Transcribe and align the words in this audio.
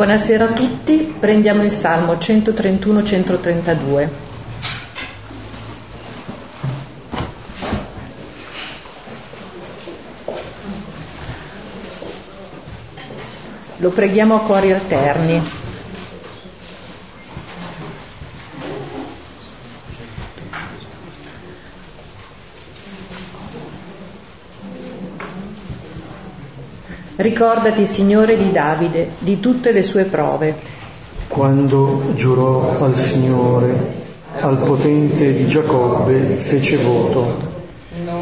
Buonasera 0.00 0.44
a 0.44 0.52
tutti, 0.54 1.14
prendiamo 1.20 1.62
il 1.62 1.70
Salmo 1.70 2.14
131-132. 2.14 4.08
Lo 13.76 13.90
preghiamo 13.90 14.36
a 14.36 14.40
cuori 14.40 14.72
alterni. 14.72 15.59
Ricordati, 27.20 27.84
Signore, 27.84 28.34
di 28.38 28.50
Davide, 28.50 29.10
di 29.18 29.40
tutte 29.40 29.72
le 29.72 29.82
sue 29.82 30.04
prove. 30.04 30.54
Quando 31.28 32.14
giurò 32.14 32.78
al 32.82 32.94
Signore, 32.94 33.74
al 34.40 34.56
potente 34.56 35.34
di 35.34 35.46
Giacobbe, 35.46 36.36
fece 36.36 36.78
voto. 36.78 37.48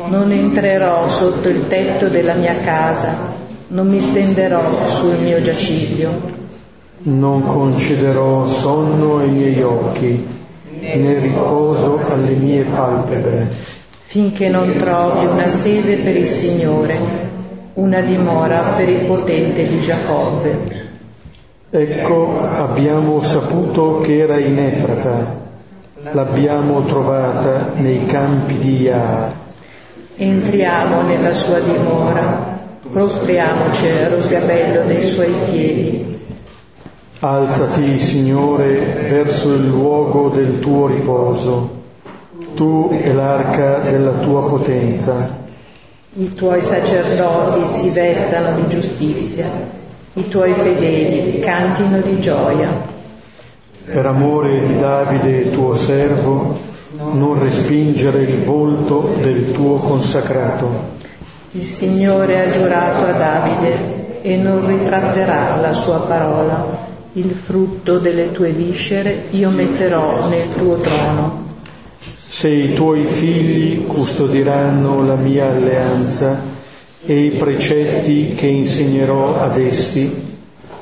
Non 0.09 0.33
entrerò 0.33 1.09
sotto 1.09 1.49
il 1.49 1.69
tetto 1.69 2.09
della 2.09 2.35
mia 2.35 2.57
casa, 2.59 3.15
non 3.69 3.87
mi 3.87 4.01
stenderò 4.01 4.89
sul 4.89 5.15
mio 5.23 5.41
giaciglio. 5.43 6.11
Non 7.03 7.45
concederò 7.45 8.49
sonno 8.49 9.19
ai 9.19 9.29
miei 9.29 9.63
occhi, 9.63 10.27
né 10.81 11.19
riposo 11.21 12.01
alle 12.09 12.33
mie 12.33 12.65
palpebre. 12.65 13.47
Finché 14.07 14.49
non 14.49 14.75
trovi 14.77 15.25
una 15.25 15.49
sede 15.49 15.99
per 15.99 16.17
il 16.17 16.27
Signore, 16.27 17.28
una 17.79 18.01
dimora 18.01 18.75
per 18.77 18.89
il 18.89 19.05
potente 19.07 19.67
di 19.69 19.81
Giacobbe. 19.81 20.87
Ecco, 21.71 22.41
abbiamo 22.43 23.23
saputo 23.23 24.01
che 24.01 24.19
era 24.19 24.37
in 24.39 24.59
Efrata, 24.59 25.37
l'abbiamo 26.11 26.83
trovata 26.83 27.75
nei 27.77 28.05
campi 28.07 28.59
di 28.59 28.83
Iar. 28.83 29.33
Entriamo 30.17 31.03
nella 31.03 31.33
sua 31.33 31.61
dimora, 31.61 32.59
prostriamoci 32.91 33.87
allo 34.05 34.23
sgabello 34.23 34.83
dei 34.83 35.03
suoi 35.03 35.33
piedi. 35.49 36.21
Alzati, 37.21 37.97
Signore, 37.99 39.07
verso 39.09 39.55
il 39.55 39.69
luogo 39.69 40.31
del 40.31 40.59
tuo 40.59 40.89
riposo, 40.89 41.71
tu 42.57 42.91
e 42.91 43.13
l'arca 43.13 43.79
della 43.79 44.13
tua 44.15 44.49
potenza 44.49 45.47
i 46.19 46.35
tuoi 46.35 46.61
sacerdoti 46.61 47.65
si 47.65 47.91
vestano 47.91 48.57
di 48.57 48.67
giustizia, 48.67 49.47
i 50.15 50.27
tuoi 50.27 50.53
fedeli 50.53 51.39
cantino 51.39 52.01
di 52.01 52.19
gioia. 52.19 52.69
Per 53.85 54.05
amore 54.05 54.67
di 54.67 54.79
Davide 54.79 55.49
tuo 55.53 55.75
servo, 55.75 56.59
non 56.97 57.39
respingere 57.39 58.23
il 58.23 58.39
volto 58.39 59.15
del 59.21 59.53
tuo 59.53 59.77
consacrato. 59.77 60.97
Il 61.53 61.63
Signore 61.63 62.45
ha 62.45 62.51
giurato 62.51 63.05
a 63.05 63.13
Davide 63.13 64.21
e 64.21 64.37
non 64.37 64.67
ritratterà 64.67 65.61
la 65.61 65.73
sua 65.73 66.01
parola. 66.01 66.87
Il 67.13 67.31
frutto 67.31 67.99
delle 67.99 68.33
tue 68.33 68.51
viscere 68.51 69.27
io 69.31 69.51
metterò 69.51 70.29
nel 70.29 70.53
tuo 70.57 70.77
trono 70.79 71.48
se 72.31 72.49
i 72.51 72.75
tuoi 72.75 73.07
figli 73.07 73.87
custodiranno 73.87 75.05
la 75.05 75.15
mia 75.15 75.49
alleanza 75.49 76.39
e 77.05 77.21
i 77.21 77.31
precetti 77.31 78.35
che 78.35 78.47
insegnerò 78.47 79.41
ad 79.41 79.59
essi, 79.59 80.37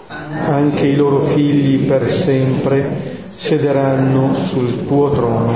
anche 0.08 0.86
i 0.86 0.97
loro 0.97 1.20
figli 1.20 1.86
per 1.86 2.11
sempre 2.11 3.20
sederanno 3.33 4.34
sul 4.34 4.86
tuo 4.86 5.11
trono. 5.12 5.55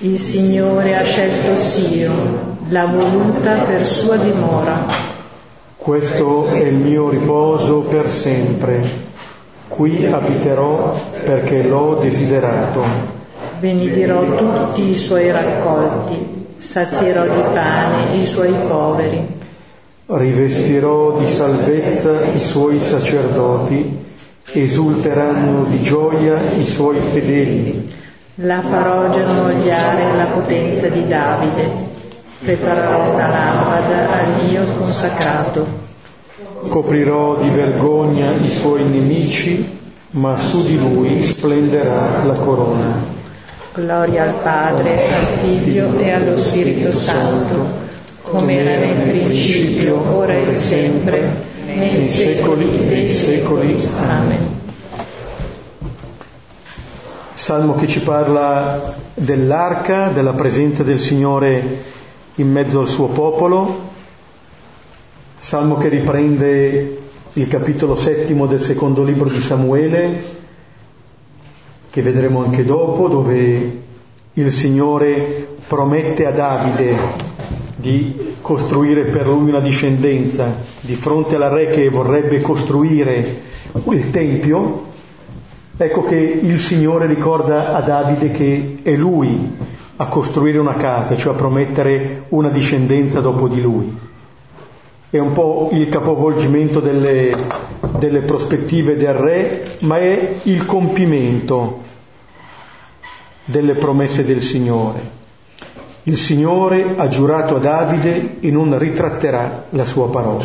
Il 0.00 0.18
Signore 0.18 0.94
ha 0.94 1.02
scelto 1.04 1.56
Sio, 1.56 2.12
l'ha 2.68 2.84
voluta 2.84 3.62
per 3.62 3.86
sua 3.86 4.18
dimora. 4.18 4.76
Questo 5.74 6.48
è 6.48 6.64
il 6.64 6.76
mio 6.76 7.08
riposo 7.08 7.78
per 7.78 8.10
sempre. 8.10 9.06
Qui 9.68 10.04
abiterò 10.04 10.94
perché 11.24 11.62
l'ho 11.62 11.98
desiderato 11.98 13.17
benedirò 13.58 14.36
tutti 14.36 14.88
i 14.88 14.94
suoi 14.94 15.30
raccolti, 15.30 16.54
sazierò 16.56 17.24
di 17.24 17.42
pane 17.52 18.16
i 18.16 18.26
suoi 18.26 18.52
poveri. 18.66 19.36
Rivestirò 20.06 21.18
di 21.18 21.26
salvezza 21.26 22.22
i 22.34 22.40
suoi 22.40 22.78
sacerdoti, 22.78 24.06
esulteranno 24.52 25.64
di 25.64 25.82
gioia 25.82 26.38
i 26.56 26.64
suoi 26.64 26.98
fedeli. 27.00 27.96
La 28.36 28.62
farò 28.62 29.10
germogliare 29.10 30.16
la 30.16 30.26
potenza 30.26 30.88
di 30.88 31.06
Davide, 31.06 31.70
preparerò 32.40 33.12
una 33.12 33.28
lampada 33.28 34.12
al 34.12 34.44
mio 34.44 34.64
sconsacrato. 34.64 35.86
Coprirò 36.68 37.36
di 37.36 37.50
vergogna 37.50 38.30
i 38.30 38.50
suoi 38.50 38.84
nemici, 38.84 39.78
ma 40.10 40.38
su 40.38 40.64
di 40.64 40.78
lui 40.78 41.20
splenderà 41.22 42.24
la 42.24 42.34
corona. 42.34 43.17
Gloria 43.78 44.24
al 44.24 44.34
Padre, 44.42 44.90
al 44.94 45.26
Figlio 45.26 45.96
e 46.00 46.10
allo 46.10 46.36
Spirito 46.36 46.90
Santo, 46.90 47.64
come 48.22 48.58
era 48.58 48.84
nel 48.84 49.08
principio, 49.08 50.16
ora 50.16 50.36
e 50.36 50.50
sempre, 50.50 51.44
nei 51.64 52.04
secoli 52.04 52.88
dei 52.88 53.08
secoli. 53.08 53.80
Amen. 53.96 54.56
Salmo 57.34 57.76
che 57.76 57.86
ci 57.86 58.00
parla 58.00 58.96
dell'arca, 59.14 60.08
della 60.08 60.32
presenza 60.32 60.82
del 60.82 60.98
Signore 60.98 61.82
in 62.34 62.50
mezzo 62.50 62.80
al 62.80 62.88
suo 62.88 63.06
popolo, 63.06 63.90
salmo 65.38 65.76
che 65.76 65.88
riprende 65.88 66.98
il 67.34 67.46
capitolo 67.46 67.94
settimo 67.94 68.46
del 68.46 68.60
secondo 68.60 69.04
libro 69.04 69.28
di 69.28 69.40
Samuele, 69.40 70.36
che 71.90 72.02
vedremo 72.02 72.44
anche 72.44 72.64
dopo, 72.64 73.08
dove 73.08 73.82
il 74.34 74.52
Signore 74.52 75.46
promette 75.66 76.26
a 76.26 76.32
Davide 76.32 76.96
di 77.76 78.36
costruire 78.40 79.04
per 79.04 79.26
lui 79.26 79.50
una 79.50 79.60
discendenza 79.60 80.54
di 80.80 80.94
fronte 80.94 81.36
alla 81.36 81.48
re 81.48 81.66
che 81.68 81.88
vorrebbe 81.88 82.40
costruire 82.40 83.40
il 83.90 84.10
Tempio, 84.10 84.86
ecco 85.76 86.02
che 86.02 86.16
il 86.16 86.58
Signore 86.58 87.06
ricorda 87.06 87.74
a 87.74 87.80
Davide 87.80 88.30
che 88.30 88.78
è 88.82 88.94
lui 88.94 89.56
a 89.96 90.06
costruire 90.06 90.58
una 90.58 90.74
casa, 90.74 91.16
cioè 91.16 91.32
a 91.32 91.36
promettere 91.36 92.24
una 92.28 92.48
discendenza 92.48 93.20
dopo 93.20 93.48
di 93.48 93.60
lui. 93.60 93.96
È 95.10 95.16
un 95.18 95.32
po' 95.32 95.70
il 95.72 95.88
capovolgimento 95.88 96.80
delle, 96.80 97.34
delle 97.98 98.20
prospettive 98.20 98.94
del 98.96 99.14
re, 99.14 99.64
ma 99.80 99.98
è 99.98 100.40
il 100.42 100.66
compimento 100.66 101.80
delle 103.46 103.74
promesse 103.74 104.24
del 104.26 104.42
Signore. 104.42 105.16
Il 106.02 106.18
Signore 106.18 106.94
ha 106.96 107.08
giurato 107.08 107.56
a 107.56 107.58
Davide 107.58 108.36
e 108.40 108.50
non 108.50 108.78
ritratterà 108.78 109.66
la 109.70 109.86
sua 109.86 110.10
parola. 110.10 110.44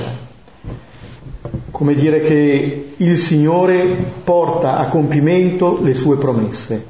Come 1.70 1.94
dire 1.94 2.22
che 2.22 2.94
il 2.96 3.18
Signore 3.18 3.86
porta 4.24 4.78
a 4.78 4.88
compimento 4.88 5.80
le 5.82 5.94
sue 5.94 6.16
promesse. 6.16 6.86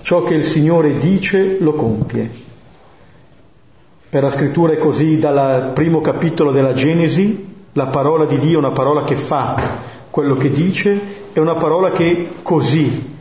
Ciò 0.00 0.24
che 0.24 0.34
il 0.34 0.44
Signore 0.44 0.96
dice 0.96 1.58
lo 1.60 1.74
compie. 1.74 2.41
Per 4.12 4.22
la 4.22 4.28
scrittura 4.28 4.74
è 4.74 4.76
così 4.76 5.16
dal 5.16 5.70
primo 5.72 6.02
capitolo 6.02 6.50
della 6.50 6.74
Genesi, 6.74 7.46
la 7.72 7.86
parola 7.86 8.26
di 8.26 8.38
Dio 8.38 8.56
è 8.56 8.58
una 8.58 8.72
parola 8.72 9.04
che 9.04 9.16
fa 9.16 9.78
quello 10.10 10.36
che 10.36 10.50
dice, 10.50 11.00
è 11.32 11.38
una 11.38 11.54
parola 11.54 11.92
che 11.92 12.28
così 12.42 13.16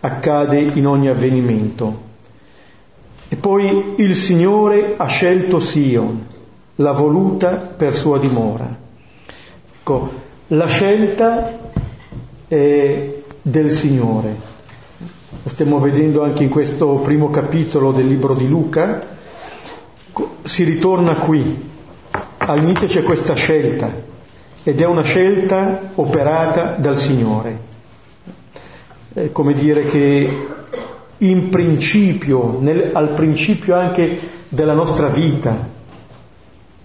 accade 0.00 0.58
in 0.58 0.86
ogni 0.86 1.08
avvenimento. 1.08 2.00
E 3.28 3.36
poi 3.36 3.96
il 3.96 4.16
Signore 4.16 4.94
ha 4.96 5.04
scelto 5.04 5.60
Sion, 5.60 6.26
l'ha 6.76 6.92
voluta 6.92 7.56
per 7.56 7.94
sua 7.94 8.18
dimora. 8.18 8.74
Ecco, 9.78 10.12
la 10.46 10.66
scelta 10.68 11.58
è 12.48 13.14
del 13.42 13.70
Signore. 13.70 14.36
Lo 15.42 15.50
stiamo 15.50 15.78
vedendo 15.78 16.22
anche 16.22 16.44
in 16.44 16.48
questo 16.48 16.94
primo 17.00 17.28
capitolo 17.28 17.92
del 17.92 18.06
libro 18.06 18.32
di 18.32 18.48
Luca. 18.48 19.18
Si 20.42 20.64
ritorna 20.64 21.14
qui. 21.16 21.68
All'inizio 22.38 22.86
c'è 22.86 23.02
questa 23.02 23.34
scelta 23.34 23.92
ed 24.62 24.80
è 24.80 24.86
una 24.86 25.02
scelta 25.02 25.90
operata 25.94 26.74
dal 26.78 26.96
Signore 26.96 27.68
eh, 29.14 29.32
come 29.32 29.54
dire 29.54 29.84
che 29.84 30.46
in 31.18 31.48
principio, 31.48 32.58
nel, 32.60 32.90
al 32.92 33.10
principio 33.10 33.74
anche 33.74 34.18
della 34.48 34.72
nostra 34.72 35.08
vita 35.08 35.68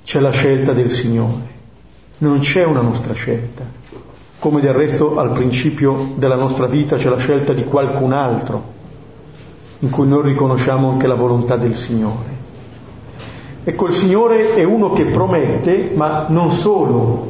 c'è 0.04 0.19
la 0.19 0.31
scelta 0.31 0.74
del 0.74 0.90
Signore, 0.90 1.54
non 2.19 2.40
c'è 2.40 2.63
una 2.63 2.81
nostra 2.81 3.13
scelta. 3.13 3.84
come 4.38 4.62
del 4.62 4.74
resto 4.74 5.18
al 5.18 5.31
principio 5.31 6.13
della 6.16 6.36
nostra 6.36 6.68
vita 6.68 6.98
c'è 6.98 7.10
la 7.10 7.18
scelta 7.18 7.54
di 7.54 7.63
qualcun 7.63 8.12
altro, 8.12 8.74
in 9.80 9.90
cui 9.90 10.08
noi 10.08 10.24
riconosciamo 10.24 10.92
anche 10.92 11.08
la 11.08 11.16
volontà 11.16 11.58
del 11.58 11.75
Signore. 11.75 12.35
Ecco, 13.67 13.88
il 13.88 13.94
Signore 13.94 14.53
è 14.53 14.63
uno 14.63 14.91
che 14.91 15.06
promette, 15.06 15.89
ma 15.95 16.27
non 16.29 16.51
solo, 16.51 17.27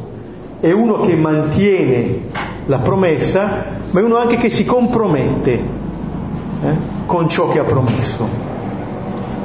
è 0.60 0.70
uno 0.70 1.00
che 1.00 1.16
mantiene 1.16 2.24
la 2.66 2.80
promessa, 2.80 3.64
ma 3.90 4.00
è 4.02 4.04
uno 4.04 4.18
anche 4.18 4.36
che 4.36 4.50
si 4.50 4.66
compromette 4.66 5.52
eh, 5.54 6.78
con 7.06 7.30
ciò 7.30 7.48
che 7.48 7.60
ha 7.60 7.64
promesso. 7.64 8.28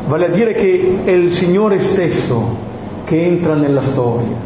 Vale 0.08 0.24
a 0.24 0.30
dire 0.30 0.52
che 0.54 1.02
è 1.04 1.12
il 1.12 1.30
Signore 1.30 1.78
stesso 1.78 2.56
che 3.04 3.24
entra 3.24 3.54
nella 3.54 3.82
storia, 3.82 4.36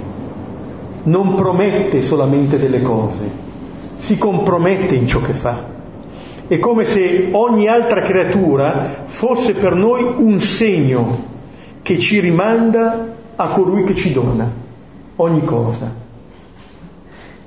non 1.05 1.37
promette 1.37 2.02
solamente 2.02 2.58
delle 2.58 2.82
cose, 2.82 3.23
si 3.96 4.19
compromette 4.19 4.94
in 4.94 5.06
ciò 5.06 5.23
che 5.23 5.32
fa. 5.32 5.64
È 6.46 6.58
come 6.58 6.85
se 6.85 7.31
ogni 7.32 7.69
altra 7.69 8.02
creatura 8.02 8.87
fosse 9.06 9.55
per 9.55 9.75
noi 9.75 10.02
un 10.02 10.38
segno 10.41 11.32
che 11.85 11.99
ci 11.99 12.19
rimanda 12.19 13.15
a 13.37 13.49
colui 13.49 13.85
che 13.85 13.95
ci 13.95 14.11
dona 14.11 14.51
ogni 15.17 15.45
cosa. 15.45 15.93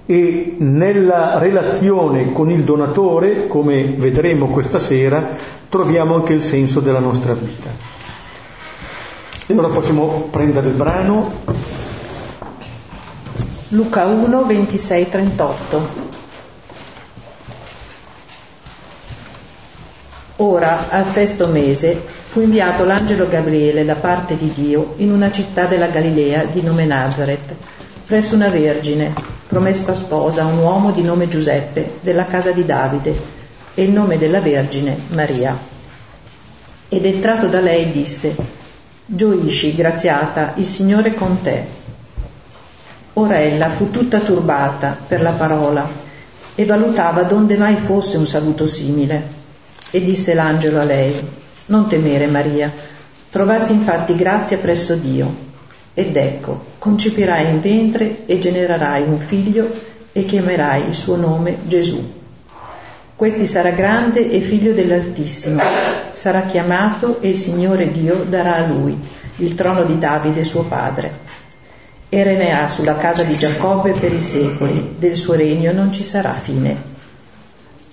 E 0.05 0.55
nella 0.59 1.39
relazione 1.39 2.31
con 2.33 2.51
il 2.51 2.63
donatore, 2.63 3.47
come 3.47 3.83
vedremo 3.83 4.45
questa 4.49 4.77
sera, 4.77 5.27
troviamo 5.67 6.13
anche 6.13 6.33
il 6.33 6.43
senso 6.43 6.81
della 6.81 6.99
nostra 6.99 7.33
vita. 7.33 7.69
E 9.47 9.55
ora 9.55 9.69
possiamo 9.69 10.27
prendere 10.29 10.67
il 10.67 10.75
brano. 10.75 11.31
Luca 13.69 14.05
1, 14.05 14.45
26, 14.45 15.09
38. 15.09 16.05
Ora, 20.35 20.89
al 20.89 21.05
sesto 21.05 21.47
mese, 21.47 21.99
fu 22.37 22.43
inviato 22.43 22.85
l'angelo 22.85 23.27
Gabriele 23.27 23.83
da 23.83 23.95
parte 23.95 24.37
di 24.37 24.53
Dio 24.53 24.93
in 24.97 25.11
una 25.11 25.31
città 25.31 25.65
della 25.65 25.87
Galilea 25.87 26.43
di 26.43 26.61
nome 26.61 26.85
Nazareth, 26.85 27.55
presso 28.05 28.35
una 28.35 28.47
vergine, 28.47 29.11
promessa 29.47 29.95
sposa 29.95 30.43
a 30.43 30.45
un 30.45 30.59
uomo 30.59 30.91
di 30.91 31.01
nome 31.01 31.27
Giuseppe, 31.27 31.93
della 32.01 32.27
casa 32.27 32.51
di 32.51 32.63
Davide, 32.63 33.19
e 33.73 33.81
il 33.81 33.89
nome 33.89 34.19
della 34.19 34.39
vergine 34.39 34.95
Maria. 35.13 35.57
Ed 36.89 37.05
entrato 37.05 37.47
da 37.47 37.59
lei 37.59 37.91
disse, 37.91 38.35
Gioisci, 39.03 39.73
graziata, 39.73 40.53
il 40.57 40.65
Signore 40.65 41.15
con 41.15 41.41
te. 41.41 41.65
Ora 43.13 43.39
ella 43.39 43.69
fu 43.69 43.89
tutta 43.89 44.19
turbata 44.19 44.95
per 45.07 45.23
la 45.23 45.31
parola 45.31 45.89
e 46.53 46.65
valutava 46.65 47.23
donde 47.23 47.57
mai 47.57 47.77
fosse 47.77 48.15
un 48.17 48.27
saluto 48.27 48.67
simile 48.67 49.27
e 49.89 50.03
disse 50.03 50.35
l'angelo 50.35 50.79
a 50.79 50.83
lei, 50.83 51.45
non 51.67 51.87
temere 51.87 52.27
Maria, 52.27 52.71
trovasti 53.29 53.71
infatti 53.71 54.15
grazia 54.15 54.57
presso 54.57 54.95
Dio. 54.95 55.45
Ed 55.93 56.15
ecco, 56.15 56.65
concepirai 56.77 57.49
in 57.49 57.59
ventre 57.59 58.25
e 58.25 58.37
genererai 58.37 59.03
un 59.03 59.19
figlio 59.19 59.69
e 60.11 60.25
chiamerai 60.25 60.87
il 60.87 60.93
suo 60.93 61.15
nome 61.15 61.57
Gesù. 61.63 62.15
Questi 63.15 63.47
sarà 63.47 63.71
grande 63.71 64.29
e 64.29 64.41
figlio 64.41 64.73
dell'Altissimo, 64.73 65.61
sarà 66.11 66.43
chiamato 66.43 67.19
e 67.19 67.29
il 67.29 67.37
Signore 67.37 67.91
Dio 67.91 68.25
darà 68.27 68.57
a 68.57 68.67
lui 68.67 68.95
il 69.37 69.55
trono 69.55 69.83
di 69.83 69.97
Davide 69.97 70.43
suo 70.43 70.63
padre. 70.63 71.25
E 72.09 72.23
regnerà 72.23 72.67
sulla 72.67 72.95
casa 72.95 73.23
di 73.23 73.35
Giacobbe 73.35 73.91
per 73.93 74.13
i 74.13 74.21
secoli, 74.21 74.95
del 74.97 75.15
suo 75.15 75.33
regno 75.33 75.71
non 75.73 75.91
ci 75.91 76.03
sarà 76.03 76.33
fine. 76.33 76.75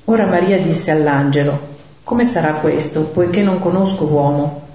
Ora 0.05 0.27
Maria 0.27 0.59
disse 0.59 0.91
all'angelo, 0.91 1.74
come 2.05 2.27
sarà 2.27 2.53
questo, 2.53 3.05
poiché 3.05 3.43
non 3.43 3.59
conosco 3.59 4.05
uomo? 4.05 4.69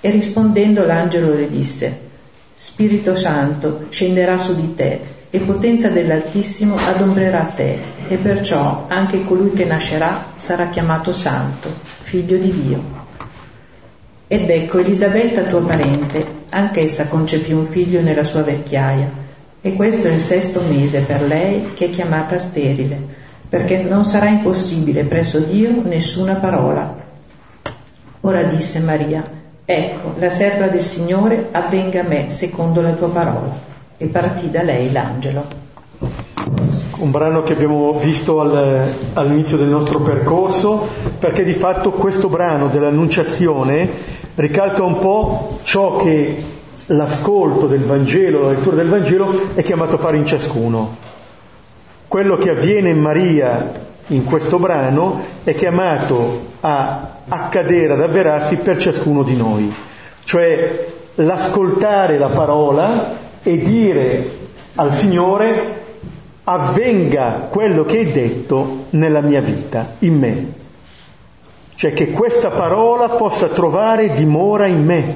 E 0.00 0.10
rispondendo 0.10 0.84
l'angelo 0.86 1.34
le 1.34 1.48
disse, 1.48 2.10
Spirito 2.54 3.14
Santo 3.14 3.86
scenderà 3.90 4.38
su 4.38 4.54
di 4.56 4.74
te 4.74 5.00
e 5.28 5.38
potenza 5.40 5.88
dell'Altissimo 5.88 6.76
adombrerà 6.76 7.42
te 7.54 7.78
e 8.08 8.16
perciò 8.16 8.86
anche 8.88 9.22
colui 9.22 9.52
che 9.52 9.66
nascerà 9.66 10.32
sarà 10.34 10.68
chiamato 10.68 11.12
Santo, 11.12 11.68
figlio 12.00 12.38
di 12.38 12.50
Dio. 12.50 12.82
Ed 14.26 14.48
ecco 14.48 14.78
Elisabetta 14.78 15.42
tua 15.42 15.62
parente, 15.62 16.26
anch'essa 16.48 17.08
concepì 17.08 17.52
un 17.52 17.66
figlio 17.66 18.00
nella 18.00 18.24
sua 18.24 18.42
vecchiaia, 18.42 19.10
e 19.60 19.74
questo 19.74 20.08
è 20.08 20.12
il 20.12 20.20
sesto 20.20 20.62
mese 20.62 21.00
per 21.00 21.20
lei 21.22 21.74
che 21.74 21.86
è 21.86 21.90
chiamata 21.90 22.38
sterile 22.38 23.20
perché 23.52 23.82
non 23.82 24.02
sarà 24.02 24.30
impossibile 24.30 25.04
presso 25.04 25.38
Dio 25.38 25.82
nessuna 25.84 26.36
parola. 26.36 26.90
Ora 28.22 28.44
disse 28.44 28.78
Maria, 28.78 29.22
ecco, 29.66 30.14
la 30.16 30.30
serva 30.30 30.68
del 30.68 30.80
Signore 30.80 31.48
avvenga 31.50 32.00
a 32.00 32.04
me 32.04 32.30
secondo 32.30 32.80
la 32.80 32.92
tua 32.92 33.10
parola. 33.10 33.52
E 33.98 34.06
partì 34.06 34.50
da 34.50 34.62
lei 34.62 34.90
l'angelo. 34.90 35.44
Un 36.96 37.10
brano 37.10 37.42
che 37.42 37.52
abbiamo 37.52 37.92
visto 37.98 38.40
al, 38.40 38.90
all'inizio 39.12 39.58
del 39.58 39.68
nostro 39.68 40.00
percorso, 40.00 40.88
perché 41.18 41.44
di 41.44 41.52
fatto 41.52 41.90
questo 41.90 42.30
brano 42.30 42.68
dell'Annunciazione 42.68 43.86
ricalca 44.36 44.82
un 44.82 44.96
po' 44.96 45.58
ciò 45.64 45.98
che 45.98 46.42
l'ascolto 46.86 47.66
del 47.66 47.84
Vangelo, 47.84 48.44
la 48.44 48.52
lettura 48.52 48.76
del 48.76 48.88
Vangelo 48.88 49.52
è 49.52 49.62
chiamato 49.62 49.96
a 49.96 49.98
fare 49.98 50.16
in 50.16 50.24
ciascuno 50.24 51.01
quello 52.12 52.36
che 52.36 52.50
avviene 52.50 52.90
in 52.90 53.00
Maria 53.00 53.72
in 54.08 54.26
questo 54.26 54.58
brano 54.58 55.18
è 55.44 55.54
chiamato 55.54 56.50
a 56.60 57.20
accadere, 57.26 57.94
ad 57.94 58.02
avverarsi 58.02 58.56
per 58.56 58.76
ciascuno 58.76 59.22
di 59.22 59.34
noi, 59.34 59.74
cioè 60.22 60.88
l'ascoltare 61.14 62.18
la 62.18 62.28
parola 62.28 63.16
e 63.42 63.58
dire 63.62 64.30
al 64.74 64.92
Signore 64.92 65.84
avvenga 66.44 67.46
quello 67.48 67.86
che 67.86 68.00
hai 68.00 68.12
detto 68.12 68.84
nella 68.90 69.22
mia 69.22 69.40
vita, 69.40 69.94
in 70.00 70.18
me. 70.18 70.52
Cioè 71.74 71.94
che 71.94 72.10
questa 72.10 72.50
parola 72.50 73.08
possa 73.08 73.48
trovare 73.48 74.12
dimora 74.12 74.66
in 74.66 74.84
me, 74.84 75.14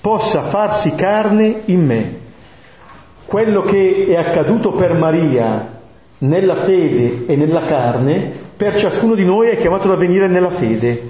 possa 0.00 0.42
farsi 0.42 0.94
carne 0.94 1.62
in 1.64 1.84
me. 1.84 2.18
Quello 3.24 3.62
che 3.62 4.06
è 4.06 4.14
accaduto 4.14 4.70
per 4.70 4.94
Maria 4.94 5.78
nella 6.20 6.54
fede 6.54 7.24
e 7.26 7.36
nella 7.36 7.64
carne, 7.64 8.30
per 8.56 8.76
ciascuno 8.76 9.14
di 9.14 9.24
noi 9.24 9.48
è 9.48 9.56
chiamato 9.56 9.86
ad 9.86 9.94
avvenire 9.94 10.26
nella 10.26 10.50
fede. 10.50 11.06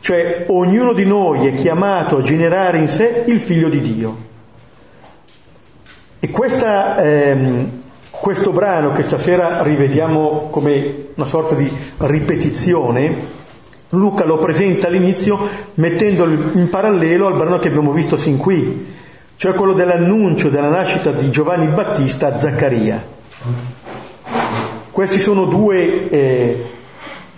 Cioè 0.00 0.44
ognuno 0.48 0.92
di 0.92 1.04
noi 1.04 1.46
è 1.46 1.54
chiamato 1.54 2.18
a 2.18 2.22
generare 2.22 2.78
in 2.78 2.88
sé 2.88 3.24
il 3.26 3.40
figlio 3.40 3.68
di 3.68 3.80
Dio. 3.80 4.16
E 6.20 6.30
questa, 6.30 6.96
ehm, 7.02 7.82
questo 8.10 8.50
brano 8.52 8.92
che 8.92 9.02
stasera 9.02 9.62
rivediamo 9.62 10.48
come 10.50 11.08
una 11.14 11.26
sorta 11.26 11.54
di 11.54 11.70
ripetizione, 11.98 13.34
Luca 13.90 14.24
lo 14.24 14.38
presenta 14.38 14.88
all'inizio 14.88 15.38
mettendolo 15.74 16.32
in 16.54 16.68
parallelo 16.68 17.26
al 17.26 17.36
brano 17.36 17.58
che 17.58 17.68
abbiamo 17.68 17.92
visto 17.92 18.16
sin 18.16 18.36
qui, 18.36 18.94
cioè 19.36 19.52
quello 19.52 19.74
dell'annuncio 19.74 20.48
della 20.48 20.68
nascita 20.68 21.12
di 21.12 21.30
Giovanni 21.30 21.68
Battista 21.68 22.32
a 22.32 22.36
Zaccaria. 22.36 23.04
Questi 24.96 25.18
sono 25.18 25.44
due, 25.44 26.08
eh, 26.08 26.64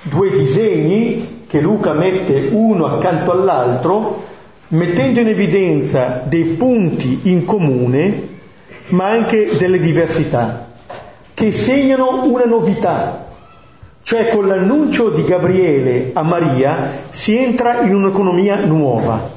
due 0.03 0.31
disegni 0.31 1.47
che 1.49 1.61
Luca 1.61 1.93
mette 1.93 2.51
uno 2.53 2.87
accanto 2.87 3.33
all'altro, 3.33 4.25
mettendo 4.69 5.19
in 5.19 5.27
evidenza 5.27 6.23
dei 6.25 6.45
punti 6.45 7.23
in 7.25 7.45
comune, 7.45 8.29
ma 8.91 9.09
anche 9.09 9.57
delle 9.57 9.81
diversità, 9.81 10.69
che 11.35 11.51
segnano 11.51 12.27
una 12.27 12.45
novità. 12.45 13.27
Cioè 14.05 14.29
con 14.29 14.47
l'annuncio 14.47 15.09
di 15.09 15.25
Gabriele 15.25 16.11
a 16.13 16.23
Maria 16.23 17.07
si 17.11 17.37
entra 17.37 17.81
in 17.81 17.93
un'economia 17.93 18.65
nuova. 18.67 19.31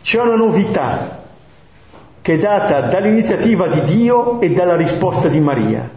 C'è 0.00 0.22
una 0.22 0.36
novità 0.36 1.22
che 2.22 2.32
è 2.32 2.38
data 2.38 2.80
dall'iniziativa 2.80 3.68
di 3.68 3.82
Dio 3.82 4.40
e 4.40 4.52
dalla 4.52 4.74
risposta 4.74 5.28
di 5.28 5.40
Maria. 5.40 5.95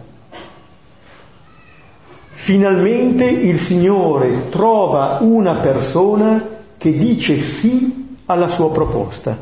Finalmente 2.42 3.24
il 3.26 3.60
Signore 3.60 4.48
trova 4.48 5.18
una 5.20 5.56
persona 5.56 6.42
che 6.78 6.90
dice 6.90 7.42
sì 7.42 8.16
alla 8.24 8.48
sua 8.48 8.70
proposta. 8.70 9.36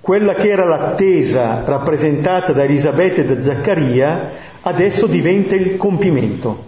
Quella 0.00 0.32
che 0.32 0.48
era 0.48 0.64
l'attesa 0.64 1.62
rappresentata 1.66 2.52
da 2.52 2.64
Elisabetta 2.64 3.20
e 3.20 3.24
da 3.26 3.42
Zaccaria 3.42 4.30
adesso 4.62 5.06
diventa 5.06 5.54
il 5.54 5.76
compimento. 5.76 6.64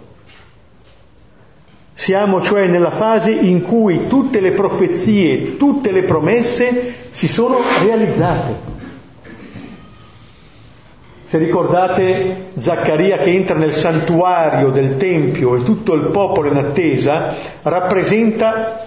Siamo 1.95 2.39
cioè 2.39 2.67
nella 2.67 2.91
fase 2.91 3.31
in 3.31 3.63
cui 3.63 4.05
tutte 4.05 4.41
le 4.41 4.51
profezie, 4.51 5.57
tutte 5.57 5.91
le 5.91 6.03
promesse 6.03 7.07
si 7.09 7.27
sono 7.27 7.57
realizzate. 7.83 8.72
Se 11.33 11.39
ricordate 11.39 12.49
Zaccaria 12.59 13.17
che 13.17 13.31
entra 13.31 13.55
nel 13.55 13.73
santuario 13.73 14.69
del 14.69 14.97
Tempio 14.97 15.55
e 15.55 15.63
tutto 15.63 15.95
il 15.95 16.09
popolo 16.09 16.49
in 16.49 16.57
attesa, 16.57 17.33
rappresenta 17.63 18.85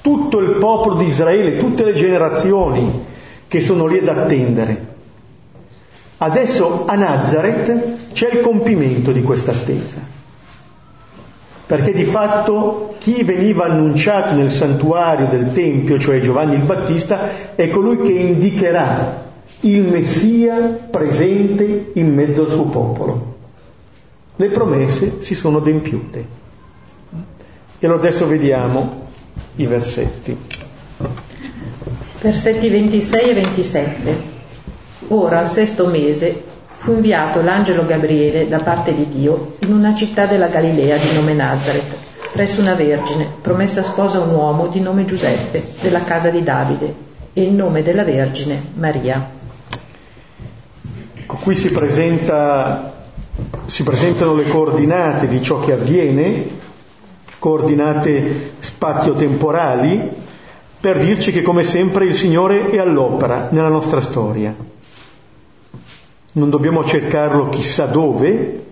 tutto 0.00 0.40
il 0.40 0.56
popolo 0.56 0.96
di 0.96 1.04
Israele, 1.04 1.58
tutte 1.58 1.84
le 1.84 1.94
generazioni 1.94 3.04
che 3.46 3.60
sono 3.60 3.86
lì 3.86 3.98
ad 3.98 4.08
attendere. 4.08 4.86
Adesso 6.16 6.86
a 6.88 6.96
Nazareth 6.96 8.14
c'è 8.14 8.30
il 8.32 8.40
compimento 8.40 9.12
di 9.12 9.22
questa 9.22 9.52
attesa, 9.52 9.98
perché 11.66 11.92
di 11.92 12.02
fatto 12.02 12.96
chi 12.98 13.22
veniva 13.22 13.66
annunciato 13.66 14.34
nel 14.34 14.50
santuario 14.50 15.28
del 15.28 15.52
Tempio, 15.52 16.00
cioè 16.00 16.18
Giovanni 16.18 16.56
il 16.56 16.64
Battista, 16.64 17.54
è 17.54 17.68
colui 17.68 18.00
che 18.00 18.10
indicherà 18.10 19.28
il 19.62 19.82
Messia 19.82 20.56
presente 20.90 21.90
in 21.94 22.14
mezzo 22.14 22.42
al 22.42 22.48
suo 22.48 22.64
popolo. 22.64 23.36
Le 24.36 24.48
promesse 24.48 25.20
si 25.20 25.34
sono 25.34 25.58
adempiute. 25.58 26.38
E 27.78 27.86
allora 27.86 28.00
adesso 28.00 28.26
vediamo 28.26 29.06
i 29.56 29.66
versetti. 29.66 30.36
Versetti 32.20 32.68
26 32.68 33.28
e 33.28 33.34
27. 33.34 34.14
Ora, 35.08 35.40
al 35.40 35.48
sesto 35.48 35.86
mese, 35.86 36.42
fu 36.78 36.92
inviato 36.92 37.42
l'angelo 37.42 37.84
Gabriele 37.84 38.48
da 38.48 38.58
parte 38.60 38.94
di 38.94 39.06
Dio 39.10 39.56
in 39.60 39.72
una 39.72 39.94
città 39.94 40.24
della 40.24 40.48
Galilea 40.48 40.96
di 40.96 41.12
nome 41.14 41.34
Nazareth, 41.34 41.96
presso 42.32 42.62
una 42.62 42.74
vergine, 42.74 43.26
promessa 43.42 43.82
sposa 43.82 44.18
a 44.18 44.22
un 44.22 44.34
uomo 44.34 44.68
di 44.68 44.80
nome 44.80 45.04
Giuseppe, 45.04 45.62
della 45.82 46.02
casa 46.02 46.30
di 46.30 46.42
Davide, 46.42 46.94
e 47.34 47.42
il 47.42 47.52
nome 47.52 47.82
della 47.82 48.04
vergine 48.04 48.62
Maria. 48.74 49.38
Ecco, 51.30 51.42
qui 51.44 51.54
si, 51.54 51.70
presenta, 51.70 53.04
si 53.66 53.84
presentano 53.84 54.34
le 54.34 54.48
coordinate 54.48 55.28
di 55.28 55.40
ciò 55.40 55.60
che 55.60 55.70
avviene, 55.70 56.44
coordinate 57.38 58.54
spazio-temporali, 58.58 60.10
per 60.80 60.98
dirci 60.98 61.30
che 61.30 61.42
come 61.42 61.62
sempre 61.62 62.06
il 62.06 62.16
Signore 62.16 62.70
è 62.70 62.78
all'opera 62.78 63.46
nella 63.52 63.68
nostra 63.68 64.00
storia. 64.00 64.52
Non 66.32 66.50
dobbiamo 66.50 66.82
cercarlo 66.84 67.48
chissà 67.48 67.86
dove, 67.86 68.64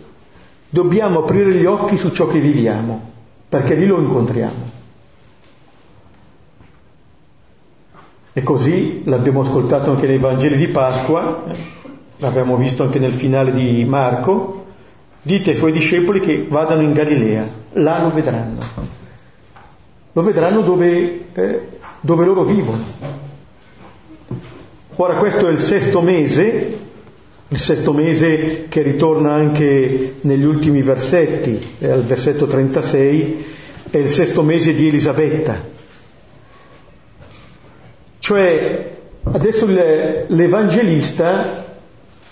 dobbiamo 0.68 1.20
aprire 1.20 1.52
gli 1.52 1.64
occhi 1.64 1.96
su 1.96 2.10
ciò 2.10 2.26
che 2.26 2.40
viviamo, 2.40 3.12
perché 3.48 3.76
lì 3.76 3.86
lo 3.86 4.00
incontriamo. 4.00 4.76
E 8.32 8.42
così 8.42 9.02
l'abbiamo 9.04 9.42
ascoltato 9.42 9.92
anche 9.92 10.08
nei 10.08 10.18
Vangeli 10.18 10.56
di 10.56 10.66
Pasqua, 10.66 11.76
l'abbiamo 12.18 12.56
visto 12.56 12.82
anche 12.82 12.98
nel 12.98 13.12
finale 13.12 13.52
di 13.52 13.84
Marco, 13.84 14.66
dite 15.22 15.50
ai 15.50 15.56
suoi 15.56 15.72
discepoli 15.72 16.20
che 16.20 16.46
vadano 16.48 16.82
in 16.82 16.92
Galilea, 16.92 17.46
là 17.72 18.02
lo 18.02 18.12
vedranno. 18.12 18.58
Lo 20.12 20.22
vedranno 20.22 20.62
dove, 20.62 21.20
eh, 21.32 21.68
dove 22.00 22.24
loro 22.24 22.44
vivono. 22.44 22.84
Ora 24.96 25.16
questo 25.16 25.46
è 25.46 25.52
il 25.52 25.60
sesto 25.60 26.00
mese 26.00 26.86
il 27.50 27.58
sesto 27.58 27.94
mese 27.94 28.66
che 28.68 28.82
ritorna 28.82 29.32
anche 29.32 30.16
negli 30.20 30.44
ultimi 30.44 30.82
versetti, 30.82 31.76
eh, 31.78 31.90
al 31.90 32.02
versetto 32.02 32.46
36, 32.46 33.44
è 33.90 33.96
il 33.96 34.08
sesto 34.08 34.42
mese 34.42 34.74
di 34.74 34.88
Elisabetta. 34.88 35.64
Cioè 38.18 38.96
adesso 39.22 39.66
l'Evangelista 39.66 41.67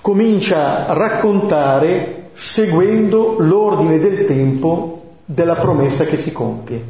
comincia 0.07 0.87
a 0.87 0.93
raccontare 0.93 2.29
seguendo 2.35 3.39
l'ordine 3.41 3.99
del 3.99 4.25
tempo 4.25 5.15
della 5.25 5.57
promessa 5.57 6.05
che 6.05 6.17
si 6.17 6.31
compie. 6.31 6.85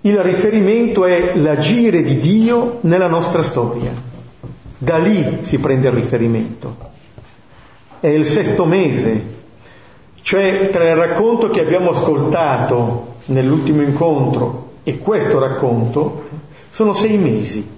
Il 0.00 0.16
riferimento 0.20 1.04
è 1.04 1.36
l'agire 1.36 2.02
di 2.02 2.16
Dio 2.16 2.78
nella 2.80 3.08
nostra 3.08 3.42
storia. 3.42 3.92
Da 4.78 4.96
lì 4.96 5.40
si 5.42 5.58
prende 5.58 5.88
il 5.88 5.92
riferimento. 5.92 6.76
È 8.00 8.08
il 8.08 8.24
sesto 8.24 8.64
mese, 8.64 9.22
cioè 10.22 10.70
tra 10.70 10.88
il 10.88 10.96
racconto 10.96 11.50
che 11.50 11.60
abbiamo 11.60 11.90
ascoltato 11.90 13.16
nell'ultimo 13.26 13.82
incontro 13.82 14.70
e 14.82 14.96
questo 14.96 15.38
racconto 15.38 16.22
sono 16.70 16.94
sei 16.94 17.18
mesi. 17.18 17.73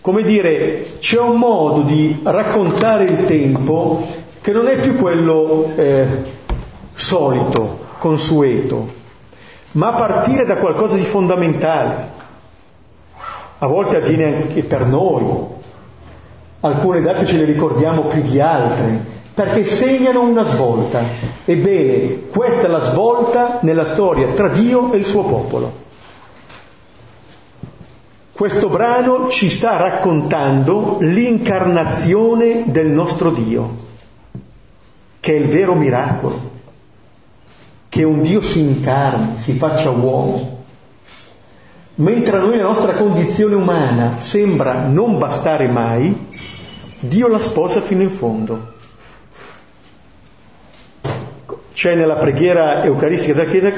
Come 0.00 0.22
dire, 0.22 0.98
c'è 0.98 1.20
un 1.20 1.36
modo 1.36 1.82
di 1.82 2.20
raccontare 2.22 3.04
il 3.04 3.24
tempo 3.24 4.06
che 4.40 4.52
non 4.52 4.68
è 4.68 4.78
più 4.78 4.96
quello 4.96 5.72
eh, 5.76 6.06
solito, 6.94 7.86
consueto, 7.98 8.88
ma 9.72 9.88
a 9.88 9.94
partire 9.94 10.44
da 10.44 10.56
qualcosa 10.56 10.96
di 10.96 11.04
fondamentale. 11.04 12.16
A 13.58 13.66
volte 13.66 13.96
avviene 13.96 14.42
anche 14.42 14.62
per 14.62 14.86
noi, 14.86 15.56
Alcune 16.60 17.00
date 17.00 17.24
ce 17.24 17.36
le 17.36 17.44
ricordiamo 17.44 18.02
più 18.06 18.20
di 18.20 18.40
altre, 18.40 19.00
perché 19.32 19.62
segnano 19.62 20.22
una 20.22 20.42
svolta. 20.42 21.00
Ebbene, 21.44 22.22
questa 22.30 22.66
è 22.66 22.68
la 22.68 22.82
svolta 22.82 23.58
nella 23.60 23.84
storia 23.84 24.32
tra 24.32 24.48
Dio 24.48 24.92
e 24.92 24.96
il 24.96 25.04
suo 25.04 25.22
popolo. 25.22 25.86
Questo 28.38 28.68
brano 28.68 29.28
ci 29.28 29.50
sta 29.50 29.78
raccontando 29.78 30.98
l'incarnazione 31.00 32.66
del 32.66 32.86
nostro 32.86 33.30
Dio, 33.30 33.76
che 35.18 35.32
è 35.32 35.38
il 35.40 35.48
vero 35.48 35.74
miracolo, 35.74 36.50
che 37.88 38.04
un 38.04 38.22
Dio 38.22 38.40
si 38.40 38.60
incarni, 38.60 39.38
si 39.38 39.54
faccia 39.54 39.90
uomo. 39.90 40.62
Mentre 41.96 42.36
a 42.36 42.40
noi 42.40 42.58
la 42.58 42.62
nostra 42.62 42.92
condizione 42.92 43.56
umana 43.56 44.20
sembra 44.20 44.86
non 44.86 45.18
bastare 45.18 45.66
mai, 45.66 46.28
Dio 47.00 47.26
la 47.26 47.40
sposa 47.40 47.80
fino 47.80 48.02
in 48.02 48.10
fondo. 48.10 48.72
C'è 51.72 51.96
nella 51.96 52.18
preghiera 52.18 52.84
eucaristica 52.84 53.32
della 53.32 53.50
Chiesa 53.50 53.72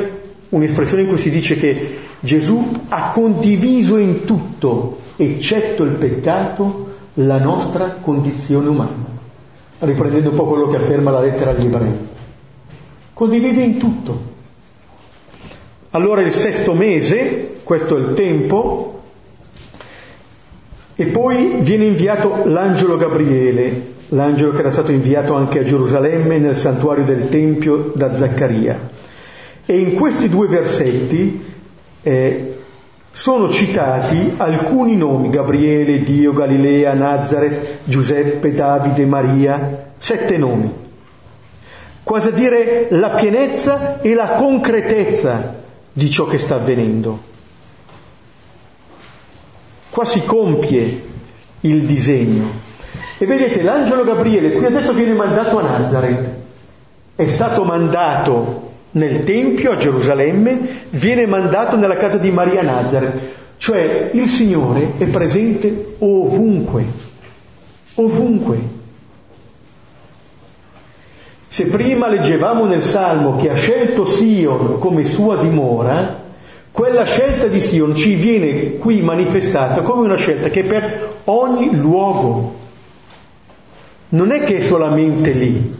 un'espressione 0.50 1.02
in 1.02 1.09
cui 1.09 1.19
si 1.19 1.30
dice 1.30 1.57
che 1.57 1.99
Gesù 2.21 2.83
ha 2.88 3.11
condiviso 3.11 3.97
in 3.97 4.25
tutto, 4.25 4.99
eccetto 5.16 5.85
il 5.85 5.92
peccato, 5.92 6.88
la 7.14 7.38
nostra 7.38 7.99
condizione 8.00 8.69
umana, 8.69 9.07
riprendendo 9.80 10.30
un 10.30 10.37
po' 10.37 10.47
quello 10.47 10.69
che 10.69 10.76
afferma 10.76 11.11
la 11.11 11.21
lettera 11.21 11.50
agli 11.50 11.66
ebrei. 11.66 11.92
Condivide 13.12 13.62
in 13.62 13.76
tutto. 13.78 14.28
Allora 15.90 16.21
il 16.21 16.33
sesto 16.33 16.73
mese, 16.73 17.61
questo 17.64 17.97
è 17.97 18.00
il 18.00 18.14
tempo, 18.14 19.02
e 20.95 21.07
poi 21.07 21.57
viene 21.61 21.87
inviato 21.87 22.42
l'angelo 22.45 22.97
Gabriele, 22.97 23.92
l'angelo 24.09 24.52
che 24.52 24.61
era 24.61 24.71
stato 24.71 24.92
inviato 24.92 25.35
anche 25.35 25.61
a 25.61 25.64
Gerusalemme 25.64 26.38
nel 26.38 26.57
santuario 26.57 27.04
del 27.04 27.28
Tempio 27.28 27.92
da 27.95 28.14
Zaccaria. 28.14 28.78
E 29.71 29.79
in 29.79 29.95
questi 29.95 30.29
due 30.29 30.49
versetti 30.49 31.45
eh, 32.03 32.59
sono 33.12 33.49
citati 33.49 34.35
alcuni 34.37 34.97
nomi, 34.97 35.31
Gabriele, 35.31 36.03
Dio, 36.03 36.33
Galilea, 36.33 36.93
Nazareth, 36.95 37.79
Giuseppe, 37.85 38.53
Davide, 38.53 39.07
Maria, 39.07 39.93
sette 39.97 40.37
nomi. 40.39 40.75
Quasi 42.03 42.31
a 42.31 42.33
dire 42.33 42.89
la 42.91 43.11
pienezza 43.11 44.00
e 44.00 44.12
la 44.15 44.31
concretezza 44.31 45.61
di 45.93 46.11
ciò 46.11 46.27
che 46.27 46.39
sta 46.39 46.57
avvenendo. 46.57 47.21
Qua 49.89 50.05
si 50.05 50.25
compie 50.25 51.05
il 51.61 51.85
disegno. 51.85 52.50
E 53.19 53.25
vedete, 53.25 53.62
l'angelo 53.62 54.03
Gabriele 54.03 54.50
qui 54.50 54.65
adesso 54.65 54.93
viene 54.95 55.15
mandato 55.15 55.61
a 55.61 55.62
Nazareth, 55.62 56.29
è 57.15 57.29
stato 57.29 57.62
mandato 57.62 58.70
nel 58.93 59.25
Tempio 59.25 59.73
a 59.73 59.77
Gerusalemme, 59.77 60.59
viene 60.91 61.27
mandato 61.27 61.77
nella 61.77 61.97
casa 61.97 62.17
di 62.17 62.31
Maria 62.31 62.63
Nazareth, 62.63 63.19
cioè 63.59 64.11
il 64.13 64.29
Signore 64.29 64.93
è 64.99 65.07
presente 65.07 65.95
ovunque, 65.99 66.85
ovunque. 67.95 68.79
Se 71.47 71.67
prima 71.67 72.09
leggevamo 72.09 72.65
nel 72.67 72.83
Salmo 72.83 73.37
che 73.37 73.51
ha 73.51 73.55
scelto 73.55 74.07
Sion 74.07 74.79
come 74.79 75.05
sua 75.05 75.37
dimora, 75.37 76.29
quella 76.71 77.05
scelta 77.05 77.49
di 77.49 77.61
Sion 77.61 77.95
ci 77.95 78.15
viene 78.15 78.77
qui 78.77 79.01
manifestata 79.03 79.83
come 79.83 80.05
una 80.07 80.17
scelta 80.17 80.49
che 80.49 80.61
è 80.61 80.65
per 80.65 81.17
ogni 81.25 81.77
luogo. 81.77 82.59
Non 84.11 84.31
è 84.31 84.43
che 84.45 84.59
è 84.59 84.61
solamente 84.61 85.33
lì. 85.33 85.80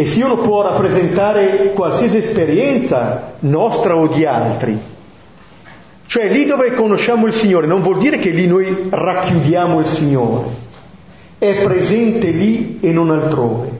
E 0.00 0.06
Sion 0.06 0.40
può 0.40 0.62
rappresentare 0.62 1.72
qualsiasi 1.74 2.16
esperienza 2.16 3.34
nostra 3.40 3.96
o 3.96 4.06
di 4.06 4.24
altri. 4.24 4.74
Cioè 6.06 6.32
lì 6.32 6.46
dove 6.46 6.72
conosciamo 6.72 7.26
il 7.26 7.34
Signore 7.34 7.66
non 7.66 7.82
vuol 7.82 7.98
dire 7.98 8.16
che 8.16 8.30
lì 8.30 8.46
noi 8.46 8.86
racchiudiamo 8.88 9.78
il 9.78 9.84
Signore. 9.84 10.48
è 11.36 11.60
presente 11.60 12.30
lì 12.30 12.78
e 12.80 12.92
non 12.92 13.10
altrove. 13.10 13.78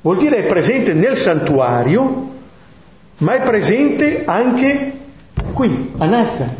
Vuol 0.00 0.16
dire 0.16 0.38
è 0.38 0.46
presente 0.46 0.94
nel 0.94 1.16
santuario, 1.16 2.30
ma 3.18 3.34
è 3.34 3.42
presente 3.42 4.24
anche 4.24 4.92
qui, 5.52 5.92
a 5.98 6.06
Nazareth. 6.06 6.56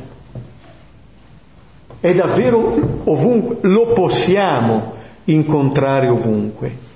È 1.99 2.15
davvero 2.15 3.01
ovunque, 3.03 3.69
lo 3.69 3.87
possiamo 3.89 4.93
incontrare 5.25 6.07
ovunque. 6.07 6.87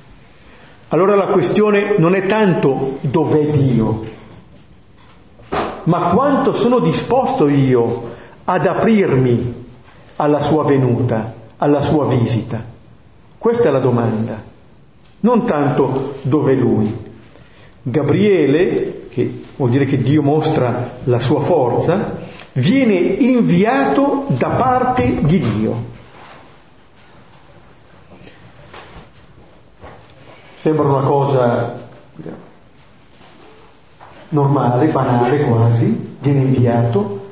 Allora 0.93 1.15
la 1.15 1.29
questione 1.29 1.95
non 1.97 2.15
è 2.15 2.27
tanto 2.27 2.99
dov'è 3.01 3.47
Dio, 3.47 4.05
ma 5.85 6.01
quanto 6.11 6.53
sono 6.53 6.81
disposto 6.81 7.49
io 7.49 8.11
ad 8.45 8.67
aprirmi 8.67 9.55
alla 10.17 10.41
sua 10.41 10.65
venuta, 10.65 11.33
alla 11.57 11.81
sua 11.81 12.05
visita. 12.05 12.63
Questa 13.39 13.69
è 13.69 13.73
la 13.73 13.79
domanda, 13.79 14.39
non 15.21 15.47
tanto 15.47 16.17
dov'è 16.21 16.55
lui. 16.55 16.95
Gabriele, 17.85 19.07
che 19.09 19.45
vuol 19.57 19.71
dire 19.71 19.87
che 19.87 20.03
Dio 20.03 20.21
mostra 20.21 20.99
la 21.05 21.19
sua 21.19 21.41
forza, 21.41 22.19
viene 22.53 22.93
inviato 22.93 24.27
da 24.27 24.51
parte 24.51 25.23
di 25.23 25.39
Dio. 25.39 25.92
Sembra 30.63 30.87
una 30.87 31.05
cosa 31.05 31.75
normale, 34.29 34.87
banale 34.87 35.41
quasi, 35.41 36.17
viene 36.21 36.43
inviato, 36.43 37.31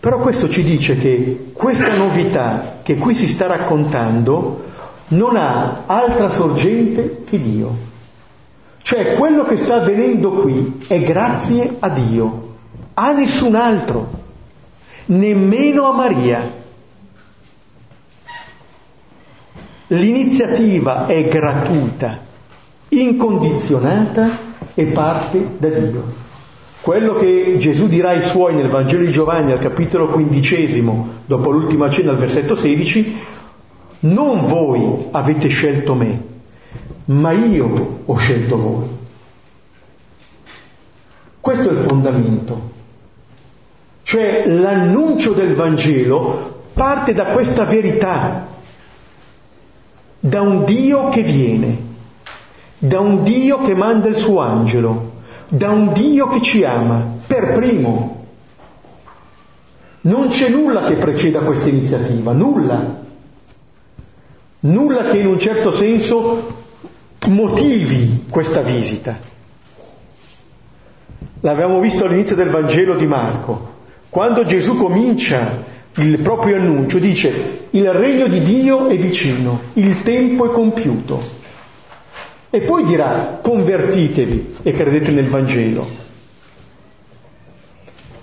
però 0.00 0.18
questo 0.18 0.48
ci 0.48 0.64
dice 0.64 0.96
che 0.96 1.52
questa 1.52 1.94
novità 1.94 2.80
che 2.82 2.96
qui 2.96 3.14
si 3.14 3.28
sta 3.28 3.46
raccontando 3.46 4.64
non 5.10 5.36
ha 5.36 5.84
altra 5.86 6.30
sorgente 6.30 7.22
che 7.22 7.38
Dio. 7.38 7.76
Cioè 8.82 9.14
quello 9.14 9.44
che 9.44 9.56
sta 9.56 9.76
avvenendo 9.76 10.32
qui 10.32 10.84
è 10.88 11.00
grazie 11.00 11.76
a 11.78 11.90
Dio, 11.90 12.54
a 12.94 13.12
nessun 13.12 13.54
altro, 13.54 14.10
nemmeno 15.04 15.88
a 15.88 15.92
Maria. 15.92 16.60
L'iniziativa 19.86 21.06
è 21.06 21.28
gratuita 21.28 22.30
incondizionata 22.92 24.38
e 24.74 24.86
parte 24.86 25.56
da 25.58 25.68
Dio. 25.68 26.20
Quello 26.80 27.14
che 27.14 27.56
Gesù 27.58 27.86
dirà 27.86 28.10
ai 28.10 28.22
suoi 28.22 28.54
nel 28.54 28.68
Vangelo 28.68 29.04
di 29.04 29.12
Giovanni 29.12 29.52
al 29.52 29.60
capitolo 29.60 30.08
quindicesimo, 30.08 31.20
dopo 31.24 31.50
l'ultima 31.50 31.88
cena 31.88 32.10
al 32.10 32.18
versetto 32.18 32.54
16, 32.54 33.16
non 34.00 34.46
voi 34.46 35.06
avete 35.12 35.48
scelto 35.48 35.94
me, 35.94 36.20
ma 37.06 37.30
io 37.32 38.00
ho 38.04 38.16
scelto 38.16 38.56
voi. 38.58 38.86
Questo 41.40 41.68
è 41.68 41.72
il 41.72 41.78
fondamento. 41.78 42.70
Cioè 44.02 44.46
l'annuncio 44.48 45.32
del 45.32 45.54
Vangelo 45.54 46.64
parte 46.72 47.14
da 47.14 47.26
questa 47.26 47.64
verità, 47.64 48.48
da 50.18 50.40
un 50.42 50.64
Dio 50.64 51.08
che 51.08 51.22
viene 51.22 51.90
da 52.84 52.98
un 52.98 53.22
Dio 53.22 53.60
che 53.60 53.76
manda 53.76 54.08
il 54.08 54.16
suo 54.16 54.40
angelo, 54.40 55.12
da 55.46 55.70
un 55.70 55.92
Dio 55.92 56.26
che 56.26 56.42
ci 56.42 56.64
ama, 56.64 57.00
per 57.24 57.52
primo. 57.52 58.26
Non 60.00 60.26
c'è 60.26 60.48
nulla 60.48 60.82
che 60.82 60.96
preceda 60.96 61.42
questa 61.42 61.68
iniziativa, 61.68 62.32
nulla. 62.32 63.00
Nulla 64.60 65.04
che 65.04 65.18
in 65.18 65.26
un 65.26 65.38
certo 65.38 65.70
senso 65.70 66.54
motivi 67.28 68.24
questa 68.28 68.62
visita. 68.62 69.16
L'avevamo 71.38 71.78
visto 71.78 72.04
all'inizio 72.04 72.34
del 72.34 72.50
Vangelo 72.50 72.96
di 72.96 73.06
Marco. 73.06 73.74
Quando 74.08 74.44
Gesù 74.44 74.76
comincia 74.76 75.62
il 75.98 76.18
proprio 76.18 76.56
annuncio, 76.56 76.98
dice 76.98 77.68
il 77.70 77.92
regno 77.92 78.26
di 78.26 78.40
Dio 78.40 78.88
è 78.88 78.96
vicino, 78.96 79.60
il 79.74 80.02
tempo 80.02 80.50
è 80.50 80.50
compiuto. 80.50 81.41
E 82.54 82.60
poi 82.60 82.84
dirà 82.84 83.38
convertitevi 83.40 84.56
e 84.62 84.72
credete 84.74 85.10
nel 85.10 85.26
Vangelo. 85.26 85.86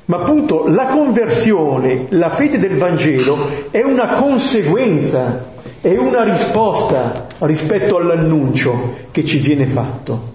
Ma 0.06 0.18
appunto 0.18 0.68
la 0.68 0.86
conversione, 0.86 2.06
la 2.10 2.30
fede 2.30 2.60
del 2.60 2.78
Vangelo 2.78 3.72
è 3.72 3.82
una 3.82 4.13
conseguenza, 4.13 5.46
è 5.82 5.98
una 5.98 6.22
risposta 6.22 7.26
rispetto 7.39 7.98
all'annuncio 7.98 9.08
che 9.10 9.26
ci 9.26 9.39
viene 9.39 9.65
fatto. 9.65 10.34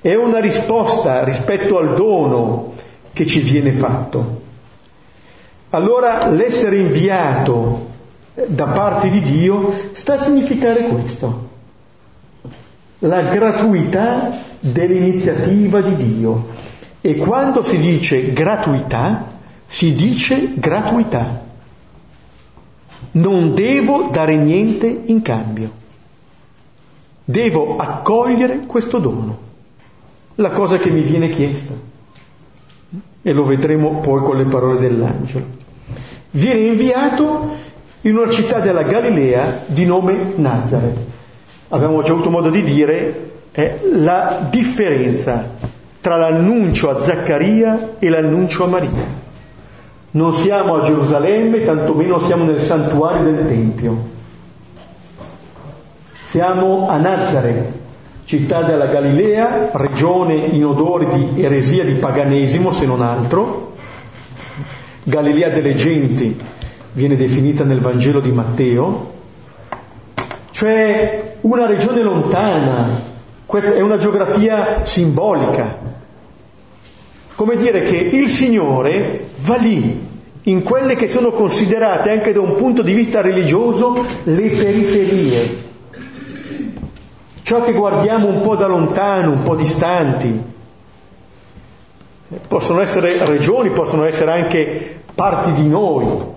È 0.00 0.16
una 0.16 0.40
risposta 0.40 1.22
rispetto 1.22 1.78
al 1.78 1.94
dono 1.94 2.72
che 3.12 3.24
ci 3.24 3.38
viene 3.38 3.70
fatto. 3.70 4.40
Allora 5.70 6.26
l'essere 6.26 6.78
inviato 6.78 7.86
da 8.48 8.66
parte 8.66 9.10
di 9.10 9.20
Dio 9.20 9.72
sta 9.92 10.14
a 10.14 10.18
significare 10.18 10.88
questo 10.88 11.47
la 13.00 13.22
gratuità 13.22 14.38
dell'iniziativa 14.58 15.80
di 15.80 15.94
Dio. 15.94 16.48
E 17.00 17.16
quando 17.16 17.62
si 17.62 17.78
dice 17.78 18.32
gratuità, 18.32 19.36
si 19.66 19.94
dice 19.94 20.54
gratuità. 20.54 21.46
Non 23.12 23.54
devo 23.54 24.08
dare 24.10 24.36
niente 24.36 25.02
in 25.06 25.22
cambio. 25.22 25.86
Devo 27.24 27.76
accogliere 27.76 28.60
questo 28.60 28.98
dono, 28.98 29.38
la 30.36 30.50
cosa 30.50 30.78
che 30.78 30.90
mi 30.90 31.02
viene 31.02 31.28
chiesta. 31.28 31.74
E 33.22 33.32
lo 33.32 33.44
vedremo 33.44 34.00
poi 34.00 34.22
con 34.22 34.36
le 34.36 34.44
parole 34.44 34.80
dell'angelo. 34.80 35.46
Viene 36.30 36.60
inviato 36.60 37.66
in 38.02 38.16
una 38.16 38.30
città 38.30 38.60
della 38.60 38.82
Galilea 38.82 39.64
di 39.66 39.84
nome 39.84 40.32
Nazareth 40.36 41.16
abbiamo 41.68 42.02
già 42.02 42.12
avuto 42.12 42.30
modo 42.30 42.50
di 42.50 42.62
dire, 42.62 43.30
è 43.52 43.78
la 43.92 44.46
differenza 44.50 45.56
tra 46.00 46.16
l'annuncio 46.16 46.88
a 46.88 47.00
Zaccaria 47.00 47.96
e 47.98 48.08
l'annuncio 48.08 48.64
a 48.64 48.68
Maria. 48.68 49.26
Non 50.10 50.32
siamo 50.32 50.76
a 50.76 50.84
Gerusalemme, 50.84 51.64
tantomeno 51.64 52.18
siamo 52.18 52.44
nel 52.44 52.60
santuario 52.60 53.30
del 53.30 53.44
Tempio. 53.44 54.16
Siamo 56.22 56.88
a 56.88 56.96
Nazareth, 56.96 57.72
città 58.24 58.62
della 58.62 58.86
Galilea, 58.86 59.70
regione 59.72 60.34
in 60.34 60.64
odore 60.64 61.06
di 61.08 61.42
eresia 61.42 61.84
di 61.84 61.94
paganesimo, 61.94 62.72
se 62.72 62.86
non 62.86 63.02
altro. 63.02 63.74
Galilea 65.02 65.48
delle 65.50 65.74
genti 65.74 66.38
viene 66.92 67.16
definita 67.16 67.64
nel 67.64 67.80
Vangelo 67.80 68.20
di 68.20 68.32
Matteo, 68.32 69.12
cioè 70.50 71.27
una 71.42 71.66
regione 71.66 72.02
lontana, 72.02 73.00
questa 73.46 73.74
è 73.74 73.80
una 73.80 73.98
geografia 73.98 74.84
simbolica. 74.84 75.78
Come 77.34 77.56
dire 77.56 77.82
che 77.84 77.96
il 77.96 78.28
Signore 78.28 79.26
va 79.38 79.56
lì, 79.56 80.06
in 80.42 80.62
quelle 80.62 80.96
che 80.96 81.06
sono 81.06 81.30
considerate 81.30 82.10
anche 82.10 82.32
da 82.32 82.40
un 82.40 82.54
punto 82.56 82.82
di 82.82 82.92
vista 82.92 83.20
religioso 83.20 84.04
le 84.24 84.48
periferie, 84.48 85.66
ciò 87.42 87.62
che 87.62 87.72
guardiamo 87.72 88.26
un 88.28 88.40
po' 88.40 88.56
da 88.56 88.66
lontano, 88.66 89.32
un 89.32 89.42
po' 89.42 89.54
distanti. 89.54 90.56
Possono 92.46 92.80
essere 92.80 93.24
regioni, 93.24 93.70
possono 93.70 94.04
essere 94.04 94.32
anche 94.32 95.00
parti 95.14 95.52
di 95.52 95.66
noi, 95.66 96.36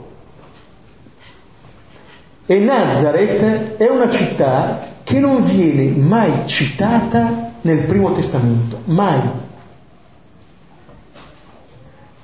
e 2.52 2.60
Nazareth 2.60 3.78
è 3.78 3.88
una 3.88 4.10
città 4.10 4.86
che 5.06 5.22
non 5.22 5.42
viene 5.42 5.86
mai 5.86 6.46
citata 6.48 7.54
nel 7.62 7.84
Primo 7.84 8.12
Testamento, 8.12 8.82
mai. 8.86 9.22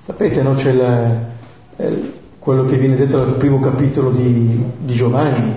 Sapete, 0.03 0.41
no? 0.41 0.53
C'è 0.55 0.73
la, 0.73 1.09
eh, 1.77 2.11
quello 2.39 2.65
che 2.65 2.75
viene 2.75 2.97
detto 2.97 3.23
nel 3.23 3.35
primo 3.35 3.61
capitolo 3.61 4.11
di, 4.11 4.65
di 4.79 4.93
Giovanni. 4.93 5.53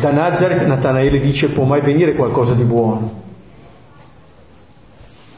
Da 0.00 0.10
Nazareth 0.10 0.62
Natanaele 0.62 1.18
dice 1.18 1.50
può 1.50 1.64
mai 1.64 1.82
venire 1.82 2.14
qualcosa 2.14 2.54
di 2.54 2.64
buono. 2.64 3.24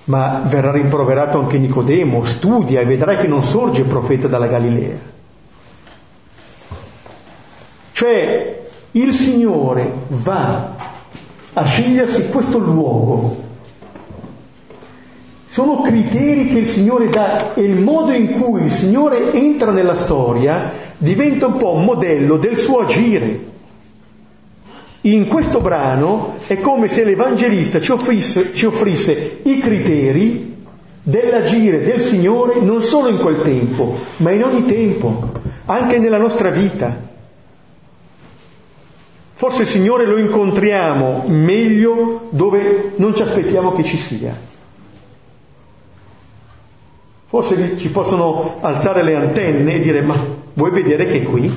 Ma 0.04 0.42
verrà 0.44 0.70
rimproverato 0.70 1.40
anche 1.40 1.58
Nicodemo, 1.58 2.24
studia 2.24 2.80
e 2.80 2.84
vedrai 2.84 3.16
che 3.16 3.26
non 3.26 3.42
sorge 3.42 3.82
profeta 3.82 4.28
dalla 4.28 4.46
Galilea. 4.46 5.16
Cioè 7.98 8.60
il 8.92 9.12
Signore 9.12 9.92
va 10.06 10.76
a 11.52 11.64
scegliersi 11.64 12.28
questo 12.28 12.58
luogo. 12.58 13.42
Sono 15.48 15.80
criteri 15.80 16.46
che 16.46 16.58
il 16.58 16.68
Signore 16.68 17.08
dà 17.08 17.54
e 17.54 17.62
il 17.62 17.74
modo 17.74 18.12
in 18.12 18.38
cui 18.38 18.62
il 18.62 18.70
Signore 18.70 19.32
entra 19.32 19.72
nella 19.72 19.96
storia 19.96 20.70
diventa 20.96 21.48
un 21.48 21.56
po' 21.56 21.72
un 21.72 21.82
modello 21.82 22.36
del 22.36 22.56
suo 22.56 22.82
agire. 22.82 23.40
In 25.00 25.26
questo 25.26 25.58
brano 25.58 26.34
è 26.46 26.60
come 26.60 26.86
se 26.86 27.02
l'Evangelista 27.02 27.80
ci 27.80 27.90
offrisse, 27.90 28.54
ci 28.54 28.66
offrisse 28.66 29.40
i 29.42 29.58
criteri 29.58 30.54
dell'agire 31.02 31.82
del 31.82 32.00
Signore 32.00 32.60
non 32.60 32.80
solo 32.80 33.08
in 33.08 33.18
quel 33.18 33.42
tempo, 33.42 33.98
ma 34.18 34.30
in 34.30 34.44
ogni 34.44 34.66
tempo, 34.66 35.32
anche 35.64 35.98
nella 35.98 36.18
nostra 36.18 36.50
vita. 36.50 37.08
Forse 39.38 39.62
il 39.62 39.68
Signore 39.68 40.04
lo 40.04 40.18
incontriamo 40.18 41.22
meglio 41.28 42.26
dove 42.30 42.94
non 42.96 43.14
ci 43.14 43.22
aspettiamo 43.22 43.70
che 43.70 43.84
ci 43.84 43.96
sia. 43.96 44.36
Forse 47.28 47.78
ci 47.78 47.88
possono 47.90 48.56
alzare 48.62 49.04
le 49.04 49.14
antenne 49.14 49.74
e 49.74 49.78
dire 49.78 50.02
ma 50.02 50.16
vuoi 50.54 50.72
vedere 50.72 51.06
che 51.06 51.22
qui? 51.22 51.54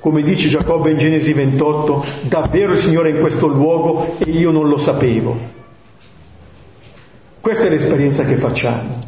Come 0.00 0.22
dice 0.22 0.48
Giacobbe 0.48 0.92
in 0.92 0.96
Genesi 0.96 1.34
28, 1.34 2.04
davvero 2.22 2.72
il 2.72 2.78
Signore 2.78 3.10
è 3.10 3.12
in 3.12 3.20
questo 3.20 3.46
luogo 3.48 4.16
e 4.16 4.30
io 4.30 4.50
non 4.50 4.70
lo 4.70 4.78
sapevo. 4.78 5.36
Questa 7.38 7.64
è 7.64 7.68
l'esperienza 7.68 8.24
che 8.24 8.36
facciamo, 8.36 8.98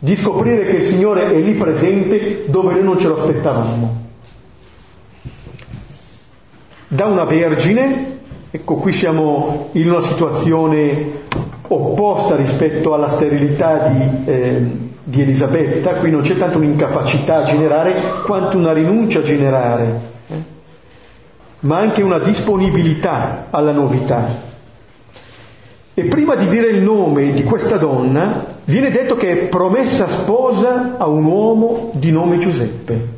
di 0.00 0.16
scoprire 0.16 0.66
che 0.66 0.78
il 0.78 0.84
Signore 0.84 1.30
è 1.30 1.38
lì 1.38 1.52
presente 1.52 2.42
dove 2.48 2.72
noi 2.72 2.82
non 2.82 2.98
ce 2.98 3.06
lo 3.06 3.20
aspettavamo. 3.20 4.06
Da 6.88 7.04
una 7.04 7.24
vergine, 7.24 8.18
ecco 8.50 8.76
qui 8.76 8.92
siamo 8.92 9.68
in 9.72 9.90
una 9.90 10.00
situazione 10.00 11.26
opposta 11.68 12.34
rispetto 12.34 12.94
alla 12.94 13.08
sterilità 13.08 13.88
di, 13.88 14.24
eh, 14.24 14.70
di 15.04 15.22
Elisabetta, 15.22 15.94
qui 15.94 16.10
non 16.10 16.22
c'è 16.22 16.36
tanto 16.36 16.58
un'incapacità 16.58 17.42
a 17.42 17.44
generare 17.44 17.94
quanto 18.24 18.56
una 18.56 18.72
rinuncia 18.72 19.18
a 19.18 19.22
generare 19.22 20.16
ma 21.60 21.78
anche 21.78 22.02
una 22.02 22.18
disponibilità 22.18 23.46
alla 23.50 23.72
novità. 23.72 24.46
E 25.94 26.04
prima 26.04 26.36
di 26.36 26.46
dire 26.46 26.68
il 26.68 26.82
nome 26.82 27.32
di 27.32 27.42
questa 27.42 27.76
donna, 27.76 28.44
viene 28.64 28.90
detto 28.90 29.16
che 29.16 29.32
è 29.32 29.36
promessa 29.48 30.06
sposa 30.06 30.94
a 30.96 31.08
un 31.08 31.24
uomo 31.24 31.90
di 31.94 32.12
nome 32.12 32.38
Giuseppe. 32.38 33.16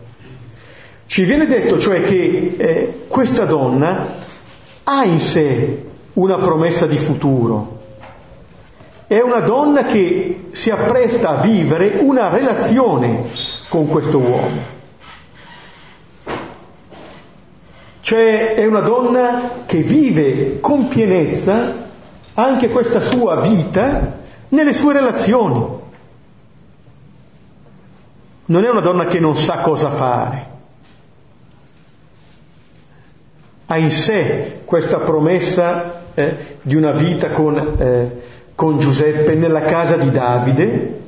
Ci 1.11 1.25
viene 1.25 1.45
detto 1.45 1.77
cioè 1.81 2.03
che 2.03 2.55
eh, 2.57 3.05
questa 3.09 3.45
donna 3.45 4.15
ha 4.85 5.05
in 5.05 5.19
sé 5.19 5.87
una 6.13 6.39
promessa 6.39 6.87
di 6.87 6.99
futuro. 6.99 7.81
È 9.09 9.19
una 9.19 9.41
donna 9.41 9.83
che 9.83 10.51
si 10.53 10.71
appresta 10.71 11.31
a 11.31 11.41
vivere 11.41 11.99
una 11.99 12.29
relazione 12.29 13.25
con 13.69 13.89
questo 13.89 14.19
uomo. 14.19 14.61
Cioè 18.01 18.55
è 18.55 18.65
una 18.65 18.79
donna 18.79 19.65
che 19.67 19.79
vive 19.79 20.61
con 20.61 20.87
pienezza 20.87 21.89
anche 22.35 22.69
questa 22.69 23.01
sua 23.01 23.41
vita 23.41 24.21
nelle 24.51 24.73
sue 24.73 24.93
relazioni. 24.93 25.67
Non 28.45 28.65
è 28.65 28.71
una 28.71 28.81
donna 28.81 29.07
che 29.07 29.19
non 29.19 29.35
sa 29.35 29.59
cosa 29.59 29.91
fare. 29.91 30.50
Ha 33.71 33.79
in 33.79 33.93
sé 33.93 34.63
questa 34.65 34.99
promessa 34.99 36.03
eh, 36.15 36.37
di 36.61 36.75
una 36.75 36.91
vita 36.91 37.31
con, 37.31 37.77
eh, 37.79 38.11
con 38.57 38.81
Giuseppe 38.81 39.35
nella 39.35 39.63
casa 39.63 39.97
di 39.97 40.11
Davide. 40.11 40.99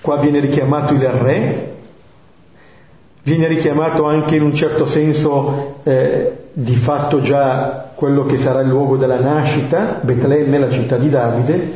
Qua 0.00 0.16
viene 0.16 0.40
richiamato 0.40 0.94
il 0.94 1.08
re, 1.08 1.74
Viene 3.26 3.48
richiamato 3.48 4.04
anche 4.04 4.36
in 4.36 4.42
un 4.42 4.54
certo 4.54 4.86
senso 4.86 5.80
eh, 5.82 6.30
di 6.52 6.76
fatto 6.76 7.18
già 7.18 7.90
quello 7.92 8.24
che 8.24 8.36
sarà 8.36 8.60
il 8.60 8.68
luogo 8.68 8.96
della 8.96 9.18
nascita, 9.18 9.98
Betlemme, 10.00 10.58
la 10.58 10.70
città 10.70 10.96
di 10.96 11.10
Davide, 11.10 11.72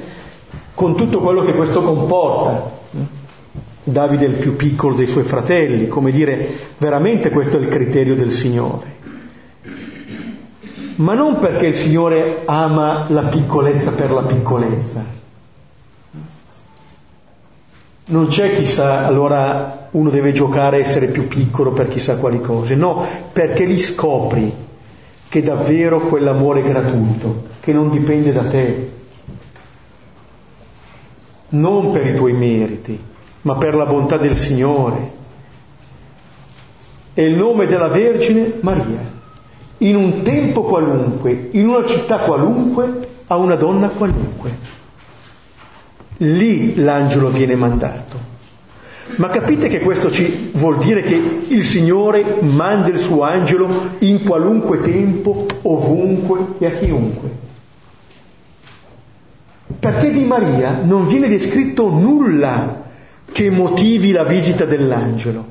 con 0.75 0.95
tutto 0.95 1.19
quello 1.19 1.43
che 1.43 1.53
questo 1.55 1.83
comporta. 1.83 2.71
Davide 3.83 4.27
è 4.27 4.29
il 4.29 4.37
più 4.37 4.55
piccolo 4.55 4.95
dei 4.95 5.09
suoi 5.09 5.25
fratelli, 5.25 5.88
come 5.88 6.12
dire, 6.12 6.49
veramente 6.79 7.31
questo 7.31 7.57
è 7.57 7.61
il 7.61 7.66
criterio 7.66 8.14
del 8.14 8.31
Signore. 8.31 8.99
Ma 11.01 11.15
non 11.15 11.39
perché 11.39 11.67
il 11.67 11.75
Signore 11.75 12.43
ama 12.45 13.07
la 13.09 13.23
piccolezza 13.23 13.91
per 13.93 14.11
la 14.11 14.23
piccolezza. 14.23 15.03
Non 18.07 18.27
c'è 18.27 18.55
chissà, 18.55 19.07
allora 19.07 19.89
uno 19.93 20.11
deve 20.11 20.33
giocare 20.33 20.77
a 20.77 20.81
essere 20.81 21.07
più 21.07 21.27
piccolo 21.27 21.73
per 21.73 21.89
chissà 21.89 22.17
quali 22.17 22.41
cose, 22.41 22.75
no, 22.75 23.07
perché 23.33 23.65
li 23.65 23.79
scopri 23.79 24.53
che 25.29 25.43
davvero 25.43 26.01
quell'amore 26.01 26.61
è 26.61 26.65
gratuito, 26.65 27.45
che 27.61 27.73
non 27.73 27.91
dipende 27.91 28.33
da 28.33 28.43
te, 28.43 28.91
non 31.51 31.93
per 31.93 32.07
i 32.09 32.15
tuoi 32.15 32.33
meriti, 32.33 33.01
ma 33.43 33.57
per 33.57 33.75
la 33.75 33.87
bontà 33.87 34.19
del 34.19 34.37
Signore. 34.37 35.19
E 37.15 37.25
il 37.25 37.37
nome 37.37 37.67
della 37.67 37.89
Vergine 37.89 38.55
Maria, 38.61 39.19
in 39.83 39.97
un 39.97 40.23
tempo 40.23 40.62
qualunque, 40.62 41.49
in 41.53 41.69
una 41.69 41.87
città 41.87 42.19
qualunque, 42.19 43.09
a 43.27 43.37
una 43.37 43.55
donna 43.55 43.88
qualunque. 43.88 44.79
Lì 46.19 46.75
l'angelo 46.77 47.29
viene 47.29 47.57
mandato. 47.57 48.29
Ma 49.16 49.29
capite 49.29 49.69
che 49.69 49.81
questo 49.81 50.11
ci 50.11 50.51
vuol 50.55 50.79
dire 50.79 51.03
che 51.03 51.14
il 51.49 51.64
Signore 51.64 52.38
manda 52.40 52.88
il 52.88 52.99
suo 52.99 53.23
angelo 53.23 53.69
in 54.01 54.23
qualunque 54.23 54.81
tempo, 54.81 55.47
ovunque 55.62 56.59
e 56.59 56.66
a 56.66 56.71
chiunque. 56.73 57.29
Perché 59.79 60.11
di 60.11 60.25
Maria 60.25 60.81
non 60.83 61.07
viene 61.07 61.29
descritto 61.29 61.88
nulla 61.88 62.83
che 63.33 63.51
motivi 63.51 64.12
la 64.12 64.25
visita 64.25 64.64
dell'angelo. 64.64 65.45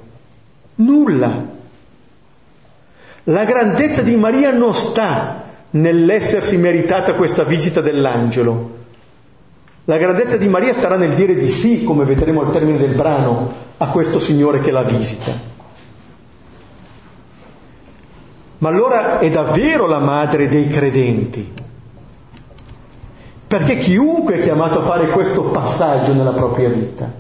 Nulla. 0.76 1.58
La 3.30 3.44
grandezza 3.44 4.02
di 4.02 4.16
Maria 4.18 4.52
non 4.52 4.74
sta 4.74 5.44
nell'essersi 5.72 6.58
meritata 6.58 7.14
questa 7.14 7.44
visita 7.44 7.80
dell'angelo, 7.80 8.78
la 9.86 9.98
grandezza 9.98 10.38
di 10.38 10.48
Maria 10.48 10.74
starà 10.74 10.98
nel 10.98 11.16
dire 11.16 11.34
di 11.34 11.50
sì, 11.50 11.84
come 11.84 12.06
vedremo 12.06 12.42
al 12.42 12.52
termine 12.52 12.78
del 12.78 12.94
brano, 12.94 13.52
a 13.78 13.88
questo 13.88 14.20
Signore 14.20 14.60
che 14.60 14.70
la 14.70 14.84
visita. 14.84 15.32
Ma 18.60 18.70
allora 18.70 19.18
è 19.18 19.30
davvero 19.32 19.88
la 19.88 19.98
madre 19.98 20.48
dei 20.48 20.68
credenti, 20.68 21.52
perché 23.48 23.78
chiunque 23.78 24.36
è 24.36 24.40
chiamato 24.40 24.78
a 24.78 24.84
fare 24.84 25.10
questo 25.10 25.44
passaggio 25.46 26.14
nella 26.14 26.34
propria 26.34 26.70
vita, 26.70 27.12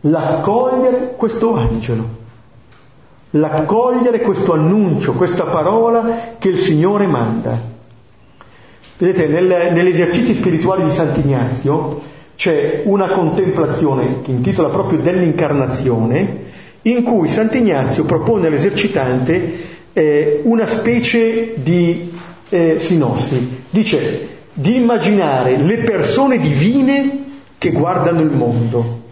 l'accogliere 0.00 1.14
questo 1.16 1.54
angelo, 1.54 2.24
l'accogliere 3.38 4.20
questo 4.20 4.52
annuncio, 4.52 5.12
questa 5.12 5.44
parola 5.44 6.34
che 6.38 6.48
il 6.48 6.58
Signore 6.58 7.06
manda. 7.06 7.58
Vedete, 8.98 9.26
nel, 9.26 9.72
negli 9.72 9.88
esercizi 9.88 10.34
spirituali 10.34 10.84
di 10.84 10.90
Sant'Ignazio 10.90 12.00
c'è 12.34 12.82
una 12.84 13.08
contemplazione 13.08 14.22
che 14.22 14.30
intitola 14.30 14.68
proprio 14.68 14.98
dell'incarnazione, 14.98 16.44
in 16.82 17.02
cui 17.02 17.28
Sant'Ignazio 17.28 18.04
propone 18.04 18.46
all'esercitante 18.46 19.74
eh, 19.92 20.40
una 20.44 20.66
specie 20.66 21.54
di 21.56 22.12
eh, 22.48 22.76
sinossi. 22.78 23.62
Dice 23.70 24.28
di 24.52 24.76
immaginare 24.76 25.58
le 25.58 25.78
persone 25.78 26.38
divine 26.38 27.24
che 27.58 27.72
guardano 27.72 28.20
il 28.20 28.30
mondo, 28.30 29.02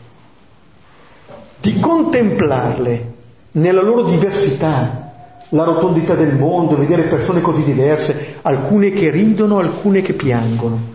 di 1.60 1.78
contemplarle 1.78 3.12
nella 3.56 3.82
loro 3.82 4.04
diversità, 4.04 5.12
la 5.50 5.64
rotondità 5.64 6.14
del 6.14 6.34
mondo, 6.34 6.76
vedere 6.76 7.04
persone 7.04 7.40
così 7.40 7.62
diverse, 7.62 8.36
alcune 8.42 8.90
che 8.90 9.10
ridono, 9.10 9.58
alcune 9.58 10.02
che 10.02 10.14
piangono. 10.14 10.92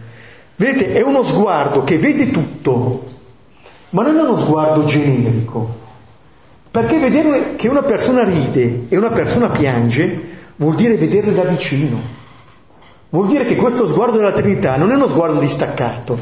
Vedete, 0.55 0.93
è 0.93 1.01
uno 1.01 1.23
sguardo 1.23 1.83
che 1.83 1.97
vede 1.97 2.31
tutto, 2.31 3.05
ma 3.91 4.03
non 4.03 4.17
è 4.17 4.21
uno 4.21 4.37
sguardo 4.37 4.83
generico. 4.83 5.77
Perché 6.69 6.99
vedere 6.99 7.55
che 7.55 7.69
una 7.69 7.83
persona 7.83 8.23
ride 8.23 8.85
e 8.89 8.97
una 8.97 9.11
persona 9.11 9.49
piange 9.49 10.27
vuol 10.57 10.75
dire 10.75 10.95
vederle 10.95 11.33
da 11.33 11.43
vicino. 11.43 12.17
Vuol 13.09 13.27
dire 13.27 13.45
che 13.45 13.55
questo 13.55 13.87
sguardo 13.87 14.17
della 14.17 14.33
Trinità 14.33 14.75
non 14.75 14.91
è 14.91 14.95
uno 14.95 15.07
sguardo 15.07 15.39
distaccato, 15.39 16.17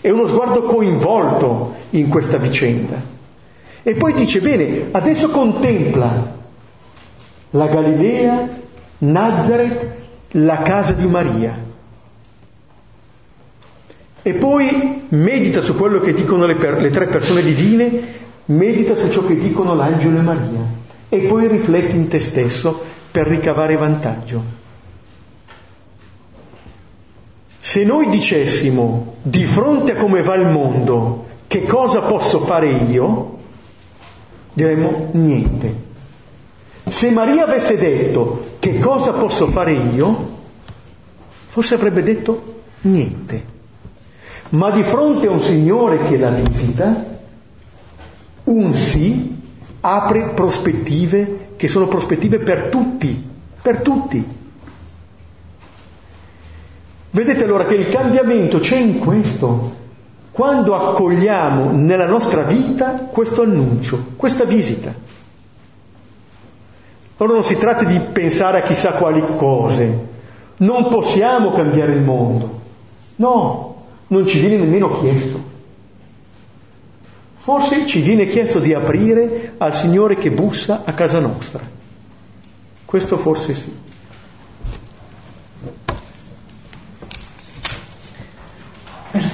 è 0.00 0.08
uno 0.08 0.26
sguardo 0.26 0.62
coinvolto 0.62 1.74
in 1.90 2.08
questa 2.08 2.38
vicenda. 2.38 3.20
E 3.82 3.94
poi 3.94 4.14
dice, 4.14 4.40
bene, 4.40 4.88
adesso 4.92 5.28
contempla 5.30 6.40
la 7.50 7.66
Galilea, 7.66 8.48
Nazareth, 8.98 9.86
la 10.32 10.62
casa 10.62 10.92
di 10.92 11.06
Maria. 11.06 11.70
E 14.22 14.34
poi 14.34 15.06
medita 15.08 15.60
su 15.60 15.74
quello 15.74 16.00
che 16.00 16.14
dicono 16.14 16.46
le, 16.46 16.54
per, 16.54 16.80
le 16.80 16.90
tre 16.90 17.06
persone 17.06 17.42
divine, 17.42 18.20
medita 18.46 18.94
su 18.94 19.10
ciò 19.10 19.26
che 19.26 19.36
dicono 19.36 19.74
l'angelo 19.74 20.18
e 20.18 20.22
Maria. 20.22 20.60
E 21.08 21.20
poi 21.22 21.48
rifletti 21.48 21.96
in 21.96 22.06
te 22.06 22.20
stesso 22.20 22.80
per 23.10 23.26
ricavare 23.26 23.76
vantaggio. 23.76 24.60
Se 27.58 27.84
noi 27.84 28.08
dicessimo 28.08 29.16
di 29.22 29.44
fronte 29.44 29.92
a 29.92 29.96
come 29.96 30.22
va 30.22 30.34
il 30.36 30.46
mondo 30.46 31.26
che 31.46 31.64
cosa 31.64 32.00
posso 32.00 32.40
fare 32.40 32.70
io, 32.70 33.40
diremmo 34.52 35.10
niente. 35.12 35.90
Se 36.88 37.10
Maria 37.10 37.44
avesse 37.44 37.76
detto 37.76 38.56
che 38.58 38.78
cosa 38.78 39.12
posso 39.12 39.46
fare 39.48 39.72
io, 39.72 40.40
forse 41.46 41.74
avrebbe 41.74 42.02
detto 42.02 42.62
niente. 42.82 43.50
Ma 44.50 44.70
di 44.70 44.82
fronte 44.82 45.28
a 45.28 45.30
un 45.30 45.40
Signore 45.40 46.02
che 46.02 46.18
la 46.18 46.30
visita, 46.30 47.20
un 48.44 48.74
sì 48.74 49.40
apre 49.80 50.30
prospettive 50.30 51.50
che 51.56 51.68
sono 51.68 51.88
prospettive 51.88 52.38
per 52.38 52.68
tutti, 52.68 53.30
per 53.62 53.80
tutti. 53.80 54.40
Vedete 57.10 57.44
allora 57.44 57.64
che 57.64 57.74
il 57.74 57.88
cambiamento 57.88 58.58
c'è 58.58 58.76
in 58.76 58.98
questo, 58.98 59.80
quando 60.32 60.74
accogliamo 60.74 61.72
nella 61.72 62.06
nostra 62.06 62.42
vita 62.42 63.08
questo 63.10 63.42
annuncio, 63.42 64.12
questa 64.16 64.44
visita. 64.44 64.92
Allora 67.18 67.36
non 67.36 67.44
si 67.44 67.56
tratta 67.56 67.84
di 67.84 68.00
pensare 68.00 68.58
a 68.58 68.62
chissà 68.62 68.92
quali 68.92 69.22
cose, 69.36 70.06
non 70.56 70.88
possiamo 70.88 71.52
cambiare 71.52 71.92
il 71.92 72.00
mondo, 72.00 72.60
no, 73.16 73.84
non 74.08 74.26
ci 74.26 74.40
viene 74.40 74.56
nemmeno 74.56 74.90
chiesto. 74.92 75.50
Forse 77.34 77.86
ci 77.86 78.00
viene 78.00 78.26
chiesto 78.26 78.58
di 78.58 78.72
aprire 78.72 79.54
al 79.58 79.74
Signore 79.74 80.16
che 80.16 80.30
bussa 80.30 80.82
a 80.84 80.92
casa 80.94 81.18
nostra. 81.18 81.60
Questo 82.84 83.16
forse 83.16 83.54
sì. 83.54 83.72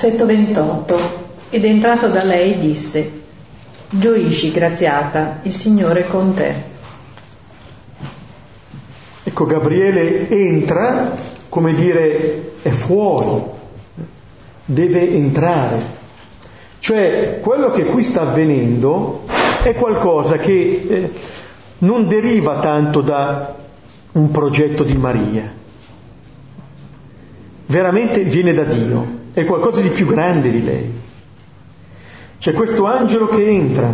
Versetto 0.00 0.26
28. 0.26 1.26
Ed 1.50 1.64
entrato 1.64 2.06
da 2.06 2.22
lei 2.22 2.56
disse, 2.60 3.10
Gioisci, 3.90 4.52
graziata, 4.52 5.40
il 5.42 5.52
Signore 5.52 6.04
è 6.04 6.06
con 6.06 6.34
te. 6.34 6.54
Ecco, 9.24 9.44
Gabriele 9.44 10.28
entra, 10.28 11.16
come 11.48 11.72
dire, 11.72 12.52
è 12.62 12.68
fuori, 12.68 13.42
deve 14.64 15.10
entrare, 15.10 15.80
cioè 16.78 17.40
quello 17.40 17.72
che 17.72 17.86
qui 17.86 18.04
sta 18.04 18.20
avvenendo 18.20 19.24
è 19.64 19.74
qualcosa 19.74 20.36
che 20.36 20.86
eh, 20.88 21.12
non 21.78 22.06
deriva 22.06 22.60
tanto 22.60 23.00
da 23.00 23.52
un 24.12 24.30
progetto 24.30 24.84
di 24.84 24.96
Maria, 24.96 25.52
veramente 27.66 28.22
viene 28.22 28.52
da 28.52 28.62
Dio, 28.62 29.17
è 29.40 29.44
qualcosa 29.44 29.80
di 29.80 29.90
più 29.90 30.06
grande 30.06 30.50
di 30.50 30.64
lei. 30.64 30.92
C'è 32.38 32.52
questo 32.52 32.86
angelo 32.86 33.28
che 33.28 33.48
entra. 33.48 33.92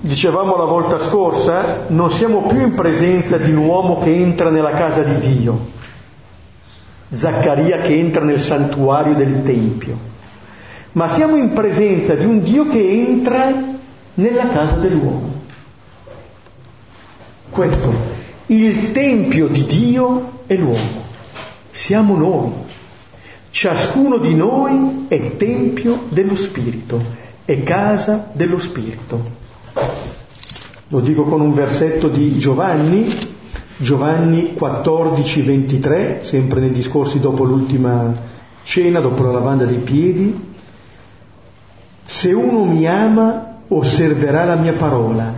Dicevamo 0.00 0.56
la 0.56 0.64
volta 0.64 0.98
scorsa, 0.98 1.84
non 1.88 2.10
siamo 2.10 2.46
più 2.46 2.60
in 2.60 2.74
presenza 2.74 3.36
di 3.38 3.52
un 3.52 3.58
uomo 3.58 4.00
che 4.00 4.14
entra 4.14 4.50
nella 4.50 4.72
casa 4.72 5.02
di 5.02 5.36
Dio, 5.36 5.70
Zaccaria 7.10 7.80
che 7.80 7.96
entra 7.96 8.24
nel 8.24 8.40
santuario 8.40 9.14
del 9.14 9.42
Tempio 9.42 10.10
ma 10.92 11.08
siamo 11.08 11.36
in 11.36 11.52
presenza 11.52 12.14
di 12.14 12.24
un 12.24 12.42
Dio 12.42 12.66
che 12.66 13.06
entra 13.08 13.50
nella 14.14 14.48
casa 14.48 14.76
dell'uomo. 14.76 15.40
Questo, 17.50 17.94
il 18.46 18.92
tempio 18.92 19.46
di 19.48 19.64
Dio 19.64 20.40
è 20.46 20.54
l'uomo, 20.56 21.04
siamo 21.70 22.16
noi. 22.16 22.52
Ciascuno 23.52 24.16
di 24.16 24.34
noi 24.34 25.04
è 25.08 25.36
tempio 25.36 26.04
dello 26.08 26.34
Spirito, 26.34 27.04
è 27.44 27.62
casa 27.62 28.30
dello 28.32 28.58
Spirito. 28.58 29.22
Lo 30.88 31.00
dico 31.00 31.24
con 31.24 31.42
un 31.42 31.52
versetto 31.52 32.08
di 32.08 32.38
Giovanni, 32.38 33.06
Giovanni 33.76 34.54
14, 34.54 35.42
23, 35.42 36.20
sempre 36.22 36.60
nei 36.60 36.70
discorsi 36.70 37.20
dopo 37.20 37.44
l'ultima 37.44 38.10
cena, 38.62 39.00
dopo 39.00 39.22
la 39.22 39.32
lavanda 39.32 39.66
dei 39.66 39.80
piedi, 39.80 40.54
se 42.04 42.32
uno 42.32 42.64
mi 42.64 42.86
ama, 42.86 43.58
osserverà 43.68 44.44
la 44.44 44.56
mia 44.56 44.72
parola, 44.72 45.30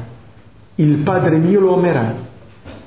il 0.77 0.98
Padre 0.98 1.38
mio 1.38 1.59
lo 1.59 1.74
amerà 1.74 2.14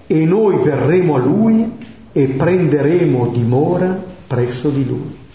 e 0.07 0.23
noi 0.23 0.55
verremo 0.63 1.15
a 1.15 1.19
lui 1.19 1.69
e 2.13 2.27
prenderemo 2.29 3.27
dimora 3.27 4.15
presso 4.27 4.69
di 4.69 4.85
lui. 4.85 5.25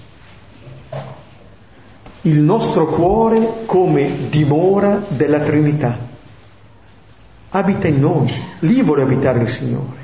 Il 2.23 2.41
nostro 2.41 2.87
cuore 2.87 3.65
come 3.67 4.29
dimora 4.29 5.03
della 5.09 5.41
Trinità. 5.41 5.99
Abita 7.51 7.89
in 7.89 7.99
noi, 7.99 8.33
lì 8.61 8.83
vuole 8.83 9.03
abitare 9.03 9.41
il 9.41 9.49
Signore. 9.49 10.01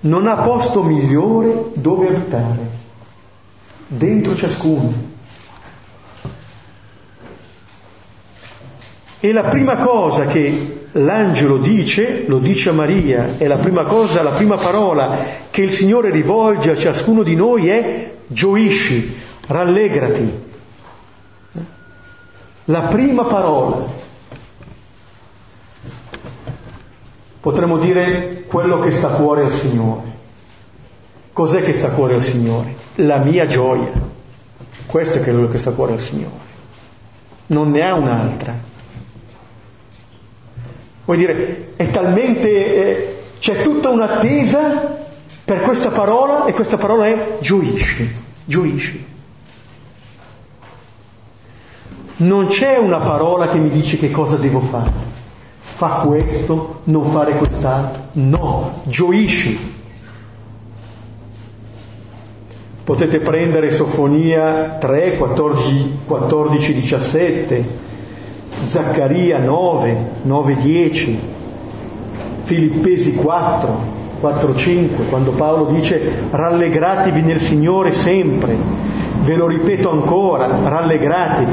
Non 0.00 0.26
ha 0.26 0.36
posto 0.42 0.82
migliore 0.82 1.70
dove 1.74 2.08
abitare, 2.08 2.68
dentro 3.86 4.34
ciascuno. 4.34 5.10
E 9.20 9.32
la 9.32 9.44
prima 9.44 9.76
cosa 9.76 10.26
che 10.26 10.81
l'angelo 10.92 11.58
dice, 11.58 12.24
lo 12.26 12.38
dice 12.38 12.70
a 12.70 12.72
Maria, 12.72 13.36
è 13.38 13.46
la 13.46 13.56
prima 13.56 13.84
cosa, 13.84 14.22
la 14.22 14.30
prima 14.30 14.56
parola 14.56 15.24
che 15.50 15.62
il 15.62 15.70
Signore 15.70 16.10
rivolge 16.10 16.70
a 16.70 16.76
ciascuno 16.76 17.22
di 17.22 17.34
noi 17.34 17.68
è 17.68 18.12
gioisci, 18.26 19.14
rallegrati. 19.46 20.50
La 22.66 22.82
prima 22.82 23.24
parola. 23.24 24.00
Potremmo 27.40 27.78
dire 27.78 28.44
quello 28.46 28.78
che 28.78 28.92
sta 28.92 29.08
a 29.08 29.14
cuore 29.14 29.42
al 29.44 29.50
Signore. 29.50 30.10
Cos'è 31.32 31.62
che 31.62 31.72
sta 31.72 31.88
a 31.88 31.90
cuore 31.90 32.14
al 32.14 32.22
Signore? 32.22 32.76
La 32.96 33.16
mia 33.16 33.46
gioia. 33.46 33.90
Questo 34.86 35.18
è 35.18 35.22
quello 35.22 35.48
che 35.48 35.58
sta 35.58 35.70
a 35.70 35.72
cuore 35.72 35.94
al 35.94 36.00
Signore. 36.00 36.50
Non 37.46 37.70
ne 37.70 37.82
ha 37.82 37.94
un'altra. 37.94 38.70
Vuol 41.04 41.16
dire, 41.16 41.72
è 41.76 41.90
talmente, 41.90 42.48
eh, 42.48 43.16
c'è 43.40 43.60
tutta 43.60 43.88
un'attesa 43.88 45.00
per 45.44 45.60
questa 45.62 45.90
parola 45.90 46.44
e 46.44 46.52
questa 46.52 46.76
parola 46.78 47.08
è 47.08 47.38
gioisci, 47.40 48.08
gioisci. 48.44 49.10
Non 52.16 52.46
c'è 52.46 52.76
una 52.76 53.00
parola 53.00 53.48
che 53.48 53.58
mi 53.58 53.68
dice 53.68 53.98
che 53.98 54.12
cosa 54.12 54.36
devo 54.36 54.60
fare. 54.60 55.10
Fa 55.58 56.04
questo, 56.06 56.82
non 56.84 57.10
fare 57.10 57.36
quest'altro. 57.36 58.02
No, 58.12 58.82
gioisci. 58.84 59.70
Potete 62.84 63.18
prendere 63.18 63.72
Sofonia 63.72 64.76
3, 64.78 65.16
14, 65.16 65.98
14 66.04 66.74
17 66.74 67.90
Zaccaria 68.66 69.38
9, 69.38 69.96
9, 70.22 70.56
10, 70.56 71.18
Filippesi 72.42 73.14
4, 73.14 74.00
4, 74.20 74.54
5, 74.54 75.04
quando 75.06 75.32
Paolo 75.32 75.66
dice 75.66 76.26
rallegratevi 76.30 77.22
nel 77.22 77.40
Signore 77.40 77.92
sempre, 77.92 78.56
ve 79.22 79.36
lo 79.36 79.46
ripeto 79.46 79.90
ancora, 79.90 80.48
rallegratevi. 80.62 81.52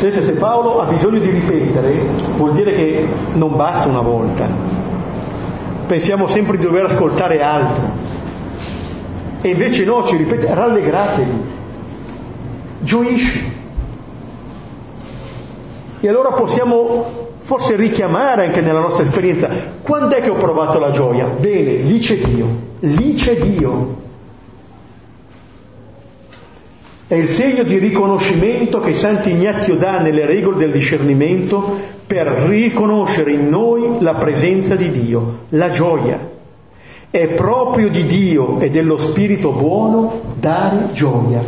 Vedete, 0.00 0.22
se 0.22 0.32
Paolo 0.32 0.80
ha 0.80 0.86
bisogno 0.86 1.18
di 1.18 1.30
ripetere, 1.30 2.08
vuol 2.36 2.52
dire 2.52 2.72
che 2.72 3.08
non 3.34 3.56
basta 3.56 3.88
una 3.88 4.00
volta. 4.00 4.48
Pensiamo 5.86 6.26
sempre 6.26 6.56
di 6.56 6.64
dover 6.64 6.84
ascoltare 6.84 7.42
altro. 7.42 8.08
E 9.40 9.48
invece 9.48 9.84
no, 9.84 10.04
ci 10.04 10.16
ripete, 10.16 10.52
rallegratevi, 10.52 11.42
gioisci. 12.80 13.58
E 16.02 16.08
allora 16.08 16.32
possiamo 16.32 17.28
forse 17.40 17.76
richiamare 17.76 18.46
anche 18.46 18.62
nella 18.62 18.80
nostra 18.80 19.04
esperienza, 19.04 19.50
quando 19.82 20.14
è 20.14 20.22
che 20.22 20.30
ho 20.30 20.36
provato 20.36 20.78
la 20.78 20.92
gioia? 20.92 21.26
Bene, 21.26 21.74
lì 21.74 21.98
c'è 21.98 22.16
Dio, 22.16 22.46
lì 22.80 23.14
c'è 23.14 23.36
Dio. 23.36 23.98
È 27.06 27.14
il 27.14 27.26
segno 27.26 27.64
di 27.64 27.76
riconoscimento 27.76 28.80
che 28.80 28.94
Sant'Ignazio 28.94 29.74
dà 29.74 29.98
nelle 29.98 30.24
regole 30.24 30.56
del 30.56 30.70
discernimento 30.70 31.76
per 32.06 32.28
riconoscere 32.28 33.32
in 33.32 33.48
noi 33.48 33.96
la 33.98 34.14
presenza 34.14 34.76
di 34.76 34.90
Dio, 34.90 35.40
la 35.50 35.68
gioia. 35.68 36.28
È 37.10 37.26
proprio 37.34 37.90
di 37.90 38.06
Dio 38.06 38.58
e 38.60 38.70
dello 38.70 38.96
Spirito 38.96 39.52
buono 39.52 40.20
dare 40.38 40.92
gioia, 40.92 41.40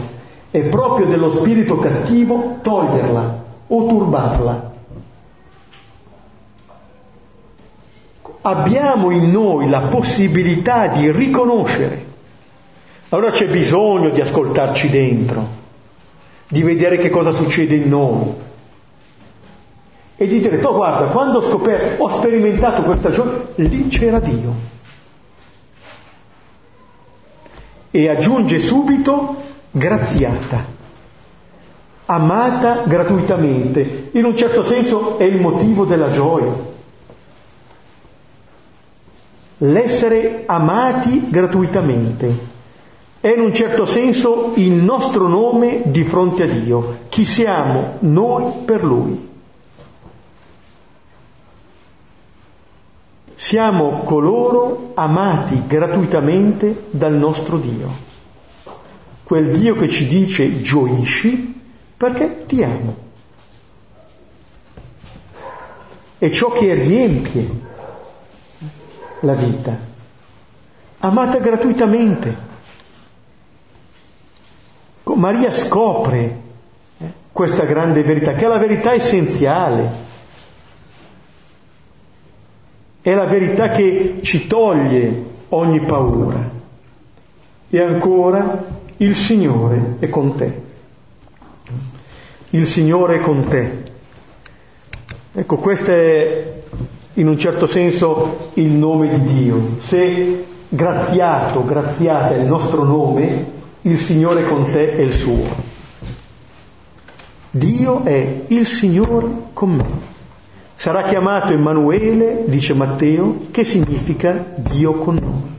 è 0.51 0.61
proprio 0.65 1.07
dello 1.07 1.31
Spirito 1.31 1.79
cattivo 1.79 2.59
toglierla 2.61 3.42
o 3.75 3.87
turbarla. 3.87 4.71
abbiamo 8.43 9.11
in 9.11 9.31
noi 9.31 9.69
la 9.69 9.83
possibilità 9.83 10.89
di 10.89 11.11
riconoscere. 11.11 12.11
Allora 13.11 13.31
c'è 13.31 13.47
bisogno 13.47 14.11
di 14.11 14.21
ascoltarci 14.21 14.89
dentro, 14.89 15.47
di 16.49 16.63
vedere 16.63 16.97
che 16.97 17.11
cosa 17.11 17.31
succede 17.31 17.77
in 17.77 17.89
noi 17.89 18.35
e 20.17 20.27
di 20.27 20.41
dire, 20.41 20.63
oh 20.65 20.75
guarda, 20.75 21.07
quando 21.07 21.39
ho 21.39 21.43
scoperto, 21.43 22.03
ho 22.03 22.09
sperimentato 22.09 22.83
questa 22.83 23.11
gioia, 23.11 23.45
lì 23.57 23.89
c'era 23.89 24.19
Dio. 24.19 24.71
E 27.91 28.09
aggiunge 28.09 28.59
subito 28.59 29.37
graziata, 29.71 30.65
amata 32.15 32.83
gratuitamente, 32.87 34.11
in 34.13 34.25
un 34.25 34.37
certo 34.37 34.63
senso 34.63 35.19
è 35.19 35.25
il 35.25 35.41
motivo 35.41 35.85
della 35.85 36.11
gioia 36.11 36.71
l'essere 39.63 40.43
amati 40.47 41.29
gratuitamente. 41.29 42.51
È 43.21 43.29
in 43.29 43.41
un 43.41 43.55
certo 43.55 43.85
senso 43.85 44.53
il 44.57 44.73
nostro 44.73 45.29
nome 45.29 45.83
di 45.87 46.03
fronte 46.03 46.43
a 46.43 46.47
Dio, 46.47 46.99
chi 47.09 47.25
siamo 47.25 47.97
noi 48.01 48.65
per 48.65 48.83
Lui. 48.83 49.31
Siamo 53.35 54.01
coloro 54.05 54.93
amati 54.95 55.63
gratuitamente 55.67 56.87
dal 56.91 57.15
nostro 57.15 57.59
Dio. 57.59 58.11
Quel 59.23 59.57
Dio 59.57 59.77
che 59.77 59.89
ci 59.89 60.07
dice 60.07 60.61
gioisci 60.61 61.62
perché 62.03 62.47
ti 62.47 62.61
amo. 62.65 62.97
È 66.19 66.29
ciò 66.31 66.51
che 66.51 66.75
riempie 66.75 67.49
la 69.21 69.35
vita, 69.35 69.79
amata 70.99 71.39
gratuitamente. 71.39 72.51
Maria 75.05 75.53
scopre 75.53 76.41
eh, 76.99 77.13
questa 77.31 77.65
grande 77.65 78.03
verità, 78.03 78.33
che 78.33 78.47
è 78.47 78.49
la 78.49 78.59
verità 78.59 78.93
essenziale, 78.93 79.89
è 83.01 83.15
la 83.15 83.27
verità 83.27 83.69
che 83.69 84.19
ci 84.23 84.49
toglie 84.49 85.25
ogni 85.51 85.81
paura. 85.85 86.51
E 87.71 87.81
ancora, 87.81 88.65
il 88.97 89.15
Signore 89.15 89.99
è 90.01 90.09
con 90.09 90.35
te. 90.35 90.62
Il 92.55 92.67
Signore 92.67 93.17
è 93.17 93.21
con 93.21 93.49
te. 93.49 93.83
Ecco, 95.33 95.57
questa 95.57 95.93
è 95.93 96.53
in 97.15 97.27
un 97.27 97.39
certo 97.39 97.67
senso 97.67 98.51
il 98.55 98.71
nome 98.71 99.09
di 99.09 99.35
Dio. 99.35 99.79
Se 99.81 100.45
graziato, 100.69 101.65
graziata 101.65 102.35
è 102.35 102.39
il 102.39 102.47
nostro 102.47 102.85
nome, 102.85 103.47
il 103.83 103.99
Signore 103.99 104.47
con 104.47 104.71
te 104.71 104.95
è 104.95 105.01
il 105.01 105.15
suo. 105.15 105.45
Dio 107.51 108.05
è 108.05 108.43
il 108.49 108.67
Signore 108.67 109.29
con 109.55 109.71
me. 109.71 109.85
Sarà 110.75 111.05
chiamato 111.05 111.55
Emanuele, 111.55 112.45
dice 112.47 112.75
Matteo, 112.75 113.47
che 113.51 113.65
significa 113.65 114.45
Dio 114.57 114.95
con 114.95 115.15
noi. 115.15 115.51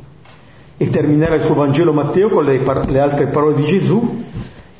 E 0.77 0.89
terminerà 0.91 1.33
il 1.33 1.41
suo 1.41 1.55
Vangelo 1.55 1.91
Matteo 1.91 2.29
con 2.29 2.43
le, 2.43 2.59
par- 2.59 2.87
le 2.87 2.99
altre 2.99 3.27
parole 3.27 3.55
di 3.55 3.63
Gesù. 3.63 4.23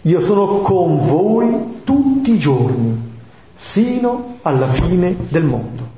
Io 0.03 0.21
sono 0.21 0.59
con 0.59 1.05
voi 1.05 1.81
tutti 1.83 2.33
i 2.33 2.39
giorni, 2.39 3.11
sino 3.55 4.37
alla 4.41 4.67
fine 4.67 5.15
del 5.29 5.43
mondo 5.43 5.93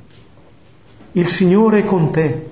il 1.17 1.27
Signore 1.27 1.79
è 1.79 1.85
con 1.85 2.11
te. 2.11 2.49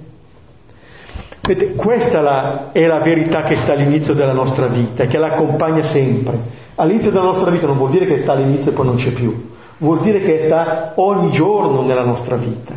Questa 1.75 2.71
è 2.71 2.85
la 2.85 2.99
verità 2.99 3.43
che 3.43 3.57
sta 3.57 3.73
all'inizio 3.73 4.13
della 4.13 4.31
nostra 4.31 4.67
vita, 4.67 5.05
che 5.05 5.17
la 5.17 5.33
accompagna 5.33 5.81
sempre. 5.81 6.39
All'inizio 6.75 7.11
della 7.11 7.25
nostra 7.25 7.51
vita 7.51 7.67
non 7.67 7.77
vuol 7.77 7.89
dire 7.89 8.05
che 8.05 8.17
sta 8.17 8.31
all'inizio 8.31 8.71
e 8.71 8.73
poi 8.73 8.85
non 8.85 8.95
c'è 8.95 9.11
più, 9.11 9.49
vuol 9.79 9.99
dire 9.99 10.21
che 10.21 10.39
sta 10.39 10.93
ogni 10.95 11.29
giorno 11.31 11.81
nella 11.81 12.03
nostra 12.03 12.37
vita. 12.37 12.73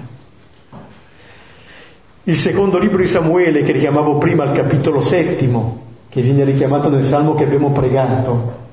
Il 2.25 2.37
secondo 2.37 2.79
libro 2.79 2.99
di 2.99 3.07
Samuele, 3.07 3.63
che 3.63 3.71
richiamavo 3.71 4.19
prima 4.19 4.43
al 4.43 4.53
capitolo 4.53 5.01
settimo, 5.01 5.85
che 6.09 6.21
viene 6.21 6.43
richiamato 6.43 6.89
nel 6.89 7.05
salmo 7.05 7.37
che 7.37 7.45
abbiamo 7.45 7.71
pregato, 7.71 8.65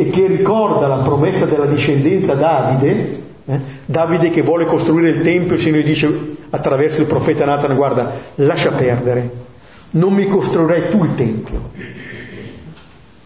e 0.00 0.10
che 0.10 0.28
ricorda 0.28 0.86
la 0.86 0.98
promessa 0.98 1.44
della 1.44 1.66
discendenza 1.66 2.34
Davide, 2.34 3.10
eh? 3.46 3.58
Davide 3.84 4.30
che 4.30 4.42
vuole 4.42 4.64
costruire 4.64 5.10
il 5.10 5.22
Tempio, 5.22 5.56
il 5.56 5.60
Signore 5.60 5.82
dice 5.82 6.36
attraverso 6.50 7.00
il 7.00 7.08
profeta 7.08 7.44
Nathan, 7.44 7.74
guarda, 7.74 8.12
lascia 8.36 8.70
perdere, 8.70 9.28
non 9.90 10.12
mi 10.12 10.28
costruirai 10.28 10.90
tu 10.90 11.02
il 11.02 11.16
Tempio, 11.16 11.70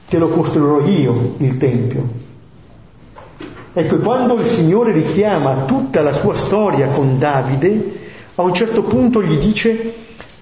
te 0.08 0.16
lo 0.16 0.28
costruirò 0.28 0.87
io 0.87 1.35
il 1.37 1.58
Tempio. 1.58 2.08
Ecco, 3.74 3.98
quando 3.98 4.38
il 4.38 4.46
Signore 4.46 4.92
richiama 4.92 5.64
tutta 5.64 6.00
la 6.00 6.14
sua 6.14 6.37
storia 6.37 6.87
con 6.87 7.18
Davide, 7.18 8.00
a 8.37 8.40
un 8.40 8.54
certo 8.54 8.82
punto 8.82 9.22
gli 9.22 9.37
dice, 9.37 9.92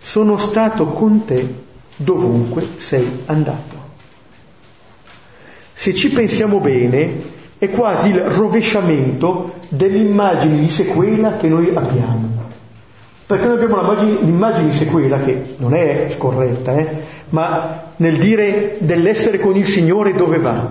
sono 0.00 0.36
stato 0.36 0.86
con 0.86 1.24
te 1.24 1.54
dovunque 1.96 2.64
sei 2.76 3.22
andato. 3.26 3.79
Se 5.80 5.94
ci 5.94 6.10
pensiamo 6.10 6.58
bene, 6.58 7.22
è 7.56 7.70
quasi 7.70 8.10
il 8.10 8.20
rovesciamento 8.20 9.54
dell'immagine 9.70 10.58
di 10.58 10.68
sequela 10.68 11.38
che 11.38 11.48
noi 11.48 11.74
abbiamo. 11.74 12.28
Perché 13.24 13.46
noi 13.46 13.62
abbiamo 13.62 13.94
l'immagine 13.94 14.68
di 14.68 14.76
sequela 14.76 15.20
che 15.20 15.42
non 15.56 15.72
è 15.72 16.04
scorretta, 16.10 16.76
eh, 16.76 16.86
ma 17.30 17.92
nel 17.96 18.18
dire 18.18 18.76
dell'essere 18.80 19.38
con 19.38 19.56
il 19.56 19.64
Signore 19.64 20.12
dove 20.12 20.36
va. 20.36 20.70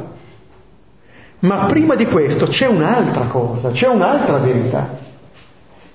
Ma 1.39 1.65
prima 1.65 1.95
di 1.95 2.05
questo 2.05 2.45
c'è 2.45 2.67
un'altra 2.67 3.23
cosa, 3.23 3.71
c'è 3.71 3.87
un'altra 3.87 4.37
verità, 4.37 4.95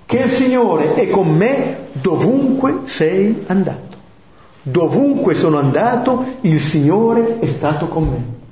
che 0.07 0.17
il 0.17 0.29
Signore 0.29 0.95
è 0.95 1.09
con 1.09 1.33
me 1.33 1.87
dovunque 1.93 2.81
sei 2.87 3.45
andato. 3.47 3.97
Dovunque 4.61 5.37
sono 5.37 5.61
andato, 5.61 6.39
il 6.41 6.59
Signore 6.59 7.39
è 7.39 7.47
stato 7.47 7.87
con 7.87 8.09
me. 8.09 8.43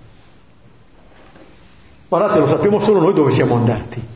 Guardate, 2.13 2.41
lo 2.41 2.47
sappiamo 2.47 2.79
solo 2.79 3.01
noi 3.01 3.15
dove 3.15 3.31
siamo 3.31 3.55
andati. 3.55 4.07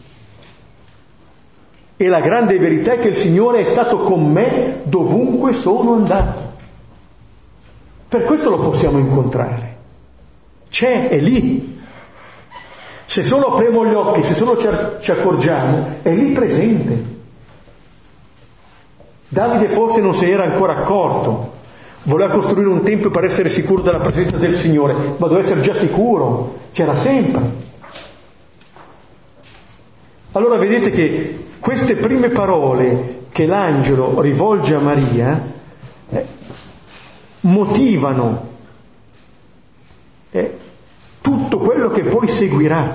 E 1.97 2.09
la 2.09 2.21
grande 2.21 2.59
verità 2.59 2.93
è 2.93 2.99
che 2.99 3.09
il 3.09 3.17
Signore 3.17 3.61
è 3.61 3.65
stato 3.65 4.01
con 4.01 4.31
me 4.31 4.81
dovunque 4.83 5.55
sono 5.55 5.95
andato. 5.95 6.53
Per 8.07 8.25
questo 8.25 8.51
lo 8.51 8.59
possiamo 8.59 8.99
incontrare. 8.99 9.77
C'è, 10.69 11.09
è 11.09 11.19
lì. 11.19 11.81
Se 13.07 13.23
solo 13.23 13.55
apriamo 13.55 13.87
gli 13.87 13.95
occhi, 13.95 14.23
se 14.23 14.35
solo 14.35 14.59
ci 14.99 15.11
accorgiamo, 15.11 16.01
è 16.03 16.13
lì 16.13 16.33
presente. 16.33 17.05
Davide 19.27 19.69
forse 19.71 20.03
non 20.03 20.13
se 20.13 20.27
ne 20.27 20.33
era 20.33 20.43
ancora 20.43 20.77
accorto, 20.77 21.53
voleva 22.03 22.31
costruire 22.31 22.69
un 22.69 22.83
tempio 22.83 23.11
per 23.11 23.25
essere 23.25 23.49
sicuro 23.49 23.81
della 23.81 24.01
presenza 24.01 24.37
del 24.37 24.53
Signore, 24.53 24.93
ma 24.93 25.29
doveva 25.29 25.41
essere 25.41 25.63
già 25.63 25.73
sicuro, 25.73 26.59
c'era 26.73 26.95
sempre. 26.95 27.65
Allora 30.37 30.59
vedete 30.59 30.91
che 30.91 31.45
queste 31.61 31.97
prime 31.97 32.29
parole 32.29 33.21
che 33.31 33.47
l'angelo 33.47 34.21
rivolge 34.21 34.75
a 34.75 34.81
Maria 34.81 35.43
eh, 36.11 36.27
motivano 37.41 38.49
eh, 40.31 40.59
tutto 41.23 41.57
quello 41.57 41.89
che 41.89 42.03
poi 42.03 42.29
seguirà 42.29 42.95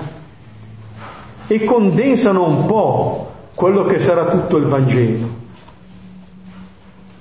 e 1.48 1.64
condensano 1.64 2.46
un 2.46 2.64
po' 2.66 3.32
quello 3.56 3.86
che 3.86 3.98
sarà 3.98 4.28
tutto 4.28 4.56
il 4.58 4.66
Vangelo. 4.66 5.28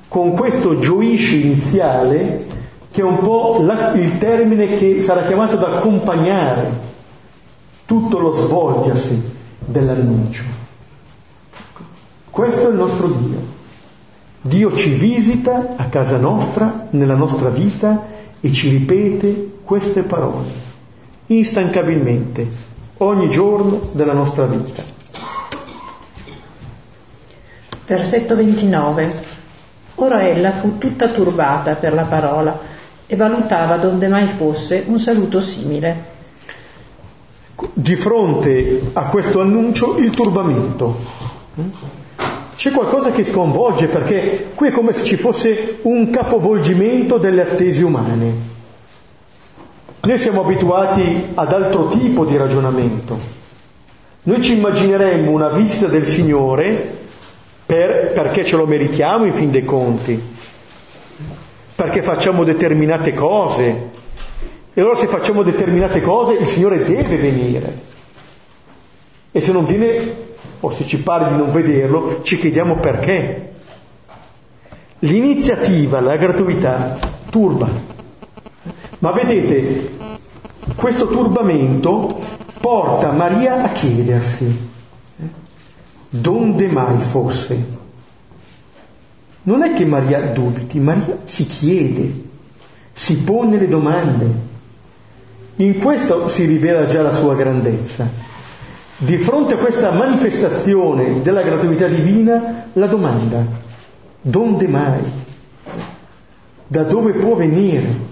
Con 0.08 0.34
questo 0.34 0.78
gioisci 0.78 1.46
iniziale, 1.46 2.46
che 2.92 3.02
è 3.02 3.04
un 3.04 3.18
po' 3.22 3.58
la, 3.62 3.94
il 3.94 4.20
termine 4.20 4.76
che 4.76 5.02
sarà 5.02 5.24
chiamato 5.24 5.56
ad 5.56 5.64
accompagnare 5.64 6.90
tutto 7.88 8.20
lo 8.20 8.30
svolgersi 8.30 9.40
dell'annuncio. 9.66 10.44
Questo 12.30 12.68
è 12.68 12.70
il 12.70 12.78
nostro 12.78 13.08
Dio. 13.08 13.60
Dio 14.42 14.76
ci 14.76 14.94
visita 14.94 15.76
a 15.76 15.86
casa 15.86 16.18
nostra, 16.18 16.88
nella 16.92 17.16
nostra 17.16 17.50
vita 17.50 18.06
e 18.40 18.52
ci 18.52 18.70
ripete 18.70 19.60
queste 19.64 20.02
parole, 20.02 20.50
instancabilmente, 21.28 22.48
ogni 22.98 23.30
giorno 23.30 23.90
della 23.92 24.14
nostra 24.14 24.46
vita. 24.46 24.82
Versetto 27.86 28.36
29. 28.36 29.30
Ora 29.96 30.28
ella 30.28 30.52
fu 30.52 30.78
tutta 30.78 31.10
turbata 31.10 31.76
per 31.76 31.94
la 31.94 32.04
parola 32.04 32.60
e 33.06 33.16
valutava 33.16 33.76
donde 33.76 34.08
mai 34.08 34.26
fosse 34.26 34.86
un 34.88 34.98
saluto 34.98 35.42
simile 35.42 36.20
di 37.74 37.96
fronte 37.96 38.92
a 38.94 39.06
questo 39.06 39.42
annuncio 39.42 39.98
il 39.98 40.10
turbamento. 40.12 40.98
c'è 42.56 42.72
qualcosa 42.72 43.12
che 43.12 43.24
sconvolge 43.24 43.88
perché 43.88 44.52
qui 44.54 44.68
è 44.68 44.72
come 44.72 44.94
se 44.94 45.04
ci 45.04 45.18
fosse 45.18 45.80
un 45.84 46.10
capovolgimento 46.10 47.18
delle 47.18 47.42
attese 47.42 47.84
umane. 47.84 48.34
Noi 50.02 50.18
siamo 50.18 50.42
abituati 50.42 51.28
ad 51.36 51.54
altro 51.54 51.88
tipo 51.88 52.26
di 52.26 52.36
ragionamento. 52.36 53.18
Noi 54.24 54.42
ci 54.42 54.54
immagineremmo 54.54 55.32
una 55.32 55.50
visita 55.50 55.88
del 55.88 56.06
Signore 56.06 57.00
per, 57.66 58.12
perché 58.14 58.44
ce 58.46 58.56
lo 58.56 58.68
meritiamo 58.68 59.26
in 59.26 59.34
fin 59.34 59.50
dei 59.50 59.64
conti, 59.64 60.22
perché 61.74 62.02
facciamo 62.02 62.44
determinate 62.44 63.14
cose. 63.14 64.00
E 64.74 64.80
allora 64.80 64.96
se 64.96 65.08
facciamo 65.08 65.44
determinate 65.44 66.02
cose 66.02 66.34
il 66.34 66.48
Signore 66.48 66.84
deve 66.84 67.18
venire. 67.18 67.80
E 69.32 69.42
se 69.42 69.52
non 69.52 69.66
viene, 69.66 70.16
o 70.62 70.72
se 70.72 70.86
ci 70.86 70.98
pare 70.98 71.30
di 71.30 71.38
non 71.38 71.52
vederlo, 71.52 72.22
ci 72.24 72.38
chiediamo 72.38 72.76
perché. 72.76 73.54
L'iniziativa, 75.00 76.00
la 76.00 76.16
gratuità, 76.16 76.98
turba. 77.30 77.70
Ma 79.00 79.12
vedete, 79.12 79.92
questo 80.76 81.08
turbamento 81.08 82.20
porta 82.60 83.12
Maria 83.12 83.64
a 83.64 83.70
chiedersi, 83.72 84.70
donde 86.08 86.68
mai 86.68 87.00
fosse. 87.00 87.80
Non 89.44 89.64
è 89.64 89.74
che 89.74 89.86
Maria 89.86 90.22
dubiti, 90.22 90.80
Maria 90.80 91.18
si 91.24 91.46
chiede, 91.48 92.24
si 92.94 93.18
pone 93.18 93.58
le 93.58 93.68
domande. 93.68 94.50
In 95.62 95.78
questo 95.78 96.28
si 96.28 96.46
rivela 96.46 96.88
già 96.88 97.04
la 97.04 97.12
sua 97.12 97.36
grandezza. 97.36 98.10
Di 98.98 99.18
fronte 99.18 99.54
a 99.54 99.58
questa 99.58 99.92
manifestazione 99.92 101.22
della 101.22 101.44
gratuità 101.44 101.86
divina, 101.86 102.66
la 102.74 102.88
domanda, 102.88 103.46
donde 104.20 104.68
mai? 104.68 105.04
Da 106.66 106.82
dove 106.82 107.14
può 107.14 107.36
venire? 107.36 108.10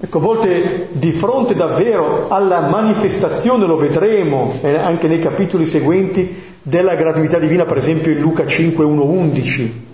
Ecco, 0.00 0.18
a 0.18 0.20
volte 0.20 0.88
di 0.92 1.12
fronte 1.12 1.54
davvero 1.54 2.28
alla 2.28 2.60
manifestazione, 2.68 3.64
lo 3.64 3.76
vedremo 3.78 4.52
eh, 4.60 4.74
anche 4.74 5.08
nei 5.08 5.18
capitoli 5.18 5.64
seguenti, 5.64 6.42
della 6.60 6.94
gratuità 6.94 7.38
divina, 7.38 7.64
per 7.64 7.78
esempio 7.78 8.12
in 8.12 8.20
Luca 8.20 8.46
5, 8.46 8.84
1, 8.84 9.02
11, 9.02 9.86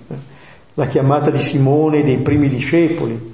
la 0.75 0.89
chiamata 0.89 1.31
di 1.31 1.39
Simone 1.39 2.01
e 2.01 2.03
dei 2.03 2.17
primi 2.17 2.49
discepoli. 2.49 3.34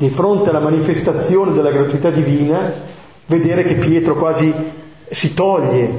Di 0.00 0.08
fronte 0.08 0.48
alla 0.48 0.60
manifestazione 0.60 1.52
della 1.52 1.70
gratuità 1.70 2.08
divina, 2.08 2.72
vedere 3.26 3.64
che 3.64 3.74
Pietro 3.74 4.14
quasi 4.14 4.50
si 5.10 5.34
toglie, 5.34 5.92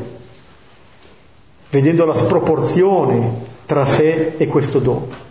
vedendo 1.69 2.05
la 2.05 2.15
sproporzione 2.15 3.29
tra 3.67 3.85
sé 3.85 4.37
e 4.37 4.47
questo 4.47 4.79
dono. 4.79 5.29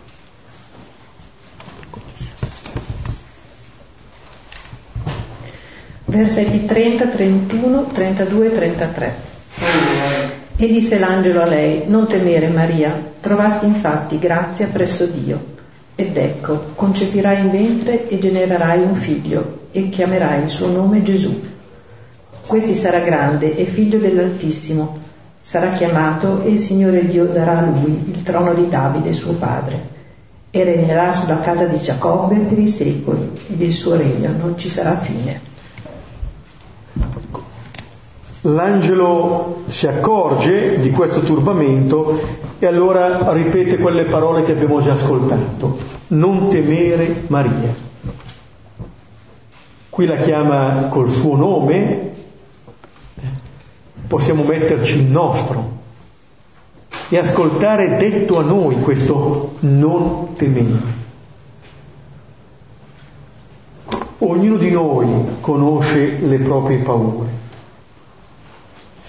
versetti 6.05 6.63
30, 6.63 7.07
31, 7.07 7.83
32 7.91 8.45
e 8.45 8.51
33. 8.51 9.15
E 10.55 10.67
disse 10.67 10.97
l'angelo 10.97 11.41
a 11.41 11.45
lei, 11.45 11.83
non 11.87 12.07
temere 12.07 12.47
Maria, 12.47 12.97
trovasti 13.19 13.65
infatti 13.65 14.17
grazia 14.17 14.67
presso 14.67 15.07
Dio. 15.07 15.59
Ed 15.95 16.17
ecco, 16.17 16.71
concepirai 16.75 17.41
in 17.41 17.51
ventre 17.51 18.07
e 18.07 18.17
genererai 18.17 18.81
un 18.81 18.95
figlio, 18.95 19.59
e 19.71 19.89
chiamerai 19.89 20.43
il 20.43 20.49
suo 20.49 20.67
nome 20.67 21.01
Gesù. 21.01 21.39
Questi 22.47 22.73
sarà 22.73 22.99
grande 22.99 23.55
e 23.55 23.65
figlio 23.65 23.99
dell'Altissimo. 23.99 24.99
Sarà 25.39 25.69
chiamato 25.69 26.43
e 26.43 26.49
il 26.49 26.59
Signore 26.59 27.05
Dio 27.05 27.25
darà 27.25 27.59
a 27.59 27.61
lui 27.61 28.03
il 28.07 28.23
trono 28.23 28.53
di 28.53 28.67
Davide 28.67 29.13
suo 29.13 29.33
padre. 29.33 29.99
E 30.49 30.63
regnerà 30.63 31.13
sulla 31.13 31.39
casa 31.39 31.65
di 31.65 31.79
Giacobbe 31.79 32.35
per 32.35 32.59
i 32.59 32.67
secoli, 32.67 33.31
ed 33.51 33.61
il 33.61 33.71
suo 33.71 33.95
regno 33.95 34.31
non 34.37 34.57
ci 34.57 34.69
sarà 34.69 34.97
fine. 34.97 35.50
L'angelo 38.45 39.61
si 39.67 39.85
accorge 39.85 40.79
di 40.79 40.89
questo 40.89 41.19
turbamento 41.19 42.19
e 42.57 42.65
allora 42.65 43.31
ripete 43.33 43.77
quelle 43.77 44.05
parole 44.05 44.41
che 44.41 44.53
abbiamo 44.53 44.81
già 44.81 44.93
ascoltato. 44.93 45.77
Non 46.07 46.49
temere 46.49 47.25
Maria. 47.27 47.71
Qui 49.89 50.05
la 50.07 50.17
chiama 50.17 50.87
col 50.89 51.11
suo 51.11 51.35
nome, 51.35 52.11
possiamo 54.07 54.43
metterci 54.43 54.97
il 54.97 55.05
nostro 55.05 55.79
e 57.09 57.17
ascoltare 57.19 57.95
detto 57.97 58.39
a 58.39 58.41
noi 58.41 58.79
questo 58.81 59.53
non 59.59 60.33
temere. 60.35 60.99
Ognuno 64.17 64.57
di 64.57 64.71
noi 64.71 65.25
conosce 65.41 66.17
le 66.21 66.39
proprie 66.39 66.79
paure 66.79 67.41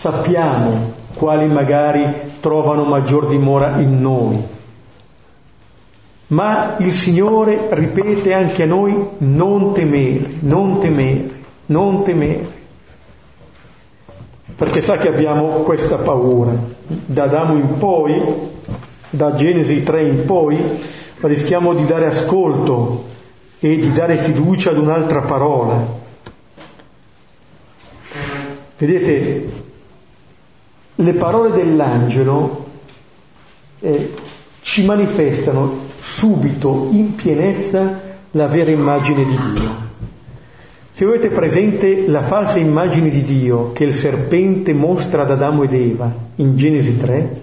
sappiamo 0.03 0.95
quali 1.15 1.47
magari 1.47 2.05
trovano 2.41 2.83
maggior 2.83 3.29
dimora 3.29 3.79
in 3.79 4.01
noi. 4.01 4.43
Ma 6.27 6.75
il 6.79 6.93
Signore 6.93 7.69
ripete 7.71 8.35
anche 8.35 8.65
a 8.65 8.67
noi 8.67 9.11
non 9.19 9.73
temere, 9.73 10.39
non 10.41 10.81
temere, 10.81 11.31
non 11.67 12.03
temere. 12.03 12.51
Perché 14.57 14.81
sa 14.81 14.97
che 14.97 15.07
abbiamo 15.07 15.47
questa 15.61 15.99
paura. 15.99 16.53
Da 16.85 17.23
Adamo 17.23 17.55
in 17.55 17.79
poi, 17.79 18.21
da 19.09 19.37
Genesi 19.37 19.85
3 19.85 20.03
in 20.03 20.25
poi, 20.25 20.59
rischiamo 21.21 21.75
di 21.75 21.87
dare 21.87 22.07
ascolto 22.07 23.05
e 23.61 23.79
di 23.79 23.93
dare 23.93 24.17
fiducia 24.17 24.71
ad 24.71 24.79
un'altra 24.79 25.21
parola. 25.21 26.01
Vedete, 28.77 29.62
le 30.95 31.13
parole 31.15 31.51
dell'angelo 31.51 32.67
eh, 33.81 34.13
ci 34.61 34.85
manifestano 34.85 35.91
subito 35.99 36.89
in 36.93 37.15
pienezza 37.15 38.01
la 38.33 38.47
vera 38.47 38.71
immagine 38.71 39.25
di 39.25 39.37
Dio. 39.53 39.91
Se 40.91 41.05
avete 41.05 41.31
presente 41.31 42.07
la 42.07 42.21
falsa 42.21 42.59
immagine 42.59 43.09
di 43.09 43.23
Dio 43.23 43.73
che 43.73 43.85
il 43.85 43.95
serpente 43.95 44.75
mostra 44.75 45.23
ad 45.23 45.31
Adamo 45.31 45.63
ed 45.63 45.73
Eva 45.73 46.13
in 46.37 46.55
Genesi 46.55 46.97
3, 46.97 47.41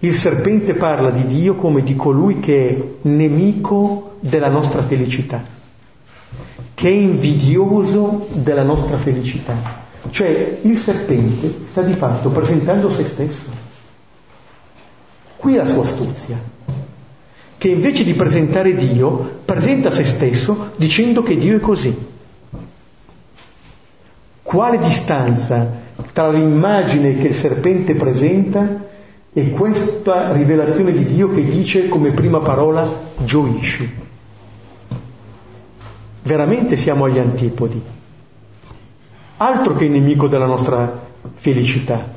il 0.00 0.14
serpente 0.14 0.74
parla 0.74 1.10
di 1.10 1.24
Dio 1.26 1.54
come 1.54 1.82
di 1.82 1.94
colui 1.94 2.40
che 2.40 2.68
è 2.68 3.08
nemico 3.08 4.16
della 4.20 4.48
nostra 4.48 4.82
felicità, 4.82 5.42
che 6.74 6.88
è 6.88 6.92
invidioso 6.92 8.26
della 8.32 8.62
nostra 8.62 8.96
felicità. 8.96 9.85
Cioè 10.10 10.58
il 10.62 10.78
serpente 10.78 11.66
sta 11.66 11.82
di 11.82 11.92
fatto 11.92 12.30
presentando 12.30 12.88
se 12.90 13.04
stesso. 13.04 13.44
Qui 15.36 15.54
è 15.54 15.58
la 15.58 15.66
sua 15.66 15.84
astuzia, 15.84 16.38
che 17.58 17.68
invece 17.68 18.04
di 18.04 18.14
presentare 18.14 18.74
Dio, 18.74 19.40
presenta 19.44 19.90
se 19.90 20.04
stesso 20.04 20.72
dicendo 20.76 21.22
che 21.22 21.36
Dio 21.36 21.56
è 21.56 21.60
così. 21.60 21.94
Quale 24.42 24.78
distanza 24.78 25.84
tra 26.12 26.30
l'immagine 26.30 27.16
che 27.16 27.28
il 27.28 27.34
serpente 27.34 27.94
presenta 27.94 28.84
e 29.32 29.50
questa 29.50 30.32
rivelazione 30.32 30.92
di 30.92 31.04
Dio 31.04 31.30
che 31.30 31.44
dice 31.44 31.88
come 31.88 32.12
prima 32.12 32.38
parola 32.40 32.88
gioisci? 33.18 34.04
Veramente 36.22 36.76
siamo 36.76 37.04
agli 37.04 37.18
antipodi 37.18 37.94
altro 39.38 39.74
che 39.74 39.88
nemico 39.88 40.28
della 40.28 40.46
nostra 40.46 41.04
felicità. 41.34 42.14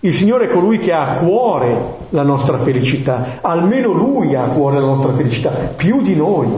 Il 0.00 0.14
Signore 0.14 0.48
è 0.48 0.52
colui 0.52 0.78
che 0.78 0.92
ha 0.92 1.10
a 1.10 1.16
cuore 1.16 1.78
la 2.10 2.22
nostra 2.22 2.58
felicità, 2.58 3.38
almeno 3.40 3.92
Lui 3.92 4.34
ha 4.34 4.44
a 4.44 4.48
cuore 4.48 4.78
la 4.78 4.86
nostra 4.86 5.12
felicità, 5.12 5.50
più 5.50 6.02
di 6.02 6.14
noi. 6.14 6.48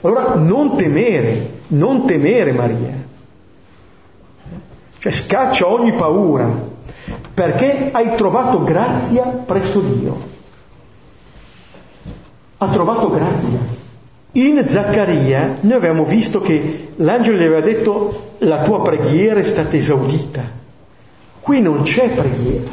Allora 0.00 0.34
non 0.34 0.76
temere, 0.76 1.60
non 1.68 2.06
temere 2.06 2.52
Maria. 2.52 3.02
Cioè 4.98 5.12
scaccia 5.12 5.70
ogni 5.70 5.92
paura, 5.92 6.50
perché 7.32 7.90
hai 7.92 8.14
trovato 8.16 8.64
grazia 8.64 9.24
presso 9.24 9.80
Dio. 9.80 10.32
Ha 12.56 12.68
trovato 12.68 13.10
grazia. 13.10 13.83
In 14.36 14.66
Zaccaria 14.66 15.58
noi 15.60 15.74
abbiamo 15.74 16.04
visto 16.04 16.40
che 16.40 16.88
l'angelo 16.96 17.38
gli 17.38 17.42
aveva 17.42 17.60
detto 17.60 18.32
la 18.38 18.64
tua 18.64 18.82
preghiera 18.82 19.38
è 19.38 19.44
stata 19.44 19.76
esaudita. 19.76 20.42
Qui 21.40 21.60
non 21.60 21.82
c'è 21.82 22.10
preghiera. 22.10 22.68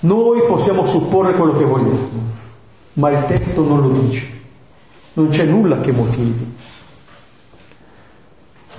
Noi 0.00 0.44
possiamo 0.46 0.84
supporre 0.84 1.32
quello 1.34 1.56
che 1.56 1.64
vogliamo, 1.64 2.08
ma 2.94 3.10
il 3.10 3.24
testo 3.24 3.62
non 3.62 3.80
lo 3.80 3.88
dice. 4.00 4.26
Non 5.14 5.30
c'è 5.30 5.44
nulla 5.44 5.80
che 5.80 5.92
motivi. 5.92 6.52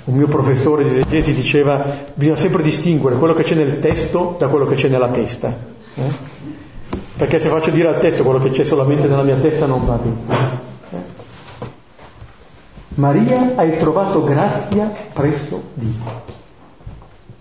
Un 0.03 0.15
mio 0.17 0.27
professore 0.27 0.83
di 0.83 0.89
esegeti 0.89 1.33
diceva 1.33 2.05
bisogna 2.13 2.35
sempre 2.37 2.61
distinguere 2.61 3.15
quello 3.15 3.33
che 3.33 3.41
c'è 3.41 3.55
nel 3.55 3.79
testo 3.79 4.35
da 4.37 4.49
quello 4.49 4.67
che 4.67 4.75
c'è 4.75 4.87
nella 4.87 5.09
testa. 5.09 5.51
Eh? 5.95 6.34
Perché 7.17 7.39
se 7.39 7.47
faccio 7.47 7.71
dire 7.71 7.87
al 7.87 7.99
testo 7.99 8.23
quello 8.23 8.39
che 8.39 8.49
c'è 8.49 8.65
solamente 8.65 9.07
nella 9.07 9.23
mia 9.23 9.37
testa 9.37 9.65
non 9.65 9.85
va 9.85 9.95
bene. 9.95 10.63
Maria, 12.95 13.53
hai 13.55 13.77
trovato 13.77 14.23
grazia 14.23 14.91
presso 15.13 15.63
Dio. 15.73 16.23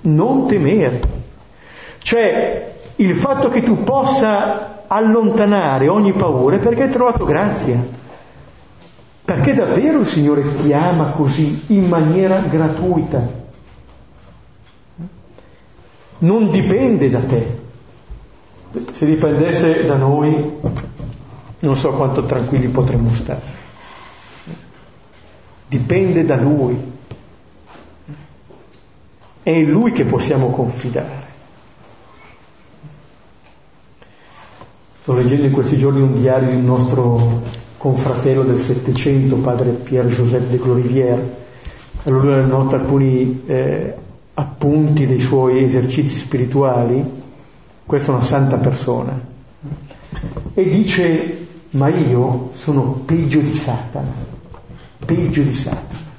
Non 0.03 0.47
temere. 0.47 1.01
Cioè, 1.99 2.75
il 2.97 3.15
fatto 3.15 3.49
che 3.49 3.63
tu 3.63 3.83
possa 3.83 4.85
allontanare 4.87 5.89
ogni 5.89 6.13
paura 6.13 6.57
è 6.57 6.59
perché 6.61 6.85
hai 6.85 6.91
trovato 6.91 7.25
grazia. 7.25 8.03
Perché 9.25 9.55
davvero 9.55 10.01
il 10.01 10.07
Signore 10.07 10.55
ti 10.57 10.73
ama 10.73 11.07
così, 11.07 11.65
in 11.69 11.89
maniera 11.89 12.39
gratuita. 12.41 13.43
Non 16.19 16.51
dipende 16.51 17.11
da 17.11 17.21
te. 17.21 17.63
Se 18.93 19.07
dipendesse 19.07 19.85
da 19.85 19.97
noi, 19.97 20.53
non 21.61 21.77
so 21.77 21.93
quanto 21.93 22.25
tranquilli 22.25 22.67
potremmo 22.69 23.15
stare. 23.15 23.41
Dipende 25.69 26.25
da 26.25 26.37
Lui. 26.37 26.93
È 29.43 29.51
in 29.51 29.71
Lui 29.71 29.93
che 29.93 30.05
possiamo 30.05 30.49
confidare. 30.49 31.33
Sto 35.01 35.13
leggendo 35.13 35.47
in 35.47 35.53
questi 35.53 35.77
giorni 35.77 36.01
un 36.01 36.15
diario 36.15 36.49
di 36.49 36.57
un 36.57 36.65
nostro 36.65 37.43
confratello 37.77 38.43
del 38.43 38.59
Settecento, 38.59 39.37
padre 39.37 39.71
Pierre-Joseph 39.71 40.49
de 40.49 40.57
Glorivière. 40.57 41.37
Allora 42.05 42.41
lui 42.41 42.49
nota 42.49 42.77
alcuni 42.77 43.43
eh, 43.47 43.95
appunti 44.35 45.07
dei 45.07 45.21
suoi 45.21 45.63
esercizi 45.63 46.19
spirituali, 46.19 47.14
questa 47.87 48.11
è 48.11 48.15
una 48.15 48.25
santa 48.25 48.57
persona, 48.57 49.19
e 50.55 50.65
dice, 50.65 51.47
ma 51.71 51.89
io 51.89 52.51
sono 52.53 52.83
peggio 53.05 53.41
di 53.41 53.55
Satana, 53.55 54.13
peggio 55.05 55.43
di 55.43 55.55
Satana, 55.55 56.13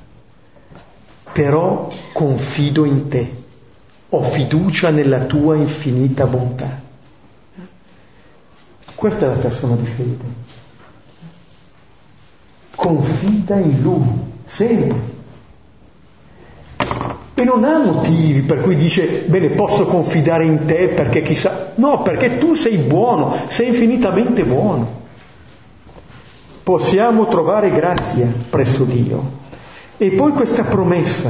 però 1.31 1.91
confido 2.13 2.85
in 2.85 3.07
te, 3.07 3.43
ho 4.09 4.21
fiducia 4.23 4.89
nella 4.89 5.25
tua 5.25 5.55
infinita 5.55 6.25
bontà. 6.25 6.83
Questa 8.93 9.25
è 9.25 9.29
la 9.29 9.35
persona 9.35 9.75
di 9.75 9.85
fede 9.85 10.43
confida 12.85 13.55
in 13.55 13.81
Lui, 13.81 14.07
sempre. 14.45 15.14
E 17.37 17.43
non 17.43 17.65
ha 17.65 17.77
motivi 17.77 18.43
per 18.43 18.61
cui 18.61 18.77
dice, 18.77 19.25
bene, 19.27 19.49
posso 19.49 19.85
confidare 19.85 20.45
in 20.45 20.65
te 20.65 20.87
perché 20.87 21.21
chissà... 21.21 21.73
No, 21.75 22.01
perché 22.01 22.37
tu 22.37 22.53
sei 22.53 22.77
buono, 22.77 23.35
sei 23.47 23.67
infinitamente 23.67 24.45
buono. 24.45 25.03
Possiamo 26.63 27.27
trovare 27.27 27.71
grazia 27.71 28.25
presso 28.49 28.85
Dio. 28.85 29.43
E 29.97 30.11
poi 30.11 30.31
questa 30.31 30.63
promessa 30.63 31.29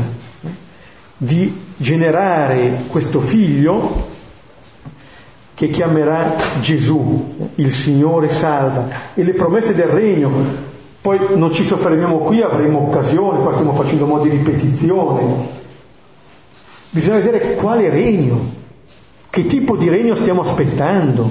di 1.17 1.51
generare 1.75 2.83
questo 2.87 3.19
figlio 3.19 4.13
che 5.55 5.69
chiamerà 5.69 6.35
Gesù, 6.59 7.51
il 7.55 7.73
Signore 7.73 8.29
salva, 8.29 8.87
e 9.15 9.23
le 9.23 9.33
promesse 9.33 9.73
del 9.73 9.87
regno 9.87 10.73
poi 11.01 11.19
non 11.35 11.51
ci 11.51 11.63
soffermiamo 11.63 12.17
qui, 12.19 12.41
avremo 12.41 12.87
occasione, 12.87 13.39
qua 13.39 13.53
stiamo 13.53 13.73
facendo 13.73 14.05
un 14.05 14.09
po' 14.09 14.19
di 14.19 14.29
ripetizione. 14.29 15.63
Bisogna 16.95 17.19
vedere 17.19 17.55
quale 17.55 17.89
regno, 17.89 18.39
che 19.29 19.45
tipo 19.47 19.75
di 19.75 19.89
regno 19.89 20.15
stiamo 20.15 20.43
aspettando, 20.43 21.27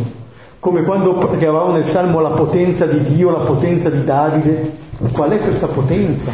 come 0.60 0.82
quando 0.82 1.14
pregavamo 1.14 1.72
nel 1.72 1.86
Salmo 1.86 2.20
la 2.20 2.32
potenza 2.32 2.84
di 2.84 3.00
Dio, 3.14 3.30
la 3.30 3.44
potenza 3.44 3.88
di 3.88 4.04
Davide. 4.04 4.76
Qual 5.10 5.30
è 5.30 5.38
questa 5.38 5.68
potenza? 5.68 6.30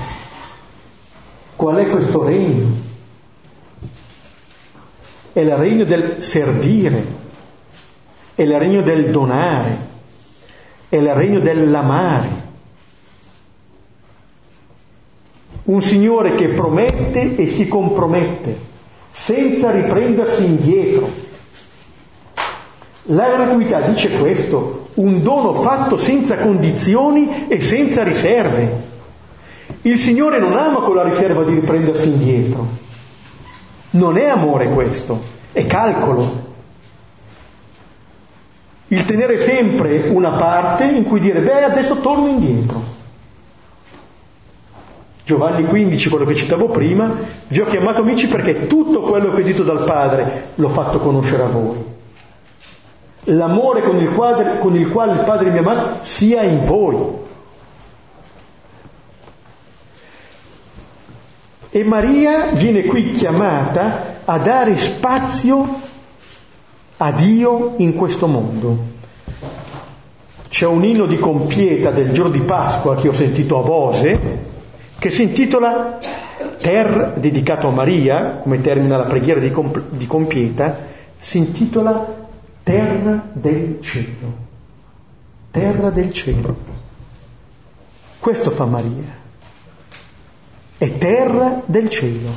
Qual 1.55 1.77
è 1.77 1.87
questo 1.87 2.25
regno? 2.25 2.67
È 5.33 5.39
il 5.39 5.57
regno 5.57 5.85
del 5.85 6.17
servire, 6.25 7.07
è 8.35 8.43
il 8.43 8.59
regno 8.59 8.83
del 8.83 9.13
donare, 9.13 9.77
è 10.89 10.97
il 10.97 11.15
regno 11.15 11.39
dell'amare 11.39 12.49
Un 15.71 15.83
Signore 15.83 16.35
che 16.35 16.49
promette 16.49 17.37
e 17.37 17.47
si 17.47 17.69
compromette, 17.69 18.70
senza 19.23 19.71
riprendersi 19.71 20.45
indietro. 20.45 21.29
La 23.05 23.29
gratuità 23.29 23.81
dice 23.83 24.11
questo, 24.19 24.89
un 24.95 25.23
dono 25.23 25.61
fatto 25.61 25.97
senza 25.99 26.39
condizioni 26.39 27.47
e 27.49 27.61
senza 27.61 28.03
riserve. 28.03 28.89
Il 29.83 29.99
Signore 29.99 30.39
non 30.39 30.57
ama 30.57 30.81
con 30.81 30.95
la 30.95 31.03
riserva 31.03 31.45
di 31.45 31.55
riprendersi 31.55 32.09
indietro. 32.09 32.67
Non 33.91 34.17
è 34.17 34.27
amore 34.29 34.71
questo, 34.71 35.21
è 35.53 35.67
calcolo. 35.67 36.49
Il 38.89 39.05
tenere 39.05 39.37
sempre 39.37 40.09
una 40.09 40.33
parte 40.33 40.85
in 40.85 41.05
cui 41.05 41.21
dire, 41.21 41.41
beh, 41.41 41.65
adesso 41.65 42.01
torno 42.01 42.27
indietro. 42.27 42.99
Giovanni 45.31 45.65
15, 45.65 46.09
quello 46.09 46.25
che 46.25 46.35
citavo 46.35 46.71
prima, 46.71 47.09
vi 47.47 47.61
ho 47.61 47.65
chiamato 47.67 48.01
amici 48.01 48.27
perché 48.27 48.67
tutto 48.67 49.03
quello 49.03 49.31
che 49.31 49.43
ho 49.43 49.45
detto 49.45 49.63
dal 49.63 49.85
Padre 49.85 50.49
l'ho 50.57 50.69
fatto 50.71 50.99
conoscere 50.99 51.45
a 51.45 51.47
voi. 51.47 51.85
L'amore 53.27 53.85
con 53.85 53.97
il, 53.99 54.11
quadre, 54.11 54.59
con 54.59 54.75
il 54.75 54.89
quale 54.89 55.13
il 55.13 55.21
Padre 55.21 55.51
mi 55.51 55.59
ha 55.59 55.61
amato 55.61 55.99
sia 56.01 56.43
in 56.43 56.65
voi. 56.65 56.97
E 61.71 61.85
Maria 61.85 62.47
viene 62.47 62.83
qui 62.83 63.13
chiamata 63.13 64.23
a 64.25 64.37
dare 64.39 64.77
spazio 64.77 65.81
a 66.97 67.13
Dio 67.13 67.75
in 67.77 67.95
questo 67.95 68.27
mondo. 68.27 68.77
C'è 70.49 70.67
un 70.67 70.83
inno 70.83 71.07
di 71.07 71.19
compieta 71.19 71.93
del 71.93 72.11
giorno 72.11 72.33
di 72.33 72.41
Pasqua 72.41 72.97
che 72.97 73.07
ho 73.07 73.13
sentito 73.13 73.61
a 73.61 73.63
Bose, 73.63 74.49
che 75.01 75.11
si 75.11 75.23
intitola 75.23 75.99
Per, 76.61 77.15
dedicato 77.17 77.69
a 77.69 77.71
Maria, 77.71 78.39
come 78.43 78.61
termina 78.61 78.99
la 78.99 79.07
preghiera 79.07 79.41
di, 79.41 79.51
comp- 79.51 79.89
di 79.89 80.07
compieta, 80.07 80.77
si 81.19 81.39
intitola 81.39 82.19
Terra 82.63 83.25
del 83.33 83.79
cielo. 83.81 84.49
Terra 85.51 85.89
del 85.89 86.13
cielo. 86.13 86.55
Questo 88.19 88.51
fa 88.51 88.67
Maria. 88.67 89.19
È 90.77 90.99
terra 90.99 91.63
del 91.65 91.89
cielo. 91.89 92.31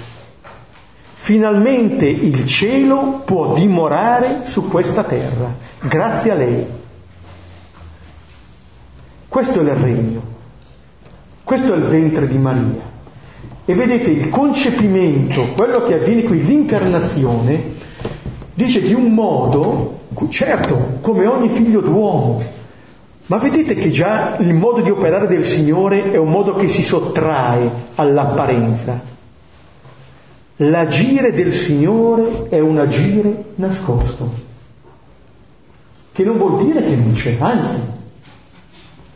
Finalmente 1.13 2.07
il 2.07 2.47
cielo 2.47 3.21
può 3.25 3.53
dimorare 3.53 4.45
su 4.45 4.69
questa 4.69 5.03
terra, 5.03 5.53
grazie 5.81 6.31
a 6.31 6.35
lei. 6.35 6.65
Questo 9.27 9.59
è 9.59 9.63
il 9.63 9.69
regno. 9.69 10.32
Questo 11.53 11.75
è 11.75 11.77
il 11.77 11.83
ventre 11.83 12.25
di 12.25 12.39
Maria. 12.39 12.81
E 13.65 13.75
vedete 13.75 14.09
il 14.09 14.29
concepimento, 14.29 15.49
quello 15.49 15.83
che 15.83 15.93
avviene 15.93 16.23
qui, 16.23 16.43
l'incarnazione, 16.43 17.75
dice 18.55 18.81
di 18.81 18.95
un 18.95 19.13
modo, 19.13 19.99
certo, 20.29 20.97
come 21.01 21.27
ogni 21.27 21.49
figlio 21.49 21.81
d'uomo, 21.81 22.41
ma 23.27 23.37
vedete 23.37 23.75
che 23.75 23.91
già 23.91 24.37
il 24.39 24.55
modo 24.55 24.81
di 24.81 24.89
operare 24.89 25.27
del 25.27 25.45
Signore 25.45 26.11
è 26.11 26.17
un 26.17 26.31
modo 26.31 26.55
che 26.55 26.69
si 26.69 26.81
sottrae 26.81 27.69
all'apparenza. 27.97 28.99
L'agire 30.55 31.33
del 31.33 31.53
Signore 31.53 32.47
è 32.49 32.59
un 32.59 32.79
agire 32.79 33.51
nascosto, 33.57 34.31
che 36.13 36.23
non 36.23 36.35
vuol 36.37 36.65
dire 36.65 36.81
che 36.81 36.95
non 36.95 37.11
c'è, 37.13 37.35
anzi, 37.37 37.77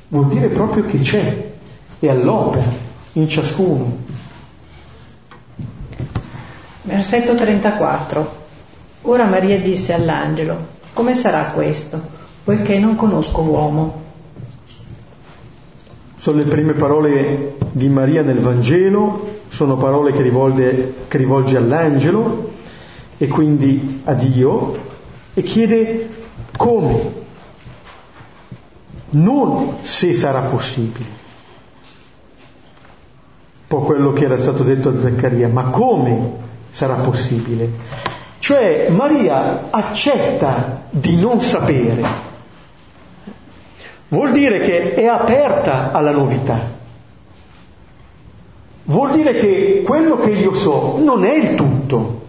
vuol 0.09 0.27
dire 0.27 0.49
proprio 0.49 0.85
che 0.85 0.99
c'è 0.99 1.46
e 1.99 2.09
all'opera 2.09 2.69
in 3.13 3.27
ciascuno. 3.27 3.97
Versetto 6.83 7.35
34. 7.35 8.45
Ora 9.03 9.25
Maria 9.25 9.59
disse 9.59 9.93
all'angelo, 9.93 10.75
come 10.93 11.13
sarà 11.13 11.45
questo, 11.45 12.01
poiché 12.43 12.77
non 12.79 12.95
conosco 12.95 13.41
uomo? 13.41 14.05
Sono 16.15 16.37
le 16.37 16.45
prime 16.45 16.73
parole 16.73 17.55
di 17.71 17.89
Maria 17.89 18.21
nel 18.21 18.39
Vangelo, 18.39 19.39
sono 19.49 19.77
parole 19.77 20.11
che 20.11 20.21
rivolge, 20.21 20.93
che 21.07 21.17
rivolge 21.17 21.57
all'angelo 21.57 22.51
e 23.17 23.27
quindi 23.27 24.01
a 24.03 24.13
Dio 24.13 24.77
e 25.33 25.41
chiede 25.41 26.09
come, 26.57 27.13
non 29.11 29.77
se 29.81 30.13
sarà 30.13 30.41
possibile. 30.41 31.25
Po' 33.67 33.81
quello 33.81 34.13
che 34.13 34.25
era 34.25 34.37
stato 34.37 34.63
detto 34.63 34.89
a 34.89 34.95
Zaccaria, 34.95 35.49
ma 35.49 35.65
come 35.65 36.31
sarà 36.71 36.95
possibile? 36.95 37.69
Cioè 38.39 38.87
Maria 38.89 39.67
accetta 39.69 40.83
di 40.89 41.17
non 41.17 41.41
sapere, 41.41 42.03
vuol 44.07 44.31
dire 44.31 44.59
che 44.59 44.93
è 44.93 45.05
aperta 45.05 45.91
alla 45.91 46.11
novità, 46.11 46.59
vuol 48.83 49.11
dire 49.11 49.33
che 49.33 49.83
quello 49.85 50.17
che 50.19 50.29
io 50.29 50.53
so 50.53 50.97
non 50.99 51.25
è 51.25 51.33
il 51.33 51.55
tutto, 51.55 52.21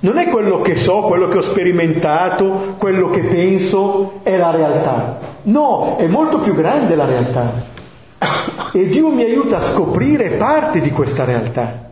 non 0.00 0.18
è 0.18 0.28
quello 0.28 0.60
che 0.60 0.76
so, 0.76 1.02
quello 1.02 1.28
che 1.28 1.38
ho 1.38 1.42
sperimentato, 1.42 2.74
quello 2.78 3.10
che 3.10 3.24
penso, 3.24 4.20
è 4.22 4.36
la 4.36 4.50
realtà. 4.50 5.18
No, 5.42 5.96
è 5.98 6.06
molto 6.06 6.38
più 6.38 6.54
grande 6.54 6.94
la 6.94 7.04
realtà. 7.04 7.76
E 8.72 8.88
Dio 8.88 9.10
mi 9.10 9.22
aiuta 9.22 9.58
a 9.58 9.62
scoprire 9.62 10.30
parte 10.30 10.80
di 10.80 10.90
questa 10.90 11.24
realtà. 11.24 11.86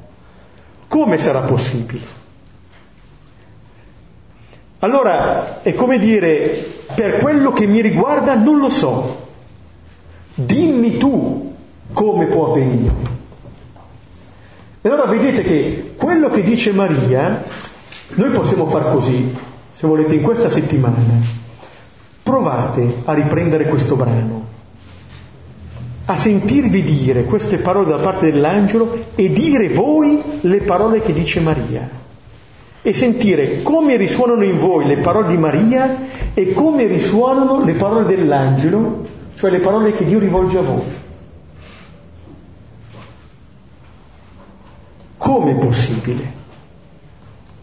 Come 0.88 1.18
sarà 1.18 1.40
possibile? 1.40 2.24
Allora, 4.80 5.62
è 5.62 5.74
come 5.74 5.98
dire, 5.98 6.48
per 6.94 7.18
quello 7.18 7.52
che 7.52 7.66
mi 7.66 7.80
riguarda 7.80 8.36
non 8.36 8.58
lo 8.58 8.70
so. 8.70 9.24
Dimmi 10.34 10.98
tu 10.98 11.54
come 11.92 12.26
può 12.26 12.52
avvenire. 12.52 12.94
E 14.82 14.88
allora 14.88 15.06
vedete 15.06 15.42
che 15.42 15.94
quello 15.96 16.30
che 16.30 16.42
dice 16.42 16.72
Maria, 16.72 17.42
noi 18.14 18.30
possiamo 18.30 18.66
far 18.66 18.90
così, 18.90 19.34
se 19.72 19.86
volete, 19.86 20.14
in 20.14 20.22
questa 20.22 20.48
settimana. 20.48 21.34
Provate 22.22 23.02
a 23.04 23.12
riprendere 23.14 23.66
questo 23.66 23.96
brano 23.96 24.45
a 26.08 26.16
sentirvi 26.16 26.82
dire 26.82 27.24
queste 27.24 27.58
parole 27.58 27.90
da 27.90 27.98
parte 27.98 28.30
dell'angelo 28.30 29.06
e 29.14 29.32
dire 29.32 29.68
voi 29.68 30.22
le 30.42 30.60
parole 30.62 31.00
che 31.00 31.12
dice 31.12 31.40
Maria 31.40 32.04
e 32.86 32.94
sentire 32.94 33.62
come 33.62 33.96
risuonano 33.96 34.44
in 34.44 34.56
voi 34.56 34.86
le 34.86 34.98
parole 34.98 35.26
di 35.26 35.36
Maria 35.36 35.96
e 36.32 36.52
come 36.52 36.86
risuonano 36.86 37.64
le 37.64 37.72
parole 37.72 38.04
dell'angelo, 38.04 39.08
cioè 39.34 39.50
le 39.50 39.58
parole 39.58 39.92
che 39.92 40.04
Dio 40.04 40.20
rivolge 40.20 40.58
a 40.58 40.62
voi. 40.62 40.84
Come 45.18 45.50
è 45.50 45.54
possibile? 45.56 46.34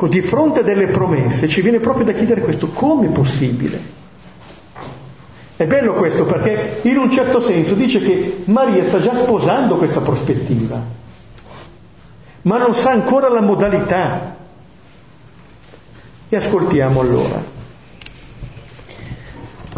Di 0.04 0.20
fronte 0.20 0.60
a 0.60 0.64
delle 0.64 0.88
promesse 0.88 1.48
ci 1.48 1.62
viene 1.62 1.80
proprio 1.80 2.04
da 2.04 2.12
chiedere 2.12 2.42
questo, 2.42 2.68
come 2.68 3.06
è 3.06 3.10
possibile? 3.10 4.03
È 5.64 5.66
bello 5.68 5.94
questo 5.94 6.26
perché 6.26 6.80
in 6.82 6.98
un 6.98 7.10
certo 7.10 7.40
senso 7.40 7.74
dice 7.74 8.02
che 8.02 8.44
Maria 8.48 8.86
sta 8.86 9.00
già 9.00 9.16
sposando 9.16 9.78
questa 9.78 10.02
prospettiva, 10.02 10.78
ma 12.42 12.58
non 12.58 12.74
sa 12.74 12.92
ancora 12.92 13.30
la 13.30 13.40
modalità. 13.40 14.36
E 16.28 16.36
ascoltiamo 16.36 17.00
allora. 17.00 17.42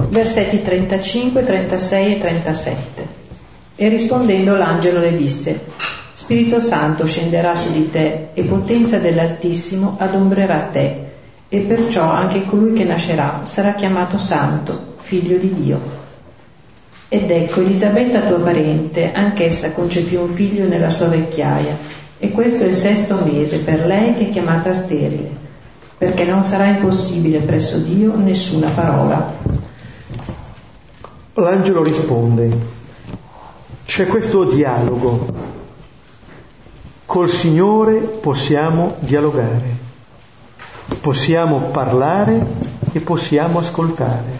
Versetti 0.09 0.63
35, 0.63 1.43
36 1.43 2.15
e 2.15 2.19
37. 2.19 3.07
E 3.75 3.87
rispondendo 3.87 4.55
l'angelo 4.55 5.01
le 5.01 5.15
disse, 5.15 5.65
Spirito 6.13 6.59
Santo 6.59 7.05
scenderà 7.05 7.53
su 7.53 7.71
di 7.71 7.91
te 7.91 8.29
e 8.33 8.41
potenza 8.41 8.97
dell'Altissimo 8.97 9.97
adombrerà 9.99 10.67
te, 10.71 11.05
e 11.47 11.59
perciò 11.59 12.09
anche 12.09 12.43
colui 12.43 12.73
che 12.73 12.85
nascerà 12.85 13.41
sarà 13.43 13.75
chiamato 13.75 14.17
Santo 14.17 14.93
figlio 15.05 15.37
di 15.37 15.53
Dio. 15.53 15.79
Ed 17.07 17.29
ecco 17.29 17.61
Elisabetta 17.61 18.21
tua 18.21 18.39
parente, 18.39 19.11
anch'essa 19.13 19.71
concepì 19.71 20.15
un 20.15 20.27
figlio 20.27 20.67
nella 20.67 20.89
sua 20.89 21.05
vecchiaia, 21.05 21.77
e 22.17 22.31
questo 22.31 22.63
è 22.63 22.67
il 22.67 22.73
sesto 22.73 23.21
mese 23.23 23.59
per 23.59 23.85
lei 23.85 24.13
che 24.15 24.27
è 24.27 24.29
chiamata 24.31 24.73
sterile, 24.73 25.29
perché 25.99 26.25
non 26.25 26.43
sarà 26.43 26.65
impossibile 26.65 27.39
presso 27.39 27.77
Dio 27.77 28.17
nessuna 28.17 28.69
parola. 28.69 29.33
L'angelo 31.35 31.83
risponde, 31.83 32.49
c'è 33.85 34.07
questo 34.07 34.45
dialogo, 34.45 35.27
col 37.05 37.29
Signore 37.29 37.99
possiamo 37.99 38.95
dialogare, 39.01 39.69
possiamo 40.99 41.59
parlare 41.71 42.43
e 42.91 42.99
possiamo 43.01 43.59
ascoltare. 43.59 44.34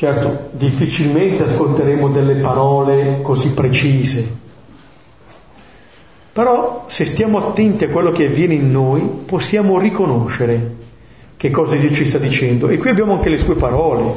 Certo, 0.00 0.48
difficilmente 0.52 1.42
ascolteremo 1.42 2.08
delle 2.08 2.36
parole 2.36 3.18
così 3.20 3.50
precise, 3.50 4.26
però 6.32 6.86
se 6.88 7.04
stiamo 7.04 7.36
attenti 7.36 7.84
a 7.84 7.90
quello 7.90 8.10
che 8.10 8.24
avviene 8.24 8.54
in 8.54 8.70
noi 8.70 9.02
possiamo 9.02 9.78
riconoscere 9.78 10.76
che 11.36 11.50
cosa 11.50 11.76
Dio 11.76 11.92
ci 11.92 12.06
sta 12.06 12.16
dicendo. 12.16 12.70
E 12.70 12.78
qui 12.78 12.88
abbiamo 12.88 13.12
anche 13.12 13.28
le 13.28 13.36
sue 13.36 13.56
parole 13.56 14.14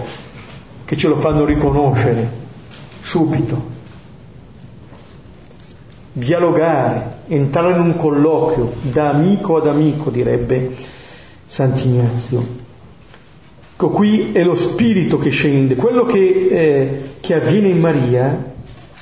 che 0.86 0.96
ce 0.96 1.10
lo 1.10 1.18
fanno 1.18 1.44
riconoscere 1.44 2.32
subito. 3.02 3.62
Dialogare, 6.14 7.18
entrare 7.28 7.74
in 7.74 7.82
un 7.82 7.98
colloquio 7.98 8.72
da 8.84 9.10
amico 9.10 9.58
ad 9.58 9.68
amico, 9.68 10.10
direbbe 10.12 10.78
Sant'Ignazio. 11.46 12.63
Ecco, 13.74 13.90
qui 13.90 14.32
è 14.34 14.44
lo 14.44 14.54
spirito 14.54 15.18
che 15.18 15.32
scende, 15.32 15.76
quello 15.76 16.06
che, 16.06 16.48
eh, 16.50 17.10
che 17.20 17.34
avviene 17.34 17.70
in 17.70 17.80
Maria 17.80 18.52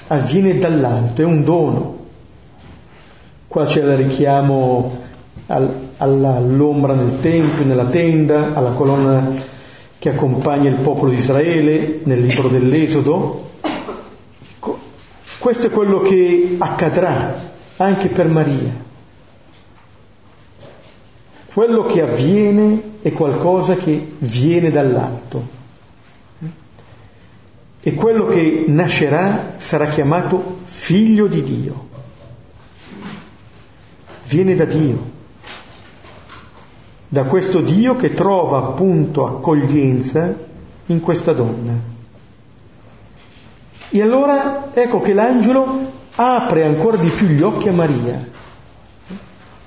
avviene 0.08 0.58
dall'alto, 0.58 1.22
è 1.22 1.26
un 1.26 1.44
dono. 1.44 1.98
Qua 3.48 3.66
c'è 3.66 3.82
il 3.82 3.98
richiamo 3.98 4.98
al, 5.48 5.90
all'ombra 5.98 6.94
nel 6.94 7.20
Tempio, 7.20 7.66
nella 7.66 7.88
tenda, 7.88 8.54
alla 8.54 8.72
colonna 8.72 9.30
che 10.00 10.10
accompagna 10.10 10.70
il 10.70 10.78
popolo 10.78 11.12
di 11.12 11.18
Israele 11.18 12.00
nel 12.04 12.22
libro 12.22 12.48
dell'Esodo. 12.48 13.50
Questo 15.38 15.68
è 15.68 15.70
quello 15.70 16.00
che 16.00 16.56
accadrà 16.60 17.52
anche 17.76 18.08
per 18.08 18.28
Maria. 18.28 18.90
Quello 21.54 21.84
che 21.86 22.02
avviene 22.02 23.00
è 23.02 23.12
qualcosa 23.12 23.76
che 23.76 24.14
viene 24.20 24.72
dall'alto. 24.72 25.60
E 27.82 27.94
quello 27.94 28.28
che 28.28 28.66
nascerà 28.68 29.56
sarà 29.58 29.88
chiamato 29.88 30.60
figlio 30.64 31.28
di 31.28 31.42
Dio. 31.42 31.88
Viene 34.28 34.56
da 34.56 34.64
Dio. 34.64 35.10
Da 37.10 37.24
questo 37.24 37.60
Dio 37.60 37.98
che 37.98 38.14
trova 38.14 38.60
appunto 38.60 39.26
accoglienza 39.26 40.34
in 40.86 41.02
questa 41.02 41.34
donna. 41.34 41.74
E 43.90 44.02
allora 44.02 44.70
ecco 44.74 45.02
che 45.02 45.14
l'angelo 45.14 45.92
apre 46.16 46.64
ancora 46.64 46.96
di 46.96 47.10
più 47.10 47.28
gli 47.28 47.42
occhi 47.42 47.68
a 47.68 47.74
Maria 47.74 48.30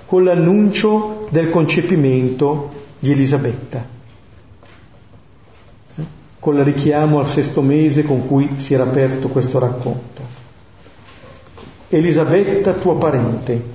con 0.07 0.24
l'annuncio 0.24 1.13
del 1.35 1.49
concepimento 1.49 2.72
di 3.01 3.11
Elisabetta, 3.11 3.85
con 6.39 6.57
il 6.57 6.62
richiamo 6.62 7.18
al 7.18 7.26
sesto 7.26 7.61
mese 7.61 8.05
con 8.05 8.24
cui 8.24 8.61
si 8.61 8.72
era 8.72 8.85
aperto 8.85 9.26
questo 9.26 9.59
racconto. 9.59 10.22
Elisabetta, 11.89 12.74
tua 12.74 12.97
parente, 12.97 13.72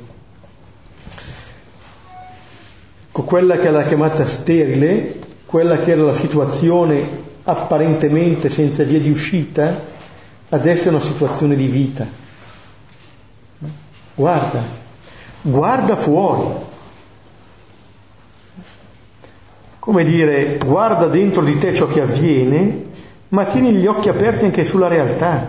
quella 3.12 3.58
che 3.58 3.68
era 3.68 3.84
chiamata 3.84 4.26
sterile, 4.26 5.20
quella 5.46 5.80
che 5.80 5.92
era 5.92 6.04
la 6.04 6.14
situazione 6.14 7.06
apparentemente 7.44 8.48
senza 8.48 8.84
via 8.84 9.02
di 9.02 9.10
uscita, 9.12 9.82
adesso 10.48 10.86
è 10.86 10.92
una 10.92 11.02
situazione 11.02 11.58
di 11.58 11.68
vita. 11.68 12.08
Guarda, 14.16 14.64
guarda 15.42 15.98
fuori. 15.98 16.68
Come 19.90 20.04
dire, 20.04 20.60
guarda 20.64 21.08
dentro 21.08 21.44
di 21.44 21.58
te 21.58 21.74
ciò 21.74 21.88
che 21.88 22.02
avviene, 22.02 22.84
ma 23.30 23.46
tieni 23.46 23.72
gli 23.72 23.88
occhi 23.88 24.08
aperti 24.08 24.46
anche 24.46 24.64
sulla 24.64 24.88
realtà. 24.88 25.48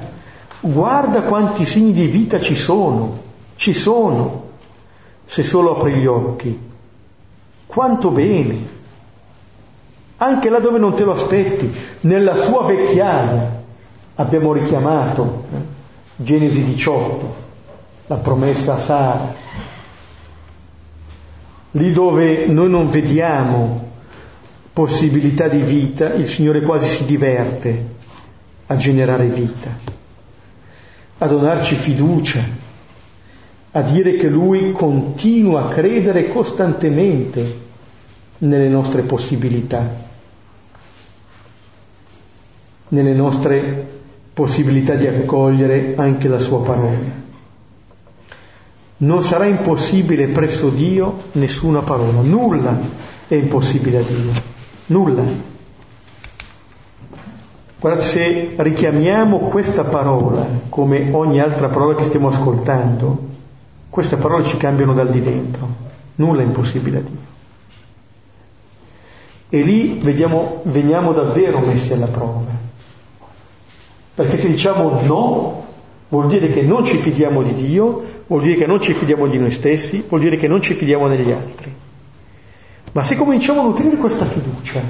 Guarda 0.61 1.21
quanti 1.21 1.67
segni 1.67 1.93
di 1.93 2.07
vita 2.07 2.41
ci 2.41 2.57
sono, 2.57 3.19
ci 3.57 3.75
sono, 3.75 4.45
se 5.27 5.43
solo 5.43 5.77
apri 5.77 5.97
gli 5.97 6.07
occhi. 6.07 6.59
Quanto 7.67 8.11
bene. 8.11 8.57
Anche 10.17 10.49
là 10.49 10.59
dove 10.59 10.79
non 10.79 10.95
te 10.95 11.05
lo 11.05 11.13
aspetti, 11.13 11.71
nella 12.01 12.35
sua 12.35 12.63
vecchiaia, 12.63 13.63
abbiamo 14.15 14.55
richiamato 14.55 15.45
eh? 15.53 15.59
Genesi 16.17 16.65
18, 16.65 17.35
la 18.07 18.17
promessa 18.17 18.73
a 18.73 18.79
Sara, 18.79 19.35
Lì 21.73 21.93
dove 21.93 22.47
noi 22.47 22.71
non 22.71 22.89
vediamo 22.89 23.89
possibilità 24.81 25.47
di 25.47 25.61
vita, 25.61 26.15
il 26.15 26.27
Signore 26.27 26.63
quasi 26.63 26.89
si 26.89 27.05
diverte 27.05 27.85
a 28.67 28.77
generare 28.77 29.27
vita. 29.27 29.99
a 31.23 31.27
donarci 31.27 31.75
fiducia, 31.75 32.43
a 33.73 33.83
dire 33.83 34.17
che 34.17 34.27
Lui 34.27 34.73
continua 34.73 35.65
a 35.65 35.69
credere 35.69 36.29
costantemente 36.29 37.59
nelle 38.39 38.69
nostre 38.69 39.03
possibilità, 39.03 39.87
nelle 42.89 43.13
nostre 43.13 43.87
possibilità 44.33 44.95
di 44.95 45.07
accogliere 45.07 45.93
anche 45.99 46.27
la 46.29 46.39
Sua 46.39 46.63
parola. 46.63 47.19
Non 48.97 49.23
sarà 49.23 49.45
impossibile 49.45 50.29
presso 50.29 50.71
Dio 50.71 51.25
nessuna 51.33 51.81
parola, 51.81 52.23
nulla 52.23 52.81
è 53.29 53.35
impossibile 53.35 53.99
a 53.99 54.03
Dio, 54.03 54.33
nulla. 54.91 55.23
Guardate, 57.79 58.05
se 58.05 58.53
richiamiamo 58.57 59.39
questa 59.39 59.85
parola 59.85 60.47
come 60.69 61.09
ogni 61.13 61.41
altra 61.41 61.69
parola 61.69 61.95
che 61.95 62.05
stiamo 62.05 62.29
ascoltando, 62.29 63.29
queste 63.89 64.17
parole 64.17 64.45
ci 64.45 64.57
cambiano 64.57 64.93
dal 64.93 65.09
di 65.09 65.23
dentro, 65.23 65.69
nulla 66.17 66.43
è 66.43 66.45
impossibile 66.45 66.99
a 66.99 67.01
Dio. 67.01 67.29
E 69.49 69.63
lì 69.63 69.99
vediamo, 70.01 70.61
veniamo 70.65 71.13
davvero 71.13 71.59
messi 71.61 71.93
alla 71.93 72.07
prova. 72.07 72.69
Perché 74.15 74.37
se 74.37 74.49
diciamo 74.49 75.01
no, 75.03 75.65
vuol 76.09 76.27
dire 76.27 76.51
che 76.51 76.63
non 76.63 76.85
ci 76.85 76.97
fidiamo 76.97 77.43
di 77.43 77.55
Dio, 77.55 78.05
vuol 78.27 78.43
dire 78.43 78.57
che 78.57 78.67
non 78.67 78.81
ci 78.81 78.93
fidiamo 78.93 79.27
di 79.27 79.39
noi 79.39 79.51
stessi, 79.51 80.05
vuol 80.07 80.21
dire 80.21 80.37
che 80.37 80.47
non 80.47 80.61
ci 80.61 80.75
fidiamo 80.75 81.09
degli 81.09 81.31
altri. 81.31 81.75
Ma 82.93 83.05
se 83.05 83.17
cominciamo 83.17 83.61
a 83.61 83.65
nutrire 83.65 83.97
questa 83.97 84.25
fiducia, 84.25 84.81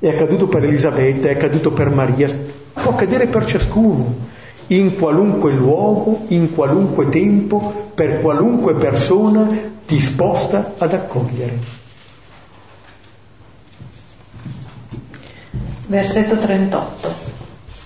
è 0.00 0.08
accaduto 0.08 0.48
per 0.48 0.64
Elisabetta, 0.64 1.28
è 1.28 1.32
accaduto 1.32 1.70
per 1.70 1.90
Maria, 1.90 2.28
può 2.72 2.92
accadere 2.92 3.26
per 3.26 3.44
ciascuno, 3.44 4.16
in 4.68 4.96
qualunque 4.96 5.52
luogo, 5.52 6.24
in 6.28 6.54
qualunque 6.54 7.08
tempo, 7.08 7.90
per 7.94 8.20
qualunque 8.20 8.74
persona 8.74 9.48
disposta 9.86 10.74
ad 10.76 10.92
accogliere. 10.92 11.58
Versetto 15.86 16.36
38. 16.36 17.14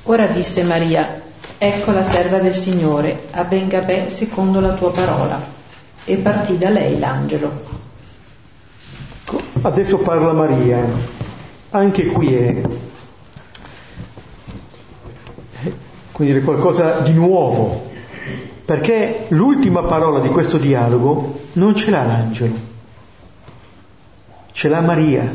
Ora 0.04 0.26
disse 0.26 0.64
Maria, 0.64 1.22
ecco 1.56 1.92
la 1.92 2.02
serva 2.02 2.38
del 2.38 2.54
Signore, 2.54 3.26
avvenga 3.30 3.82
me 3.82 4.08
secondo 4.08 4.58
la 4.58 4.72
tua 4.72 4.90
parola. 4.90 5.40
E 6.04 6.16
partì 6.16 6.58
da 6.58 6.68
lei 6.68 6.98
l'angelo. 6.98 7.72
Adesso 9.64 9.98
parla 9.98 10.32
Maria. 10.32 10.84
Anche 11.70 12.06
qui 12.06 12.34
è. 12.34 12.62
Quindi 16.10 16.38
è 16.38 16.42
qualcosa 16.42 16.98
di 16.98 17.12
nuovo, 17.12 17.88
perché 18.64 19.26
l'ultima 19.28 19.84
parola 19.84 20.18
di 20.18 20.28
questo 20.28 20.58
dialogo 20.58 21.38
non 21.54 21.76
ce 21.76 21.90
l'ha 21.90 22.02
l'angelo, 22.02 22.54
ce 24.50 24.68
l'ha 24.68 24.80
Maria, 24.80 25.32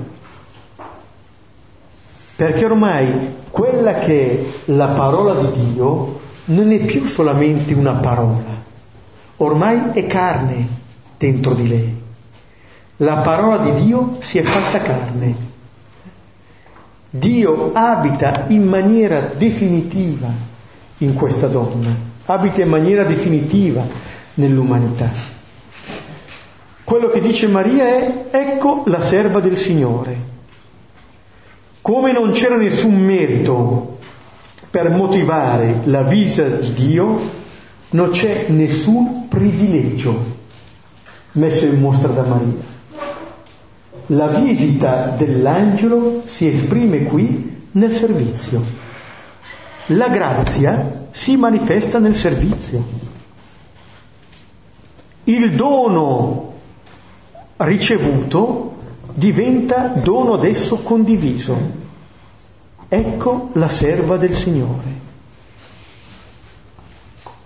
perché 2.35 2.65
ormai 2.65 3.35
quella 3.49 3.95
che 3.95 4.31
è 4.31 4.71
la 4.71 4.89
parola 4.89 5.41
di 5.45 5.71
Dio 5.71 6.19
non 6.45 6.71
è 6.71 6.79
più 6.79 7.05
solamente 7.05 7.73
una 7.73 7.93
parola, 7.93 8.61
ormai 9.37 9.91
è 9.93 10.05
carne 10.05 10.67
dentro 11.17 11.53
di 11.53 11.67
lei. 11.67 11.96
La 12.97 13.17
parola 13.17 13.57
di 13.57 13.85
Dio 13.85 14.17
si 14.21 14.37
è 14.37 14.41
fatta 14.41 14.79
carne 14.79 15.55
Dio 17.09 17.71
abita 17.73 18.45
in 18.47 18.63
maniera 18.63 19.31
definitiva 19.35 20.27
in 20.97 21.13
questa 21.13 21.47
donna, 21.47 21.89
abita 22.25 22.61
in 22.61 22.69
maniera 22.69 23.03
definitiva 23.03 23.85
nell'umanità. 24.35 25.09
Quello 26.83 27.09
che 27.09 27.21
dice 27.21 27.47
Maria 27.47 27.85
è 27.85 28.25
ecco 28.31 28.83
la 28.87 28.99
serva 28.99 29.39
del 29.39 29.57
Signore. 29.57 30.35
Come 31.81 32.11
non 32.11 32.31
c'era 32.31 32.57
nessun 32.57 32.95
merito 32.95 33.99
per 34.69 34.89
motivare 34.89 35.81
la 35.85 36.03
visita 36.03 36.47
di 36.47 36.73
Dio, 36.73 37.19
non 37.91 38.09
c'è 38.09 38.47
nessun 38.49 39.27
privilegio 39.29 40.35
messo 41.33 41.65
in 41.65 41.79
mostra 41.79 42.11
da 42.11 42.23
Maria. 42.23 42.75
La 44.07 44.27
visita 44.27 45.07
dell'angelo 45.09 46.23
si 46.25 46.47
esprime 46.47 47.03
qui 47.03 47.65
nel 47.71 47.93
servizio. 47.93 48.63
La 49.87 50.07
grazia 50.07 51.09
si 51.11 51.35
manifesta 51.35 51.99
nel 51.99 52.15
servizio. 52.15 52.85
Il 55.25 55.55
dono 55.55 56.53
ricevuto 57.57 58.75
diventa 59.13 59.87
dono 59.87 60.35
adesso 60.35 60.77
condiviso. 60.77 61.85
Ecco 62.87 63.49
la 63.53 63.67
serva 63.67 64.15
del 64.15 64.33
Signore. 64.33 65.05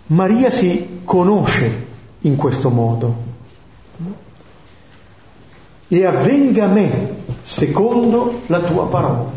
Maria 0.07 0.51
si 0.51 0.99
conosce 1.05 1.88
in 2.22 2.36
questo 2.36 2.70
modo 2.70 3.30
e 5.94 6.06
avvenga 6.06 6.64
a 6.64 6.68
me 6.70 7.16
secondo 7.42 8.44
la 8.46 8.62
tua 8.62 8.88
parola. 8.88 9.30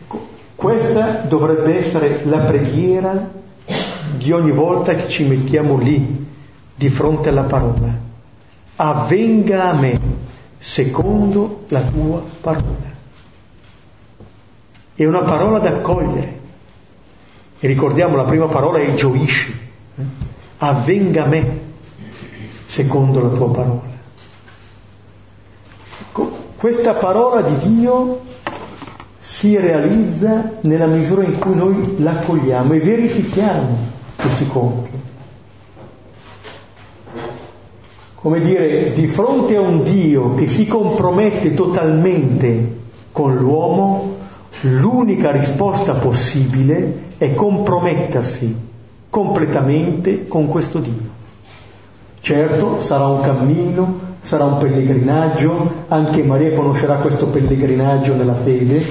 Ecco, 0.00 0.28
questa 0.54 1.24
dovrebbe 1.28 1.78
essere 1.78 2.24
la 2.24 2.38
preghiera 2.38 3.32
di 4.16 4.32
ogni 4.32 4.50
volta 4.50 4.94
che 4.94 5.10
ci 5.10 5.24
mettiamo 5.24 5.76
lì 5.76 6.26
di 6.74 6.88
fronte 6.88 7.28
alla 7.28 7.42
parola. 7.42 8.00
Avvenga 8.76 9.68
a 9.68 9.74
me 9.74 10.00
secondo 10.56 11.64
la 11.68 11.82
tua 11.82 12.22
parola. 12.40 12.94
È 14.94 15.04
una 15.04 15.22
parola 15.22 15.58
da 15.58 15.68
accogliere. 15.68 16.38
E 17.60 17.66
ricordiamo 17.66 18.16
la 18.16 18.24
prima 18.24 18.46
parola 18.46 18.78
è 18.78 18.94
gioisci. 18.94 19.54
Avvenga 20.56 21.24
a 21.24 21.26
me 21.26 21.60
secondo 22.64 23.20
la 23.20 23.28
tua 23.28 23.50
parola. 23.50 23.95
Questa 26.56 26.94
parola 26.94 27.42
di 27.42 27.56
Dio 27.68 28.20
si 29.18 29.58
realizza 29.58 30.52
nella 30.62 30.86
misura 30.86 31.22
in 31.22 31.38
cui 31.38 31.54
noi 31.54 31.96
l'accogliamo 31.98 32.72
e 32.72 32.78
verifichiamo 32.78 33.76
che 34.16 34.28
si 34.30 34.48
compie. 34.48 35.04
Come 38.14 38.40
dire, 38.40 38.92
di 38.92 39.06
fronte 39.06 39.56
a 39.56 39.60
un 39.60 39.82
Dio 39.82 40.34
che 40.34 40.46
si 40.46 40.66
compromette 40.66 41.52
totalmente 41.52 42.78
con 43.12 43.36
l'uomo, 43.36 44.16
l'unica 44.62 45.30
risposta 45.30 45.94
possibile 45.96 47.10
è 47.18 47.34
compromettersi 47.34 48.56
completamente 49.10 50.26
con 50.26 50.48
questo 50.48 50.78
Dio. 50.78 51.14
Certo, 52.20 52.80
sarà 52.80 53.06
un 53.06 53.20
cammino, 53.20 54.05
sarà 54.26 54.42
un 54.42 54.56
pellegrinaggio, 54.58 55.84
anche 55.86 56.24
Maria 56.24 56.52
conoscerà 56.52 56.96
questo 56.96 57.28
pellegrinaggio 57.28 58.12
nella 58.16 58.34
fede, 58.34 58.84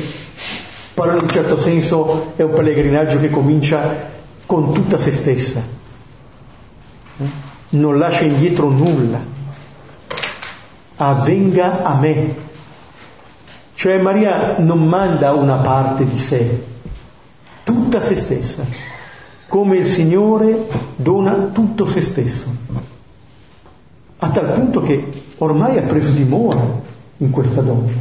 però 0.93 1.11
in 1.11 1.19
un 1.23 1.27
certo 1.27 1.57
senso 1.57 2.31
è 2.37 2.41
un 2.41 2.53
pellegrinaggio 2.53 3.19
che 3.19 3.29
comincia 3.29 4.13
con 4.45 4.71
tutta 4.71 4.97
se 4.97 5.11
stessa, 5.11 5.61
non 7.71 7.97
lascia 7.97 8.23
indietro 8.23 8.69
nulla, 8.69 9.19
avvenga 10.95 11.83
a 11.83 11.95
me. 11.95 12.43
Cioè 13.73 13.97
Maria 13.97 14.55
non 14.59 14.87
manda 14.87 15.33
una 15.33 15.57
parte 15.57 16.05
di 16.05 16.17
sé, 16.17 16.63
tutta 17.65 17.99
se 17.99 18.15
stessa, 18.15 18.65
come 19.49 19.75
il 19.75 19.85
Signore 19.85 20.65
dona 20.95 21.49
tutto 21.51 21.85
se 21.85 21.99
stesso. 21.99 22.45
A 24.17 24.29
tal 24.29 24.53
punto 24.53 24.81
che 24.81 25.23
ormai 25.37 25.77
ha 25.77 25.83
preso 25.83 26.11
dimora 26.11 26.81
in 27.17 27.29
questa 27.29 27.61
donna. 27.61 27.91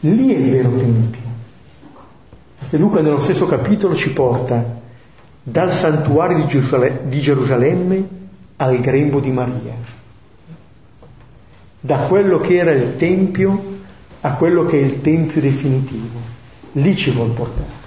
Lì 0.00 0.32
è 0.32 0.36
il 0.36 0.50
vero 0.50 0.76
Tempio. 0.76 1.22
E 2.70 2.76
Luca 2.76 3.00
nello 3.00 3.20
stesso 3.20 3.46
capitolo 3.46 3.94
ci 3.94 4.12
porta 4.12 4.80
dal 5.42 5.72
santuario 5.72 6.38
di, 6.38 6.46
Gerusale- 6.46 7.02
di 7.06 7.20
Gerusalemme 7.20 8.08
al 8.56 8.80
grembo 8.80 9.20
di 9.20 9.30
Maria, 9.30 9.74
da 11.78 11.98
quello 11.98 12.40
che 12.40 12.56
era 12.56 12.72
il 12.72 12.96
Tempio 12.96 13.72
a 14.22 14.32
quello 14.32 14.64
che 14.64 14.78
è 14.80 14.82
il 14.82 15.00
Tempio 15.02 15.40
definitivo. 15.40 16.18
Lì 16.72 16.96
ci 16.96 17.10
vuole 17.10 17.32
portare. 17.32 17.82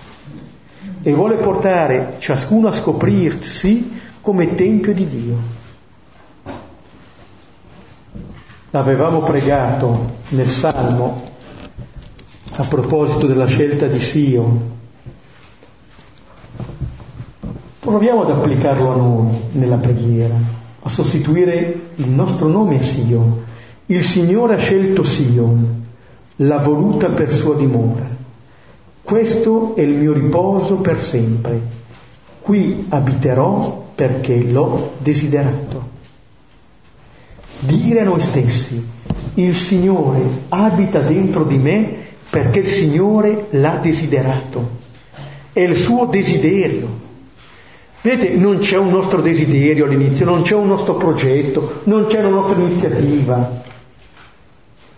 E 1.02 1.14
vuole 1.14 1.38
portare 1.38 2.16
ciascuno 2.20 2.68
a 2.68 2.72
scoprirsi 2.72 4.00
come 4.22 4.56
Tempio 4.56 4.94
di 4.94 5.08
Dio 5.08 5.57
avevamo 8.72 9.20
pregato 9.22 10.16
nel 10.30 10.48
Salmo 10.48 11.24
a 12.56 12.66
proposito 12.68 13.28
della 13.28 13.46
scelta 13.46 13.88
di 13.88 14.00
Sio, 14.00 14.76
Proviamo 17.88 18.24
ad 18.24 18.30
applicarlo 18.32 18.92
a 18.92 18.96
noi 18.98 19.30
nella 19.54 19.78
preghiera, 19.78 20.36
a 20.82 20.90
sostituire 20.90 21.84
il 21.96 22.10
nostro 22.10 22.50
nome 22.50 22.80
a 22.80 22.84
Sion. 22.84 23.46
Il 23.86 24.04
Signore 24.04 24.56
ha 24.56 24.58
scelto 24.58 25.04
Sion, 25.04 25.86
l'ha 26.36 26.58
voluta 26.58 27.12
per 27.12 27.34
sua 27.34 27.56
dimora. 27.56 28.06
Questo 29.02 29.74
è 29.78 29.84
il 29.84 29.94
mio 29.94 30.12
riposo 30.12 30.80
per 30.80 31.00
sempre. 31.00 31.62
Qui 32.42 32.88
abiterò 32.90 33.86
perché 33.96 34.44
l'ho 34.44 34.96
desiderato. 34.98 35.97
Dire 37.60 38.02
a 38.02 38.04
noi 38.04 38.22
stessi, 38.22 38.86
il 39.36 39.56
Signore 39.56 40.22
abita 40.50 41.00
dentro 41.00 41.44
di 41.44 41.58
me 41.58 41.96
perché 42.30 42.60
il 42.60 42.68
Signore 42.68 43.48
l'ha 43.52 43.80
desiderato. 43.82 44.86
È 45.54 45.62
il 45.62 45.76
suo 45.76 46.06
desiderio. 46.06 47.06
Vedete, 48.02 48.36
non 48.36 48.60
c'è 48.60 48.78
un 48.78 48.90
nostro 48.90 49.22
desiderio 49.22 49.86
all'inizio, 49.86 50.26
non 50.26 50.44
c'è 50.44 50.56
un 50.56 50.68
nostro 50.68 50.96
progetto, 50.96 51.82
non 51.86 52.06
c'è 52.06 52.20
una 52.20 52.30
nostra 52.30 52.58
iniziativa. 52.58 53.64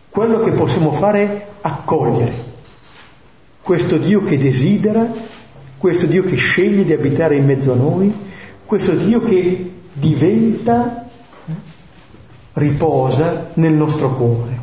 Quello 0.09 0.39
che 0.41 0.51
possiamo 0.51 0.91
fare 0.91 1.21
è 1.21 1.45
accogliere 1.61 2.47
questo 3.69 3.97
Dio 3.97 4.23
che 4.23 4.39
desidera, 4.39 5.07
questo 5.77 6.07
Dio 6.07 6.23
che 6.23 6.35
sceglie 6.35 6.83
di 6.83 6.91
abitare 6.91 7.35
in 7.35 7.45
mezzo 7.45 7.71
a 7.71 7.75
noi, 7.75 8.11
questo 8.65 8.93
Dio 8.93 9.21
che 9.21 9.71
diventa, 9.93 11.08
riposa 12.59 13.49
nel 13.55 13.73
nostro 13.73 14.13
cuore. 14.13 14.57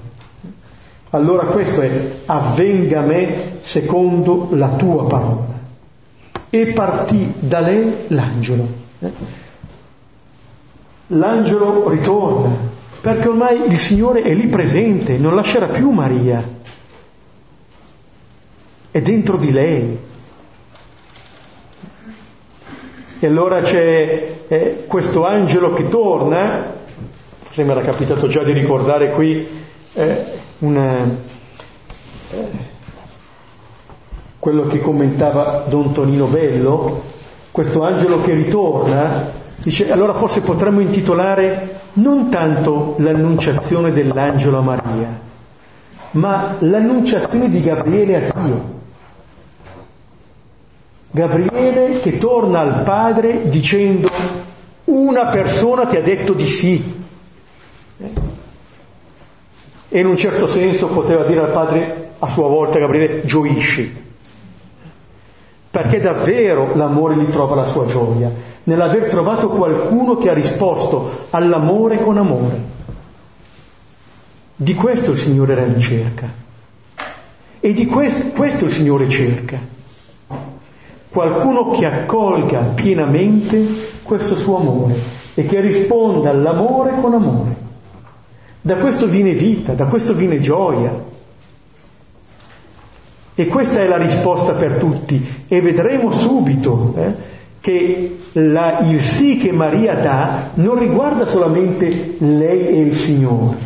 Allora 1.11 1.47
questo 1.47 1.81
è 1.81 2.11
avvenga 2.27 3.01
a 3.01 3.05
me 3.05 3.59
secondo 3.63 4.49
la 4.51 4.69
tua 4.71 5.07
parola. 5.07 5.55
E 6.51 6.67
partì 6.69 7.33
da 7.39 7.61
lei 7.61 7.93
l'angelo. 8.09 8.85
L'angelo 11.09 11.89
ritorna, 11.89 12.55
perché 13.01 13.29
ormai 13.29 13.63
il 13.67 13.79
Signore 13.79 14.23
è 14.23 14.35
lì 14.35 14.47
presente, 14.49 15.17
non 15.17 15.35
lascerà 15.35 15.69
più 15.69 15.91
Maria, 15.91 16.43
è 18.91 19.01
dentro 19.01 19.37
di 19.37 19.53
lei. 19.53 19.99
E 23.19 23.27
allora 23.27 23.63
c'è 23.63 24.37
eh, 24.49 24.85
questo 24.87 25.25
angelo 25.25 25.73
che 25.73 25.89
torna, 25.89 26.75
forse 27.57 27.65
mi 27.65 27.71
era 27.71 27.81
capitato 27.81 28.29
già 28.29 28.43
di 28.43 28.53
ricordare 28.53 29.13
qui 29.13 29.49
eh, 29.95 30.25
una, 30.59 30.95
eh, 32.31 32.49
quello 34.39 34.67
che 34.67 34.79
commentava 34.81 35.65
Don 35.67 35.93
Tonino 35.93 36.27
Bello, 36.27 37.03
questo 37.51 37.83
angelo 37.83 38.21
che 38.21 38.35
ritorna, 38.35 39.31
dice 39.57 39.91
allora 39.91 40.13
forse 40.13 40.43
potremmo 40.43 40.81
intitolare 40.81 41.81
non 41.95 42.29
tanto 42.29 42.97
l'annunciazione 42.99 43.91
dell'angelo 43.91 44.59
a 44.59 44.63
Maria, 44.63 45.21
ma 46.11 46.57
l'annunciazione 46.59 47.49
di 47.49 47.63
Gabriele 47.63 48.17
a 48.17 48.33
Dio. 48.39 48.75
Gabriele 51.11 52.01
che 52.01 52.19
torna 52.19 52.61
al 52.61 52.83
padre 52.83 53.49
dicendo 53.49 54.11
una 54.85 55.29
persona 55.29 55.87
ti 55.87 55.97
ha 55.97 56.03
detto 56.03 56.35
di 56.35 56.47
sì. 56.47 57.05
E 59.89 59.99
in 59.99 60.07
un 60.07 60.17
certo 60.17 60.47
senso 60.47 60.89
poteva 60.89 61.25
dire 61.25 61.41
al 61.41 61.51
padre 61.51 62.11
a 62.19 62.29
sua 62.29 62.49
volta 62.49 62.79
Gabriele 62.79 63.25
gioisci, 63.25 64.05
perché 65.71 66.01
davvero 66.01 66.75
l'amore 66.75 67.17
gli 67.17 67.27
trova 67.29 67.55
la 67.55 67.65
sua 67.65 67.87
gioia, 67.87 68.33
nell'aver 68.65 69.07
trovato 69.07 69.49
qualcuno 69.49 70.17
che 70.17 70.31
ha 70.31 70.35
risposto 70.35 71.27
all'amore 71.31 72.01
con 72.01 72.17
amore. 72.19 72.75
Di 74.57 74.75
questo 74.75 75.13
il 75.13 75.19
Signore 75.19 75.53
era 75.53 75.65
in 75.65 75.79
cerca. 75.79 76.29
E 77.61 77.73
di 77.73 77.87
questo, 77.87 78.29
questo 78.29 78.65
il 78.65 78.73
Signore 78.73 79.09
cerca 79.09 79.75
qualcuno 81.17 81.71
che 81.71 81.87
accolga 81.87 82.59
pienamente 82.75 83.67
questo 84.03 84.37
suo 84.37 84.59
amore 84.59 84.95
e 85.33 85.47
che 85.47 85.61
risponda 85.61 86.29
all'amore 86.29 86.93
con 87.01 87.15
amore. 87.15 87.66
Da 88.67 88.79
questo 88.79 89.07
viene 89.07 89.33
vita, 89.35 89.75
da 89.75 89.85
questo 89.85 90.13
viene 90.13 90.41
gioia. 90.41 90.93
E 93.33 93.47
questa 93.47 93.79
è 93.81 93.87
la 93.87 93.97
risposta 93.97 94.55
per 94.55 94.79
tutti 94.79 95.45
e 95.47 95.61
vedremo 95.61 96.11
subito 96.11 96.93
eh, 96.97 97.15
che 97.61 98.17
la, 98.33 98.81
il 98.81 99.01
sì 99.01 99.37
che 99.37 99.53
Maria 99.53 99.95
dà 99.95 100.51
non 100.55 100.81
riguarda 100.81 101.27
solamente 101.27 102.17
lei 102.19 102.67
e 102.67 102.81
il 102.81 102.97
Signore, 102.97 103.57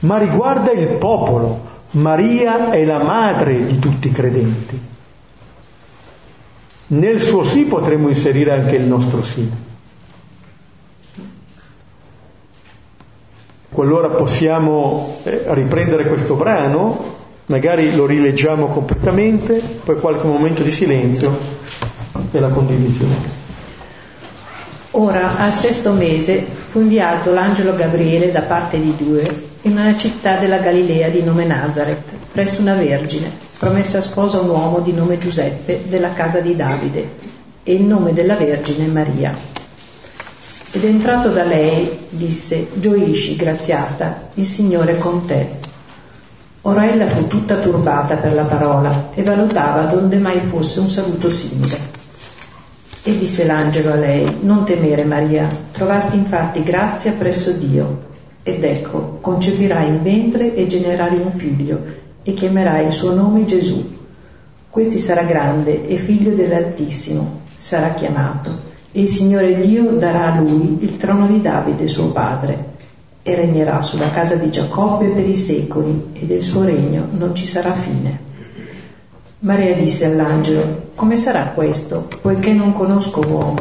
ma 0.00 0.18
riguarda 0.18 0.70
il 0.72 0.96
popolo. 0.98 1.66
Maria 1.92 2.68
è 2.68 2.84
la 2.84 3.02
madre 3.02 3.64
di 3.64 3.78
tutti 3.78 4.08
i 4.08 4.12
credenti. 4.12 4.78
Nel 6.88 7.18
suo 7.18 7.44
sì 7.44 7.64
potremmo 7.64 8.10
inserire 8.10 8.52
anche 8.52 8.76
il 8.76 8.86
nostro 8.86 9.22
sì. 9.22 9.67
Qualora 13.70 14.08
possiamo 14.08 15.18
eh, 15.24 15.42
riprendere 15.48 16.06
questo 16.06 16.34
brano, 16.34 17.16
magari 17.46 17.94
lo 17.94 18.06
rileggiamo 18.06 18.66
completamente, 18.66 19.60
poi 19.84 19.96
qualche 19.96 20.26
momento 20.26 20.62
di 20.62 20.70
silenzio 20.70 21.36
e 22.30 22.40
la 22.40 22.48
condivisione. 22.48 23.36
Ora, 24.92 25.36
al 25.38 25.52
sesto 25.52 25.92
mese, 25.92 26.44
fu 26.44 26.80
inviato 26.80 27.32
l'angelo 27.32 27.76
Gabriele 27.76 28.30
da 28.30 28.40
parte 28.42 28.80
di 28.80 28.94
Dio 28.96 29.20
in 29.62 29.72
una 29.72 29.96
città 29.96 30.38
della 30.38 30.58
Galilea 30.58 31.08
di 31.08 31.22
nome 31.22 31.44
Nazareth, 31.44 32.02
presso 32.32 32.60
una 32.60 32.74
vergine 32.74 33.46
promessa 33.58 34.00
sposa 34.00 34.38
un 34.38 34.50
uomo 34.50 34.78
di 34.78 34.92
nome 34.92 35.18
Giuseppe 35.18 35.82
della 35.88 36.12
casa 36.12 36.38
di 36.38 36.54
Davide 36.54 37.10
e 37.64 37.74
il 37.74 37.82
nome 37.82 38.12
della 38.12 38.36
Vergine 38.36 38.86
Maria. 38.86 39.57
Ed 40.70 40.84
entrato 40.84 41.30
da 41.30 41.44
lei 41.44 41.88
disse, 42.10 42.68
gioisci, 42.74 43.36
graziata, 43.36 44.28
il 44.34 44.44
Signore 44.44 44.96
è 44.96 44.98
con 44.98 45.24
te. 45.24 45.48
Ora 46.62 46.90
ella 46.90 47.06
fu 47.06 47.26
tutta 47.26 47.56
turbata 47.56 48.16
per 48.16 48.34
la 48.34 48.44
parola 48.44 49.08
e 49.14 49.22
valutava 49.22 49.84
donde 49.84 50.18
mai 50.18 50.40
fosse 50.40 50.80
un 50.80 50.90
saluto 50.90 51.30
simile. 51.30 51.96
E 53.02 53.16
disse 53.16 53.46
l'angelo 53.46 53.92
a 53.92 53.96
lei, 53.96 54.40
non 54.42 54.64
temere 54.64 55.04
Maria, 55.04 55.46
trovasti 55.72 56.16
infatti 56.16 56.62
grazia 56.62 57.12
presso 57.12 57.52
Dio, 57.52 58.06
ed 58.42 58.62
ecco, 58.62 59.16
concepirai 59.22 59.88
in 59.88 60.02
ventre 60.02 60.54
e 60.54 60.66
generai 60.66 61.18
un 61.18 61.30
figlio, 61.30 61.82
e 62.22 62.34
chiamerà 62.34 62.80
il 62.80 62.92
suo 62.92 63.14
nome 63.14 63.46
Gesù. 63.46 63.96
Questi 64.68 64.98
sarà 64.98 65.22
grande 65.22 65.88
e 65.88 65.96
figlio 65.96 66.34
dell'Altissimo, 66.34 67.40
sarà 67.56 67.94
chiamato, 67.94 68.67
il 68.92 69.06
Signore 69.06 69.60
Dio 69.60 69.90
darà 69.92 70.32
a 70.32 70.40
lui 70.40 70.78
il 70.80 70.96
trono 70.96 71.26
di 71.26 71.42
Davide 71.42 71.86
suo 71.86 72.06
padre, 72.06 72.76
e 73.22 73.34
regnerà 73.34 73.82
sulla 73.82 74.08
casa 74.10 74.36
di 74.36 74.50
Giacobbe 74.50 75.08
per 75.08 75.28
i 75.28 75.36
secoli, 75.36 76.10
e 76.14 76.24
del 76.24 76.42
suo 76.42 76.64
regno 76.64 77.06
non 77.10 77.34
ci 77.34 77.44
sarà 77.44 77.72
fine. 77.74 78.26
Maria 79.40 79.74
disse 79.74 80.06
all'angelo, 80.06 80.86
come 80.94 81.16
sarà 81.16 81.48
questo, 81.54 82.08
poiché 82.22 82.54
non 82.54 82.72
conosco 82.72 83.20
uomo? 83.20 83.58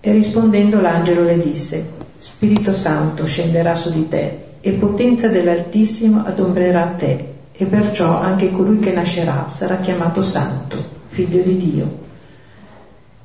E 0.00 0.12
rispondendo 0.12 0.82
l'angelo 0.82 1.24
le 1.24 1.38
disse, 1.38 1.84
Spirito 2.18 2.74
Santo 2.74 3.24
scenderà 3.24 3.74
su 3.74 3.90
di 3.90 4.06
te 4.08 4.38
e 4.60 4.72
potenza 4.72 5.28
dell'Altissimo 5.28 6.24
adombrerà 6.26 6.94
te, 6.98 7.32
e 7.52 7.64
perciò 7.64 8.18
anche 8.18 8.50
colui 8.50 8.80
che 8.80 8.92
nascerà 8.92 9.48
sarà 9.48 9.76
chiamato 9.76 10.20
Santo, 10.20 10.76
figlio 11.06 11.42
di 11.42 11.56
Dio. 11.56 12.03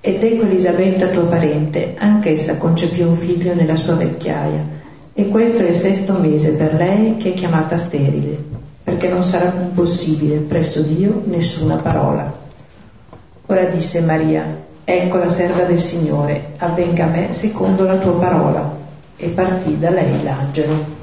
Ed 0.02 0.24
ecco 0.24 0.44
Elisabetta 0.44 1.08
tua 1.08 1.26
parente, 1.26 1.96
anch'essa 1.98 2.56
concepì 2.56 3.02
un 3.02 3.16
figlio 3.16 3.54
nella 3.54 3.76
sua 3.76 3.96
vecchiaia, 3.96 4.64
e 5.14 5.28
questo 5.28 5.62
è 5.64 5.68
il 5.68 5.76
sesto 5.76 6.14
mese 6.14 6.52
per 6.52 6.74
lei 6.74 7.18
che 7.18 7.32
è 7.32 7.34
chiamata 7.34 7.78
sterile, 7.78 8.38
perché 8.82 9.10
non 9.10 9.26
sarà 9.26 9.50
possibile 9.50 10.38
presso 10.38 10.82
Dio 10.82 11.22
nessuna 11.26 11.76
parola. 11.76 12.34
Ora 13.48 13.66
disse 13.66 14.00
Maria, 14.00 14.46
ecco 14.86 15.18
la 15.18 15.30
serva 15.30 15.64
del 15.64 15.82
Signore, 15.82 16.52
avvenga 16.58 17.04
a 17.04 17.10
me 17.10 17.34
secondo 17.34 17.84
la 17.84 17.98
tua 17.98 18.14
parola. 18.14 18.78
E 19.18 19.28
partì 19.28 19.78
da 19.78 19.90
lei 19.90 20.24
l'angelo. 20.24 20.99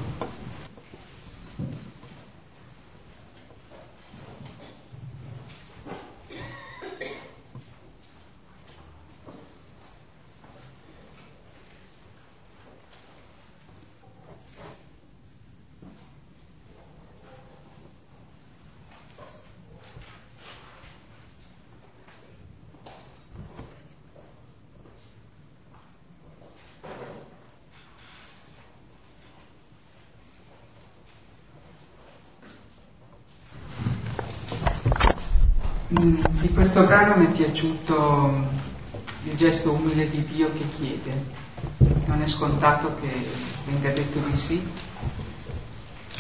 Di 35.98 36.52
questo 36.52 36.84
brano 36.84 37.16
mi 37.16 37.26
è 37.26 37.30
piaciuto 37.30 38.44
il 39.24 39.36
gesto 39.36 39.72
umile 39.72 40.10
di 40.10 40.24
Dio 40.24 40.52
che 40.52 40.68
chiede. 40.76 41.44
Non 42.04 42.22
è 42.22 42.26
scontato 42.26 42.96
che 43.00 43.26
venga 43.64 43.90
detto 43.90 44.18
di 44.18 44.34
sì. 44.34 44.68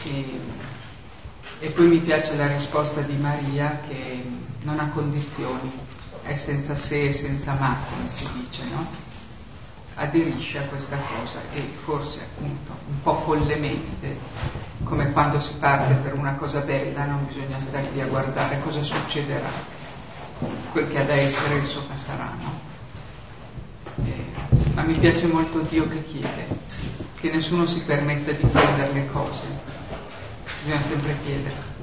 E, 0.04 0.40
e 1.58 1.70
poi 1.70 1.88
mi 1.88 1.98
piace 1.98 2.36
la 2.36 2.46
risposta 2.46 3.00
di 3.02 3.16
Maria 3.16 3.80
che 3.86 4.24
non 4.62 4.78
ha 4.78 4.88
condizioni, 4.88 5.70
è 6.22 6.34
senza 6.36 6.76
se 6.76 7.08
e 7.08 7.12
senza 7.12 7.52
ma, 7.54 7.76
come 7.88 8.08
si 8.08 8.26
dice, 8.34 8.62
no? 8.72 9.04
aderisce 9.96 10.58
a 10.58 10.62
questa 10.64 10.98
cosa 10.98 11.40
e 11.54 11.60
forse 11.60 12.20
appunto 12.20 12.72
un 12.88 13.02
po' 13.02 13.18
follemente, 13.20 14.18
come 14.88 15.10
quando 15.10 15.40
si 15.40 15.52
parte 15.54 15.94
per 15.94 16.14
una 16.14 16.34
cosa 16.34 16.60
bella, 16.60 17.04
non 17.04 17.26
bisogna 17.26 17.58
stare 17.60 17.90
lì 17.92 18.00
a 18.00 18.06
guardare 18.06 18.60
cosa 18.60 18.82
succederà, 18.82 19.50
quel 20.70 20.88
che 20.88 20.98
ha 21.00 21.04
da 21.04 21.14
essere 21.14 21.58
insomma 21.58 21.96
sarà, 21.96 22.32
no? 22.40 22.60
eh, 24.04 24.24
ma 24.74 24.82
mi 24.82 24.94
piace 24.94 25.26
molto 25.26 25.58
Dio 25.60 25.88
che 25.88 26.04
chiede, 26.04 26.46
che 27.16 27.30
nessuno 27.30 27.66
si 27.66 27.82
permetta 27.82 28.30
di 28.30 28.48
chiedere 28.48 28.92
le 28.92 29.06
cose, 29.08 29.42
bisogna 30.62 30.82
sempre 30.82 31.16
chiedere. 31.24 31.75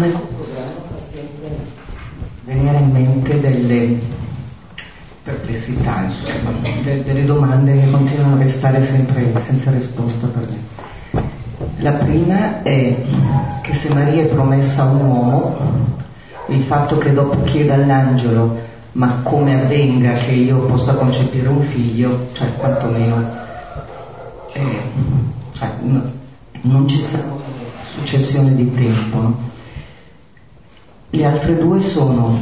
Me 0.00 0.10
questo 0.12 0.46
brano 0.52 0.72
fa 0.88 0.96
sempre 1.12 1.56
venire 2.44 2.78
in 2.78 2.90
mente 2.90 3.40
delle 3.40 3.98
perplessità, 5.22 6.04
insomma, 6.04 6.50
de- 6.82 7.04
delle 7.04 7.24
domande 7.26 7.74
che 7.74 7.90
continuano 7.90 8.36
a 8.36 8.38
restare 8.38 8.84
sempre 8.84 9.32
senza 9.44 9.70
risposta 9.70 10.26
per 10.26 10.48
me. 10.48 11.22
La 11.78 11.92
prima 11.92 12.62
è 12.62 12.96
che 13.60 13.74
se 13.74 13.92
Maria 13.92 14.22
è 14.22 14.26
promessa 14.26 14.82
a 14.82 14.86
un 14.86 15.00
uomo, 15.00 15.56
il 16.46 16.62
fatto 16.62 16.96
che 16.98 17.12
dopo 17.12 17.42
chieda 17.44 17.74
all'angelo 17.74 18.68
ma 18.92 19.20
come 19.22 19.60
avvenga 19.60 20.12
che 20.14 20.32
io 20.32 20.58
possa 20.62 20.94
concepire 20.94 21.46
un 21.46 21.62
figlio, 21.62 22.26
cioè 22.32 22.52
quantomeno 22.56 23.24
eh, 24.52 24.80
cioè, 25.52 25.70
no, 25.82 26.02
non 26.62 26.88
ci 26.88 27.00
sarà 27.02 27.28
successione 27.94 28.54
di 28.54 28.74
tempo. 28.74 29.20
No? 29.20 29.49
Le 31.10 31.24
altre 31.24 31.58
due 31.58 31.80
sono 31.80 32.38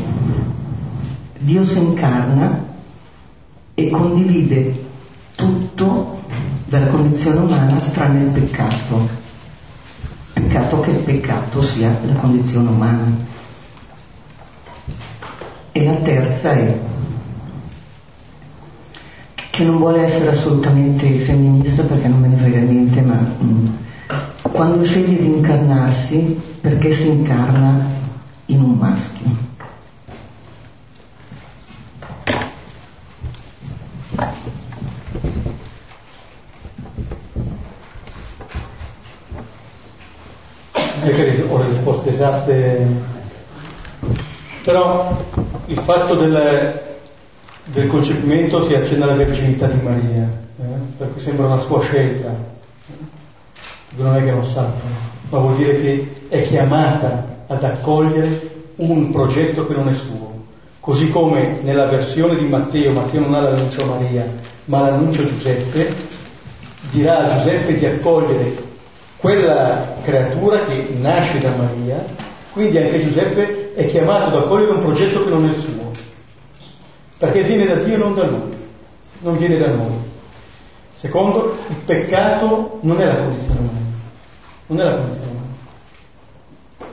Dio 1.38 1.64
si 1.64 1.78
incarna 1.78 2.66
e 3.74 3.90
condivide 3.90 4.84
tutto 5.36 6.20
della 6.66 6.88
condizione 6.88 7.38
umana 7.38 7.76
tranne 7.76 8.24
il 8.24 8.30
peccato. 8.30 9.08
Peccato 10.32 10.80
che 10.80 10.90
il 10.90 10.98
peccato 10.98 11.62
sia 11.62 11.96
la 12.04 12.14
condizione 12.14 12.68
umana. 12.68 13.06
E 15.72 15.84
la 15.84 15.94
terza 15.94 16.52
è 16.52 16.78
che 19.50 19.64
non 19.64 19.78
vuole 19.78 20.02
essere 20.02 20.30
assolutamente 20.30 21.08
femminista 21.08 21.82
perché 21.84 22.08
non 22.08 22.20
me 22.20 22.28
ne 22.28 22.36
frega 22.36 22.58
niente, 22.58 23.00
ma 23.00 23.14
mh, 23.14 23.44
mm, 23.44 23.66
quando 24.42 24.84
sceglie 24.84 25.20
di 25.20 25.26
incarnarsi, 25.26 26.40
perché 26.60 26.92
si 26.92 27.08
incarna 27.08 27.97
in 28.51 28.62
un 28.62 28.76
maschio. 28.78 29.46
È 41.01 41.14
che 41.14 41.46
ho 41.49 41.59
le 41.59 41.68
risposte 41.68 42.11
esatte, 42.11 42.86
però 44.64 45.24
il 45.66 45.78
fatto 45.78 46.14
del, 46.14 46.80
del 47.64 47.86
concepimento 47.86 48.62
si 48.64 48.74
accenna 48.74 49.05
alla 49.05 49.14
verginità 49.14 49.66
di 49.66 49.80
Maria, 49.80 50.28
eh? 50.59 50.64
per 50.96 51.12
cui 51.12 51.20
sembra 51.20 51.46
una 51.46 51.61
sua 51.61 51.82
scelta, 51.82 52.34
non 53.96 54.16
è 54.16 54.24
che 54.24 54.30
non 54.30 54.44
sappia, 54.44 54.88
ma 55.28 55.38
vuol 55.38 55.57
dire 55.57 55.80
che 55.80 56.26
è 56.28 56.46
chiamata 56.46 57.36
ad 57.49 57.64
accogliere 57.64 58.57
un 58.76 59.11
progetto 59.11 59.66
che 59.66 59.74
non 59.74 59.88
è 59.88 59.94
suo. 59.94 60.36
Così 60.80 61.11
come 61.11 61.59
nella 61.62 61.86
versione 61.86 62.36
di 62.36 62.46
Matteo, 62.46 62.92
Matteo 62.92 63.20
non 63.20 63.34
ha 63.34 63.40
l'annuncio 63.40 63.82
a 63.82 63.86
Maria, 63.86 64.26
ma 64.66 64.80
l'annuncio 64.80 65.22
a 65.22 65.26
Giuseppe, 65.26 65.94
dirà 66.90 67.18
a 67.18 67.36
Giuseppe 67.36 67.76
di 67.76 67.84
accogliere 67.84 68.66
quella 69.16 69.96
creatura 70.03 70.64
che 70.64 70.88
nasce 71.01 71.38
da 71.38 71.51
Maria, 71.51 72.05
quindi 72.53 72.78
anche 72.78 73.03
Giuseppe 73.03 73.74
è 73.74 73.86
chiamato 73.88 74.36
ad 74.36 74.44
accogliere 74.44 74.72
un 74.72 74.80
progetto 74.80 75.24
che 75.24 75.30
non 75.30 75.49
è 75.49 75.55
suo, 75.55 75.90
perché 77.18 77.42
viene 77.42 77.66
da 77.66 77.74
Dio 77.74 77.94
e 77.94 77.99
non 77.99 78.14
da 78.14 78.24
lui, 78.24 78.57
non 79.20 79.36
viene 79.36 79.59
da 79.59 79.68
noi. 79.68 80.07
Secondo, 80.96 81.57
il 81.68 81.76
peccato 81.84 82.78
non 82.82 83.01
è 83.01 83.05
la 83.05 83.16
condizione 83.16 83.59
umana, 83.59 83.78
non 84.66 84.80
è 84.80 84.84
la 84.84 84.96
condizione. 84.96 85.27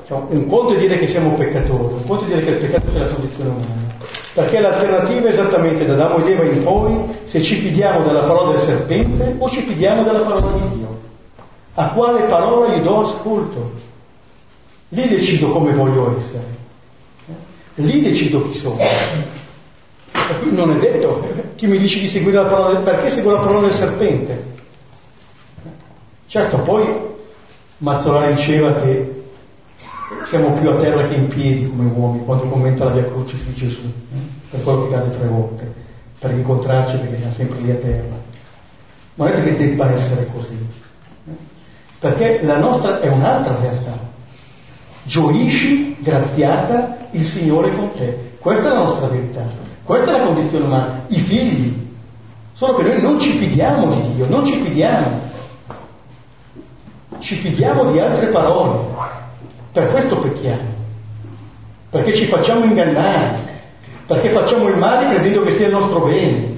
Cioè, 0.08 0.22
un 0.30 0.48
conto 0.48 0.76
è 0.76 0.78
dire 0.78 1.00
che 1.00 1.08
siamo 1.08 1.34
peccatori, 1.34 1.94
un 1.96 2.06
conto 2.06 2.26
è 2.26 2.28
dire 2.28 2.44
che 2.44 2.52
il 2.52 2.58
peccato 2.58 2.92
sia 2.92 3.06
la 3.06 3.14
condizione 3.14 3.50
umana. 3.50 3.94
Perché 4.34 4.60
l'alternativa 4.60 5.28
è 5.28 5.32
esattamente 5.32 5.86
da 5.86 5.94
Adamo 5.94 6.18
ed 6.18 6.28
Eva 6.28 6.44
in 6.44 6.62
poi 6.62 6.96
se 7.24 7.42
ci 7.42 7.56
fidiamo 7.56 8.04
della 8.04 8.22
parola 8.22 8.52
del 8.52 8.62
serpente 8.62 9.36
o 9.38 9.50
ci 9.50 9.62
fidiamo 9.62 10.04
della 10.04 10.20
parola 10.20 10.52
di 10.52 10.78
Dio. 10.78 11.00
A 11.76 11.90
quale 11.90 12.24
parola 12.24 12.76
gli 12.76 12.82
do 12.82 13.02
ascolto? 13.02 13.72
Lì 14.90 15.08
decido 15.08 15.50
come 15.52 15.74
voglio 15.74 16.16
essere. 16.18 16.44
Lì 17.76 18.02
decido 18.02 18.48
chi 18.50 18.58
sono. 18.58 18.78
E 18.78 20.40
qui 20.42 20.52
non 20.52 20.72
è 20.72 20.76
detto 20.76 21.28
chi 21.56 21.68
mi 21.68 21.78
dice 21.78 22.00
di 22.00 22.10
seguire 22.10 22.44
la 22.44 22.50
parola 22.50 22.74
del... 22.74 22.84
perché 22.84 23.10
seguo 23.10 23.32
la 23.32 23.40
parola 23.40 23.68
del 23.68 23.76
serpente. 23.76 24.54
Certo, 26.28 26.58
poi 26.58 26.86
Mazzolari 27.78 28.36
diceva 28.36 28.74
che 28.74 29.15
siamo 30.26 30.52
più 30.52 30.70
a 30.70 30.76
terra 30.76 31.08
che 31.08 31.16
in 31.16 31.28
piedi 31.28 31.68
come 31.68 31.90
uomini 31.90 32.26
quando 32.26 32.46
commenta 32.46 32.86
la 32.86 32.92
Via 32.92 33.06
Crucis 33.06 33.44
di 33.44 33.54
Gesù, 33.56 33.82
eh? 33.82 34.18
per 34.52 34.64
quello 34.64 34.88
che 34.88 34.94
cade 34.94 35.10
tre 35.10 35.28
volte, 35.28 35.74
per 36.20 36.32
incontrarci 36.32 36.98
perché 36.98 37.18
siamo 37.18 37.34
sempre 37.34 37.60
lì 37.62 37.72
a 37.72 37.76
terra. 37.76 38.24
Ma 39.16 39.30
non 39.30 39.40
è 39.40 39.44
che 39.44 39.56
debba 39.56 39.92
essere 39.92 40.28
così, 40.32 40.58
eh? 41.28 41.32
perché 42.00 42.42
la 42.44 42.58
nostra 42.58 43.00
è 43.00 43.08
un'altra 43.08 43.58
realtà. 43.60 44.14
Gioisci, 45.04 45.98
graziata, 46.00 46.98
il 47.12 47.26
Signore 47.26 47.76
con 47.76 47.92
te. 47.94 48.34
Questa 48.40 48.70
è 48.70 48.74
la 48.74 48.80
nostra 48.80 49.08
verità, 49.08 49.44
questa 49.84 50.16
è 50.16 50.20
la 50.20 50.26
condizione 50.26 50.66
umana, 50.66 51.04
i 51.08 51.20
figli. 51.20 51.84
Solo 52.54 52.76
che 52.76 52.84
noi 52.84 53.02
non 53.02 53.20
ci 53.20 53.32
fidiamo 53.32 53.94
di 53.94 54.14
Dio, 54.14 54.28
non 54.28 54.46
ci 54.46 54.54
fidiamo. 54.62 55.34
Ci 57.20 57.36
fidiamo 57.36 57.92
di 57.92 58.00
altre 58.00 58.28
parole. 58.28 59.05
Per 59.76 59.92
questo 59.92 60.16
pecchiamo, 60.20 60.74
perché 61.90 62.16
ci 62.16 62.28
facciamo 62.28 62.64
ingannare, 62.64 63.38
perché 64.06 64.30
facciamo 64.30 64.70
il 64.70 64.78
male 64.78 65.10
credendo 65.10 65.44
che 65.44 65.52
sia 65.52 65.66
il 65.66 65.74
nostro 65.74 66.00
bene. 66.00 66.56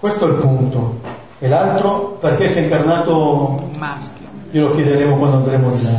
Questo 0.00 0.26
è 0.26 0.30
il 0.30 0.36
punto. 0.36 1.00
E 1.40 1.46
l'altro, 1.46 2.16
perché 2.18 2.48
si 2.48 2.56
è 2.56 2.62
incarnato 2.62 3.60
un 3.60 3.76
maschio? 3.76 4.26
Glielo 4.50 4.74
chiederemo 4.74 5.16
quando 5.16 5.36
andremo 5.36 5.68
a 5.68 5.72
là. 5.72 5.90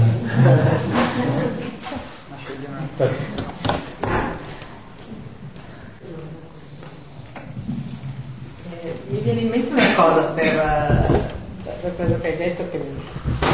Mi 9.09 9.19
viene 9.19 9.39
in 9.41 9.49
mente 9.49 9.71
una 9.71 9.93
cosa 9.95 10.21
per, 10.33 11.29
per 11.63 11.95
quello 11.95 12.17
che 12.19 12.27
hai 12.27 12.37
detto, 12.37 12.67
che 12.71 12.81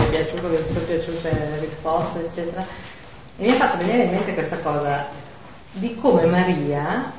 è 0.03 0.09
piaciuto, 0.09 0.47
mi 0.47 0.57
sono 0.57 0.85
piaciute 0.85 1.31
le 1.31 1.59
risposte, 1.59 2.25
eccetera. 2.25 2.65
E 3.37 3.43
mi 3.43 3.51
ha 3.51 3.55
fatto 3.55 3.77
venire 3.77 4.03
in 4.03 4.11
mente 4.11 4.33
questa 4.33 4.57
cosa 4.57 5.07
di 5.71 5.95
come 5.95 6.25
Maria 6.25 7.11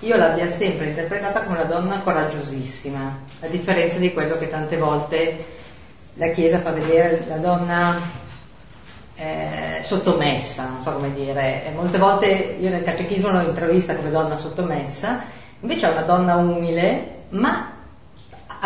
io 0.00 0.16
l'abbia 0.16 0.46
sempre 0.46 0.88
interpretata 0.88 1.42
come 1.42 1.56
una 1.56 1.64
donna 1.64 2.00
coraggiosissima, 2.00 3.18
a 3.40 3.46
differenza 3.46 3.96
di 3.96 4.12
quello 4.12 4.36
che 4.36 4.48
tante 4.48 4.76
volte 4.76 5.44
la 6.14 6.28
Chiesa 6.28 6.60
fa 6.60 6.70
vedere 6.70 7.24
la 7.26 7.36
donna 7.36 7.98
eh, 9.16 9.78
sottomessa, 9.80 10.68
non 10.68 10.82
so 10.82 10.92
come 10.92 11.14
dire. 11.14 11.64
E 11.64 11.70
molte 11.70 11.96
volte 11.96 12.56
io 12.60 12.68
nel 12.68 12.82
catechismo 12.82 13.30
l'ho 13.30 13.40
intravista 13.40 13.96
come 13.96 14.10
donna 14.10 14.36
sottomessa, 14.36 15.22
invece 15.60 15.88
è 15.88 15.92
una 15.92 16.02
donna 16.02 16.36
umile, 16.36 17.22
ma 17.30 17.75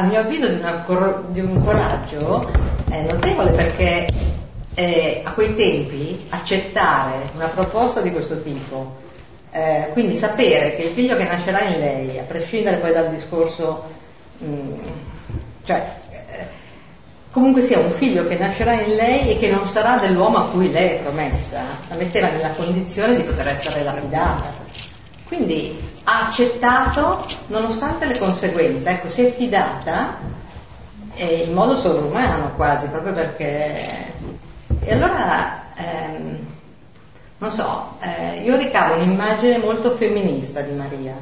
a 0.00 0.02
mio 0.02 0.20
avviso 0.20 0.48
di, 0.48 0.58
una, 0.58 1.22
di 1.28 1.40
un 1.40 1.62
coraggio 1.62 2.50
eh, 2.90 3.02
notevole 3.02 3.50
perché 3.50 4.08
eh, 4.74 5.20
a 5.22 5.32
quei 5.32 5.54
tempi 5.54 6.26
accettare 6.30 7.30
una 7.34 7.48
proposta 7.48 8.00
di 8.00 8.10
questo 8.10 8.40
tipo, 8.40 8.96
eh, 9.50 9.90
quindi 9.92 10.14
sapere 10.14 10.74
che 10.74 10.84
il 10.84 10.90
figlio 10.90 11.16
che 11.16 11.24
nascerà 11.24 11.64
in 11.64 11.78
lei, 11.78 12.18
a 12.18 12.22
prescindere 12.22 12.76
poi 12.76 12.92
dal 12.92 13.10
discorso, 13.10 13.84
mh, 14.38 14.46
mm, 14.46 14.78
cioè 15.64 15.96
eh, 16.10 16.46
comunque 17.30 17.60
sia 17.60 17.78
un 17.78 17.90
figlio 17.90 18.26
che 18.26 18.38
nascerà 18.38 18.80
in 18.80 18.94
lei 18.94 19.30
e 19.30 19.36
che 19.36 19.50
non 19.50 19.66
sarà 19.66 19.98
dell'uomo 19.98 20.38
a 20.38 20.50
cui 20.50 20.70
lei 20.70 20.96
è 20.96 21.00
promessa, 21.00 21.62
la 21.90 21.96
metteva 21.96 22.30
nella 22.30 22.50
condizione 22.50 23.16
di 23.16 23.22
poter 23.22 23.48
essere 23.48 23.82
lapidata. 23.82 24.68
Quindi 25.26 25.78
ha 26.04 26.26
accettato 26.26 27.24
nonostante 27.48 28.06
le 28.06 28.18
conseguenze, 28.18 28.88
ecco, 28.90 29.08
si 29.08 29.24
è 29.24 29.30
fidata 29.30 30.18
eh, 31.14 31.44
in 31.44 31.52
modo 31.52 31.74
sovrumano 31.74 32.52
quasi, 32.56 32.86
proprio 32.88 33.12
perché... 33.12 34.08
E 34.82 34.92
allora, 34.92 35.62
ehm, 35.74 36.38
non 37.38 37.50
so, 37.50 37.96
eh, 38.00 38.40
io 38.42 38.56
ricavo 38.56 38.94
un'immagine 38.94 39.58
molto 39.58 39.90
femminista 39.90 40.60
di 40.60 40.72
Maria 40.72 41.16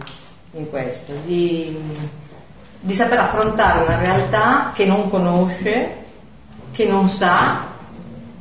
in 0.53 0.69
questo, 0.71 1.13
di, 1.25 1.77
di 2.81 2.95
saper 2.95 3.19
affrontare 3.19 3.85
una 3.85 3.99
realtà 3.99 4.71
che 4.75 4.85
non 4.85 5.11
conosce, 5.11 6.05
che 6.73 6.87
non 6.87 7.09
sa, 7.09 7.67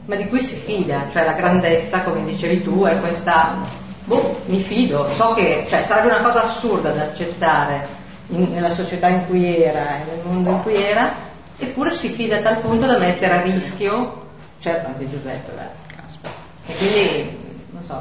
ma 0.05 0.15
di 0.15 0.27
cui 0.27 0.41
si 0.41 0.55
fida, 0.55 1.09
cioè 1.09 1.25
la 1.25 1.33
grandezza, 1.33 2.01
come 2.01 2.23
dicevi 2.23 2.61
tu, 2.61 2.83
è 2.83 2.99
questa 2.99 3.85
boh, 4.07 4.41
mi 4.45 4.59
fido, 4.59 5.09
so 5.13 5.33
che 5.33 5.65
cioè, 5.67 5.81
sarebbe 5.81 6.07
una 6.07 6.21
cosa 6.21 6.43
assurda 6.43 6.91
da 6.91 7.03
accettare 7.03 7.85
in, 8.27 8.53
nella 8.53 8.71
società 8.71 9.09
in 9.09 9.25
cui 9.25 9.61
era 9.61 9.97
e 9.97 10.05
nel 10.05 10.19
mondo 10.23 10.49
in 10.49 10.61
cui 10.61 10.81
era, 10.81 11.11
eppure 11.57 11.91
si 11.91 12.07
fida 12.07 12.37
a 12.37 12.41
tal 12.41 12.59
punto 12.59 12.85
da 12.85 12.97
mettere 12.97 13.33
a 13.33 13.41
rischio, 13.41 14.29
certo 14.59 14.87
anche 14.87 15.09
Giuseppe, 15.09 15.51
beh. 15.51 16.71
e 16.71 16.75
quindi, 16.77 17.37
non 17.71 17.83
so, 17.83 17.99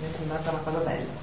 mi 0.00 0.08
è 0.08 0.12
sembrata 0.12 0.50
una 0.50 0.60
cosa 0.62 0.78
bella. 0.78 1.18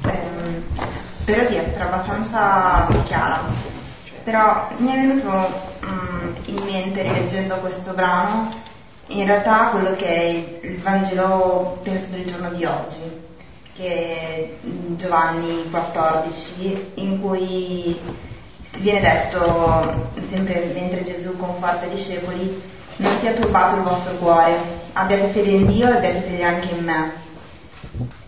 Eh, 0.00 0.62
spero 1.22 1.48
di 1.48 1.56
essere 1.56 1.82
abbastanza 1.82 2.86
chiara 3.06 3.67
però 4.28 4.68
mi 4.76 4.92
è 4.92 5.06
venuto 5.06 5.30
um, 5.84 6.34
in 6.44 6.62
mente 6.64 7.00
rileggendo 7.00 7.54
questo 7.60 7.94
brano 7.94 8.52
in 9.06 9.24
realtà 9.24 9.68
quello 9.70 9.96
che 9.96 10.06
è 10.06 10.66
il 10.66 10.78
Vangelo 10.82 11.78
penso 11.82 12.10
del 12.10 12.26
giorno 12.26 12.50
di 12.50 12.62
oggi 12.66 13.26
che 13.74 13.86
è 13.86 14.48
Giovanni 14.96 15.70
14 15.70 16.92
in 16.96 17.22
cui 17.22 17.98
viene 18.80 19.00
detto 19.00 20.10
sempre 20.28 20.72
mentre 20.74 21.04
Gesù 21.04 21.34
conforta 21.38 21.86
i 21.86 21.94
discepoli 21.94 22.62
non 22.96 23.18
sia 23.20 23.32
turbato 23.32 23.76
il 23.76 23.82
vostro 23.82 24.12
cuore 24.16 24.58
abbiate 24.92 25.28
fede 25.28 25.50
in 25.52 25.66
Dio 25.68 25.88
e 25.88 25.96
abbiate 25.96 26.20
fede 26.20 26.42
anche 26.42 26.74
in 26.74 26.84
me. 26.84 27.12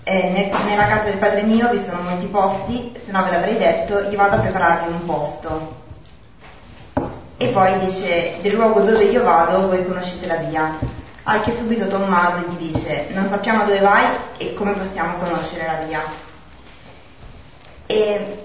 Nel, 0.04 0.50
nella 0.66 0.86
casa 0.86 1.04
del 1.04 1.18
Padre 1.18 1.42
mio 1.42 1.68
vi 1.70 1.84
sono 1.84 2.00
molti 2.00 2.26
posti 2.26 2.98
se 3.04 3.12
no 3.12 3.22
ve 3.22 3.30
l'avrei 3.30 3.58
detto 3.58 4.08
io 4.08 4.16
vado 4.16 4.36
a 4.36 4.40
prepararvi 4.40 4.92
un 4.92 5.04
posto 5.04 5.79
e 7.42 7.48
poi 7.48 7.78
dice 7.78 8.36
del 8.42 8.52
luogo 8.52 8.80
dove 8.80 9.02
io 9.04 9.22
vado 9.22 9.68
voi 9.68 9.82
conoscete 9.86 10.26
la 10.26 10.34
via. 10.34 10.78
Al 11.22 11.42
che 11.42 11.56
subito 11.56 11.88
Tommaso 11.88 12.44
gli 12.46 12.70
dice 12.70 13.06
non 13.12 13.30
sappiamo 13.30 13.64
dove 13.64 13.80
vai 13.80 14.04
e 14.36 14.52
come 14.52 14.72
possiamo 14.72 15.16
conoscere 15.16 15.64
la 15.64 15.86
via. 15.86 16.02
E 17.86 18.44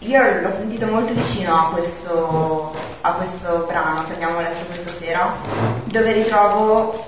io 0.00 0.40
l'ho 0.42 0.50
sentito 0.50 0.84
molto 0.84 1.14
vicino 1.14 1.58
a 1.58 1.70
questo, 1.70 2.76
a 3.00 3.12
questo 3.12 3.64
brano 3.66 4.04
che 4.04 4.12
abbiamo 4.12 4.38
letto 4.42 4.66
questa 4.66 4.92
sera, 5.00 5.36
dove 5.84 6.12
ritrovo 6.12 7.06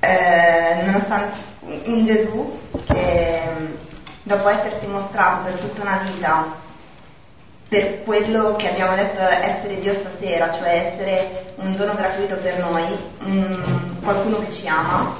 eh, 0.00 1.00
un 1.84 2.04
Gesù 2.04 2.58
che 2.86 3.40
dopo 4.24 4.48
essersi 4.48 4.88
mostrato 4.88 5.44
per 5.44 5.60
tutta 5.60 5.82
una 5.82 6.02
vita 6.04 6.70
per 7.72 8.02
quello 8.04 8.54
che 8.56 8.68
abbiamo 8.68 8.94
detto 8.96 9.18
essere 9.20 9.80
Dio 9.80 9.94
stasera, 9.94 10.52
cioè 10.52 10.92
essere 10.92 11.54
un 11.54 11.74
dono 11.74 11.94
gratuito 11.94 12.36
per 12.36 12.58
noi, 12.58 12.84
um, 13.20 14.02
qualcuno 14.02 14.40
che 14.40 14.52
ci 14.52 14.68
ama, 14.68 15.16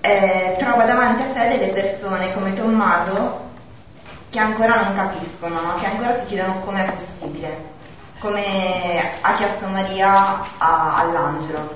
eh, 0.00 0.54
trova 0.56 0.84
davanti 0.84 1.22
a 1.22 1.32
sé 1.34 1.58
delle 1.58 1.72
persone 1.72 2.32
come 2.32 2.54
Tommaso 2.54 3.40
che 4.30 4.38
ancora 4.38 4.84
non 4.84 4.94
capiscono, 4.94 5.60
no? 5.60 5.74
che 5.74 5.84
ancora 5.84 6.18
si 6.18 6.24
chiedono 6.28 6.60
com'è 6.60 6.90
possibile, 6.90 7.64
come 8.18 9.18
ha 9.20 9.34
chiesto 9.34 9.66
Maria 9.66 10.46
a, 10.56 10.96
all'angelo. 10.96 11.74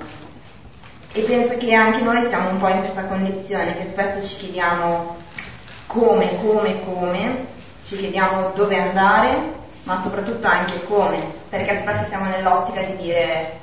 E 1.13 1.21
penso 1.21 1.59
che 1.59 1.75
anche 1.75 2.01
noi 2.01 2.27
siamo 2.29 2.49
un 2.49 2.59
po' 2.59 2.69
in 2.69 2.79
questa 2.79 3.05
condizione, 3.05 3.77
che 3.77 3.89
spesso 3.91 4.27
ci 4.27 4.37
chiediamo 4.37 5.17
come, 5.89 6.39
come, 6.39 6.85
come, 6.87 7.59
ci 7.91 7.97
chiediamo 7.97 8.53
dove 8.55 8.81
andare, 8.81 9.53
ma 9.83 10.01
soprattutto 10.01 10.47
anche 10.47 10.85
come, 10.85 11.19
perché 11.49 11.81
spesso 11.81 12.07
siamo 12.07 12.27
nell'ottica 12.27 12.83
di 12.85 12.97
dire 12.99 13.59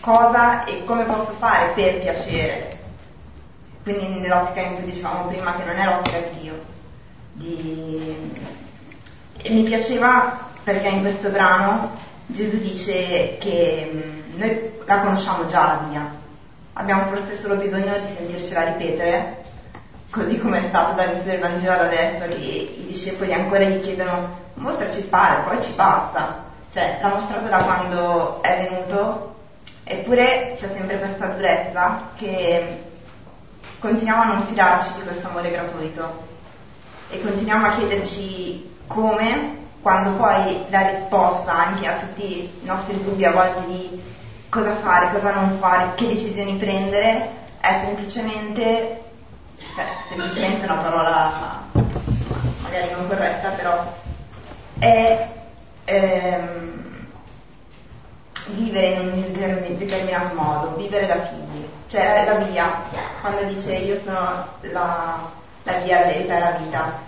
cosa 0.00 0.64
e 0.64 0.84
come 0.84 1.04
posso 1.04 1.32
fare 1.32 1.72
per 1.74 2.00
piacere. 2.00 2.68
Quindi 3.82 4.20
nell'ottica 4.20 4.60
in 4.60 4.74
cui 4.74 4.84
dicevamo 4.84 5.28
prima 5.28 5.56
che 5.56 5.64
non 5.64 5.78
è 5.78 5.84
l'ottica 5.86 6.18
di 6.18 6.38
Dio. 6.38 6.64
Di... 7.32 8.32
E 9.38 9.50
mi 9.50 9.62
piaceva 9.62 10.46
perché 10.62 10.88
in 10.88 11.00
questo 11.00 11.30
brano 11.30 11.96
Gesù 12.26 12.58
dice 12.58 13.38
che 13.38 13.90
mm, 13.90 14.38
noi 14.38 14.70
la 14.84 14.98
conosciamo 14.98 15.46
già 15.46 15.66
la 15.66 15.86
via, 15.88 16.14
abbiamo 16.74 17.06
forse 17.06 17.40
solo 17.40 17.54
bisogno 17.54 17.98
di 18.00 18.14
sentircela 18.14 18.64
ripetere 18.64 19.46
così 20.10 20.38
come 20.38 20.58
è 20.58 20.68
stato 20.68 20.94
dall'inizio 20.94 21.30
del 21.32 21.40
Vangelo 21.40 21.72
ad 21.72 21.80
adesso, 21.80 22.26
che 22.28 22.34
i 22.34 22.86
discepoli 22.86 23.32
ancora 23.32 23.64
gli 23.64 23.80
chiedono 23.80 24.46
mostraci 24.54 24.98
il 24.98 25.04
Padre, 25.06 25.42
poi 25.42 25.62
ci 25.62 25.72
basta. 25.72 26.46
Cioè, 26.72 26.98
l'ha 27.00 27.08
mostrato 27.08 27.48
da 27.48 27.62
quando 27.64 28.42
è 28.42 28.68
venuto, 28.68 29.34
eppure 29.84 30.52
c'è 30.56 30.68
sempre 30.68 30.98
questa 30.98 31.26
durezza 31.26 32.10
che 32.16 32.82
continuiamo 33.78 34.22
a 34.22 34.26
non 34.26 34.46
fidarci 34.46 34.94
di 34.96 35.02
questo 35.02 35.28
amore 35.28 35.50
gratuito 35.50 36.26
e 37.10 37.20
continuiamo 37.20 37.66
a 37.66 37.74
chiederci 37.74 38.76
come, 38.86 39.56
quando 39.80 40.10
poi 40.16 40.64
la 40.68 40.88
risposta 40.88 41.52
anche 41.52 41.86
a 41.86 41.96
tutti 41.96 42.42
i 42.62 42.66
nostri 42.66 43.02
dubbi 43.02 43.24
a 43.24 43.30
volte 43.30 43.66
di 43.66 44.02
cosa 44.48 44.74
fare, 44.76 45.12
cosa 45.12 45.32
non 45.32 45.56
fare, 45.58 45.94
che 45.94 46.08
decisioni 46.08 46.56
prendere, 46.56 47.30
è 47.60 47.80
semplicemente 47.84 49.07
cioè, 49.78 49.86
semplicemente 50.08 50.64
una 50.64 50.82
parola 50.82 51.32
magari 52.62 52.90
non 52.90 53.06
corretta, 53.06 53.50
però 53.50 53.94
è 54.80 55.28
ehm, 55.84 57.06
vivere 58.46 58.86
in 58.86 59.08
un 59.12 59.78
determinato 59.78 60.34
modo, 60.34 60.74
vivere 60.76 61.06
da 61.06 61.24
figli, 61.26 61.68
cioè 61.86 62.24
la 62.26 62.44
via, 62.44 62.82
quando 63.20 63.44
dice 63.44 63.74
io 63.74 64.00
sono 64.04 64.46
la, 64.62 65.18
la 65.62 65.72
via 65.84 66.04
vera 66.06 66.38
la 66.38 66.50
vita, 66.56 66.98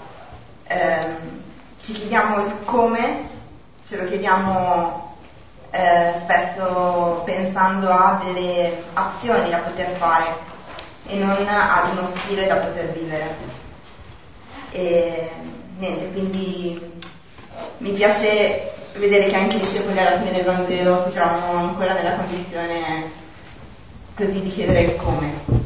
ehm, 0.69 1.43
ci 1.83 1.93
chiediamo 1.93 2.47
il 2.47 2.55
come, 2.65 3.29
ce 3.85 3.97
lo 3.97 4.07
chiediamo 4.07 5.17
eh, 5.71 6.13
spesso 6.21 7.23
pensando 7.25 7.91
a 7.91 8.21
delle 8.25 8.85
azioni 8.93 9.51
da 9.51 9.59
poter 9.59 9.89
fare 9.97 10.50
e 11.11 11.17
non 11.17 11.47
ad 11.47 11.91
uno 11.93 12.09
stile 12.17 12.47
da 12.47 12.57
poter 12.57 12.93
vivere. 12.93 13.35
E 14.71 15.29
niente, 15.79 16.13
quindi 16.13 16.81
mi 17.79 17.91
piace 17.91 18.73
vedere 18.95 19.27
che 19.27 19.37
anche 19.37 19.57
i 19.57 19.61
discepoli 19.61 19.99
alla 19.99 20.19
fine 20.19 20.33
del 20.33 20.45
Vangelo 20.45 21.05
si 21.07 21.13
trovano 21.13 21.59
ancora 21.59 21.95
nella 21.95 22.15
condizione 22.15 23.11
così 24.15 24.41
di 24.41 24.51
chiedere 24.51 24.97
come. 24.97 25.60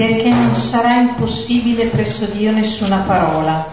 Perché 0.00 0.30
non 0.30 0.56
sarà 0.56 1.00
impossibile 1.00 1.88
presso 1.88 2.24
Dio 2.24 2.50
nessuna 2.52 3.00
parola. 3.00 3.68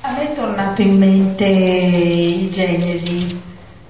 A 0.00 0.10
me 0.10 0.32
è 0.32 0.34
tornato 0.34 0.82
in 0.82 0.98
mente 0.98 1.44
il 1.44 2.50
Genesi, 2.50 3.40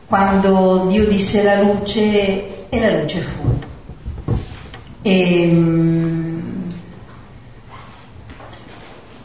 quando 0.06 0.88
Dio 0.90 1.06
disse 1.06 1.42
la 1.42 1.62
luce 1.62 2.68
e 2.68 2.80
la 2.80 3.00
luce 3.00 3.20
fu. 3.20 3.60
E, 5.00 5.48
mm, 5.50 6.68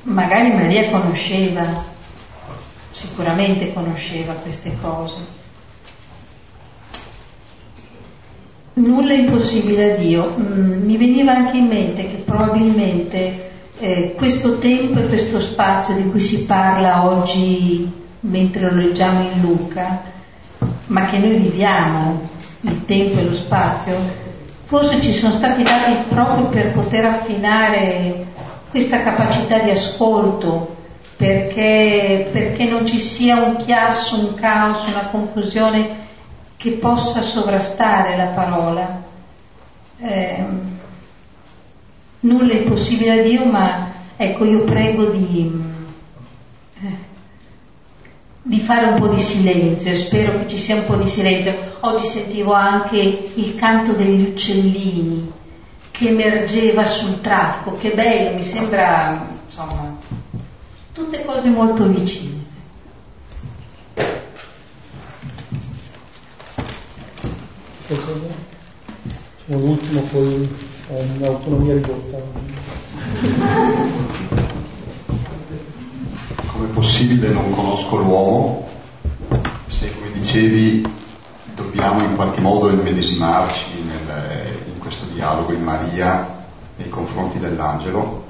magari 0.04 0.54
Maria 0.54 0.92
conosceva, 0.92 1.74
sicuramente 2.90 3.74
conosceva 3.74 4.32
queste 4.36 4.78
cose 4.82 5.41
Nulla 8.74 9.12
è 9.12 9.18
impossibile 9.18 9.94
a 9.94 9.98
Dio. 9.98 10.36
Mm, 10.40 10.86
mi 10.86 10.96
veniva 10.96 11.34
anche 11.34 11.58
in 11.58 11.68
mente 11.68 12.08
che 12.08 12.24
probabilmente 12.26 13.50
eh, 13.80 14.14
questo 14.16 14.60
tempo 14.60 15.00
e 15.00 15.08
questo 15.08 15.42
spazio 15.42 15.96
di 15.96 16.10
cui 16.10 16.22
si 16.22 16.46
parla 16.46 17.06
oggi 17.06 18.00
mentre 18.22 18.70
lo 18.70 18.76
leggiamo 18.76 19.22
in 19.22 19.42
Luca, 19.42 20.04
ma 20.88 21.06
che 21.08 21.18
noi 21.18 21.38
viviamo, 21.38 22.30
il 22.62 22.86
tempo 22.86 23.20
e 23.20 23.24
lo 23.26 23.34
spazio, 23.34 23.96
forse 24.66 25.02
ci 25.02 25.12
sono 25.12 25.34
stati 25.34 25.64
dati 25.64 25.92
proprio 26.08 26.46
per 26.46 26.72
poter 26.72 27.06
affinare 27.06 28.26
questa 28.70 29.02
capacità 29.02 29.60
di 29.60 29.72
ascolto, 29.72 30.76
perché, 31.18 32.30
perché 32.32 32.66
non 32.66 32.86
ci 32.86 33.00
sia 33.00 33.44
un 33.44 33.58
chiasso, 33.58 34.18
un 34.20 34.34
caos, 34.36 34.86
una 34.88 35.08
confusione 35.12 36.10
che 36.62 36.74
possa 36.74 37.24
sovrastare 37.24 38.16
la 38.16 38.28
parola. 38.28 39.02
Eh, 39.98 40.46
nulla 42.20 42.54
è 42.54 42.62
possibile 42.62 43.20
a 43.20 43.24
Dio, 43.24 43.46
ma 43.46 43.92
ecco, 44.16 44.46
io 44.46 44.60
prego 44.60 45.06
di, 45.06 45.52
eh, 46.84 46.98
di 48.44 48.60
fare 48.60 48.90
un 48.90 49.00
po' 49.00 49.08
di 49.08 49.20
silenzio, 49.20 49.96
spero 49.96 50.38
che 50.38 50.48
ci 50.50 50.58
sia 50.58 50.76
un 50.76 50.86
po' 50.86 50.98
di 50.98 51.08
silenzio. 51.08 51.78
Oggi 51.80 52.06
sentivo 52.06 52.54
anche 52.54 52.98
il 52.98 53.56
canto 53.56 53.94
degli 53.94 54.30
uccellini 54.30 55.32
che 55.90 56.10
emergeva 56.10 56.86
sul 56.86 57.22
traffico, 57.22 57.76
che 57.78 57.90
bello, 57.90 58.36
mi 58.36 58.44
sembra, 58.44 59.30
insomma, 59.46 59.98
tutte 60.94 61.26
cose 61.26 61.50
molto 61.50 61.88
vicine. 61.88 62.41
Sono 67.94 69.60
l'ultimo, 69.60 70.00
poi 70.04 70.50
ho 70.88 71.00
un'autonomia 71.18 71.74
ridotta. 71.74 72.18
Come 76.46 76.66
è 76.66 76.70
possibile 76.70 77.32
non 77.32 77.52
conosco 77.52 77.98
l'uomo 77.98 78.70
se, 79.68 79.94
come 79.94 80.10
dicevi, 80.14 80.88
dobbiamo 81.54 82.04
in 82.04 82.16
qualche 82.16 82.40
modo 82.40 82.70
immedesimarci 82.70 83.72
in 83.80 84.80
questo 84.80 85.06
dialogo 85.14 85.52
in 85.52 85.64
Maria 85.64 86.46
nei 86.78 86.88
confronti 86.88 87.40
dell'angelo? 87.40 88.24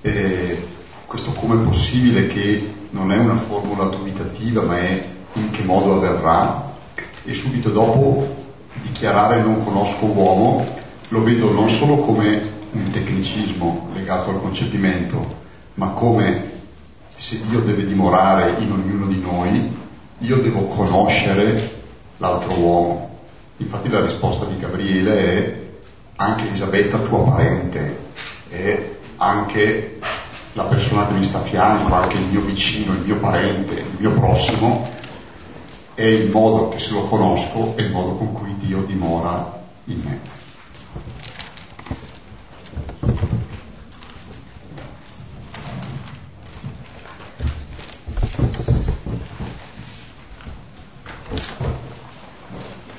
E 0.00 0.66
questo 1.04 1.32
come 1.32 1.60
è 1.60 1.66
possibile 1.66 2.26
che 2.28 2.74
non 2.90 3.12
è 3.12 3.18
una 3.18 3.36
formula 3.36 3.84
dubitativa 3.84 4.62
ma 4.62 4.78
è 4.78 5.08
in 5.34 5.50
che 5.50 5.62
modo 5.62 5.96
avverrà 5.96 6.74
e 7.24 7.34
subito 7.34 7.68
dopo 7.68 8.37
dichiarare 8.98 9.40
non 9.40 9.62
conosco 9.62 10.06
l'uomo 10.06 10.66
lo 11.10 11.22
vedo 11.22 11.52
non 11.52 11.70
solo 11.70 11.98
come 11.98 12.56
un 12.72 12.90
tecnicismo 12.90 13.90
legato 13.94 14.30
al 14.30 14.40
concepimento, 14.40 15.36
ma 15.74 15.90
come 15.90 16.56
se 17.14 17.40
Dio 17.48 17.60
deve 17.60 17.86
dimorare 17.86 18.56
in 18.58 18.72
ognuno 18.72 19.06
di 19.06 19.20
noi, 19.20 19.72
io 20.18 20.36
devo 20.38 20.62
conoscere 20.66 21.76
l'altro 22.16 22.58
uomo. 22.58 23.18
Infatti 23.58 23.88
la 23.88 24.02
risposta 24.02 24.44
di 24.46 24.58
Gabriele 24.58 25.16
è 25.16 25.60
anche 26.16 26.48
Elisabetta 26.48 26.98
tua 26.98 27.22
parente, 27.22 27.96
è 28.50 28.96
anche 29.16 29.98
la 30.54 30.64
persona 30.64 31.06
che 31.06 31.14
mi 31.14 31.24
sta 31.24 31.38
a 31.38 31.42
fianco, 31.42 31.94
anche 31.94 32.16
il 32.16 32.26
mio 32.26 32.40
vicino, 32.40 32.92
il 32.92 33.02
mio 33.04 33.16
parente, 33.16 33.74
il 33.74 33.96
mio 33.96 34.12
prossimo, 34.12 34.86
è 35.98 36.04
il 36.04 36.30
modo 36.30 36.68
che 36.68 36.78
se 36.78 36.92
lo 36.92 37.08
conosco, 37.08 37.72
è 37.74 37.80
il 37.80 37.90
modo 37.90 38.12
con 38.12 38.32
cui 38.32 38.54
Dio 38.60 38.82
dimora 38.82 39.60
in 39.86 40.00
me. 40.04 40.20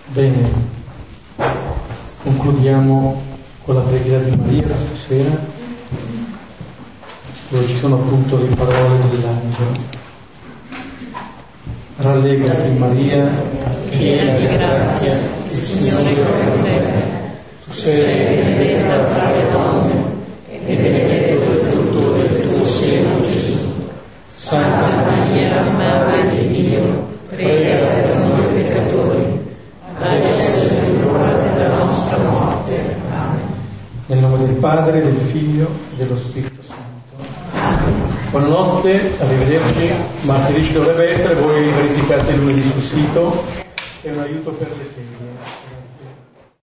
Bene, 0.07 0.51
concludiamo 2.21 3.21
con 3.63 3.75
la 3.75 3.81
preghiera 3.81 4.23
di 4.23 4.35
Maria 4.35 4.75
stasera, 4.87 5.39
dove 7.47 7.65
ci 7.65 7.77
sono 7.77 7.95
appunto 7.95 8.35
le 8.35 8.53
parole 8.53 9.09
dell'angelo. 9.09 9.98
Rallegrati 12.01 12.77
Maria, 12.77 13.27
piena 13.89 14.37
di 14.37 14.47
grazia, 14.47 15.17
il 15.49 15.51
Signore 15.51 16.11
è 16.11 16.49
con 16.49 16.63
te. 16.63 16.81
Tu 17.65 17.73
sei 17.73 18.35
benedetta 18.37 19.03
tra 19.03 19.35
le 19.35 19.51
donne 19.51 19.93
e 20.49 20.59
benedetto 20.59 21.51
il 21.51 21.57
frutto 21.57 22.13
del 22.13 22.41
tuo 22.41 22.65
seno 22.65 23.21
Gesù. 23.23 23.73
Santa 24.29 24.87
Maria, 25.07 25.61
Madre 25.71 26.29
di 26.29 26.47
Dio, 26.47 27.07
prega 27.27 27.85
per 27.87 28.15
noi 28.15 28.45
peccatori, 28.53 29.39
adesso 30.01 30.75
è 30.75 30.87
l'ora 31.01 31.33
della 31.53 31.83
nostra 31.83 32.17
morte. 32.19 32.75
Amen. 33.11 33.41
Nel 34.05 34.19
nome 34.19 34.37
del 34.37 34.55
Padre, 34.55 35.01
del 35.01 35.19
Figlio 35.19 35.69
e 35.91 35.97
dello 35.97 36.15
Spirito. 36.15 36.48
Buonanotte, 38.29 39.15
arrivederci. 39.21 39.89
Martedì 40.21 40.63
ci 40.63 40.73
dovrebbe 40.73 41.09
essere, 41.09 41.33
voi 41.33 41.67
verificate 41.67 42.33
lunedì 42.33 42.61
sul 42.61 42.81
sito, 42.83 43.43
è 44.03 44.11
un 44.11 44.19
aiuto 44.19 44.51
per 44.51 44.67
le 44.77 44.85
sedie. 44.85 45.18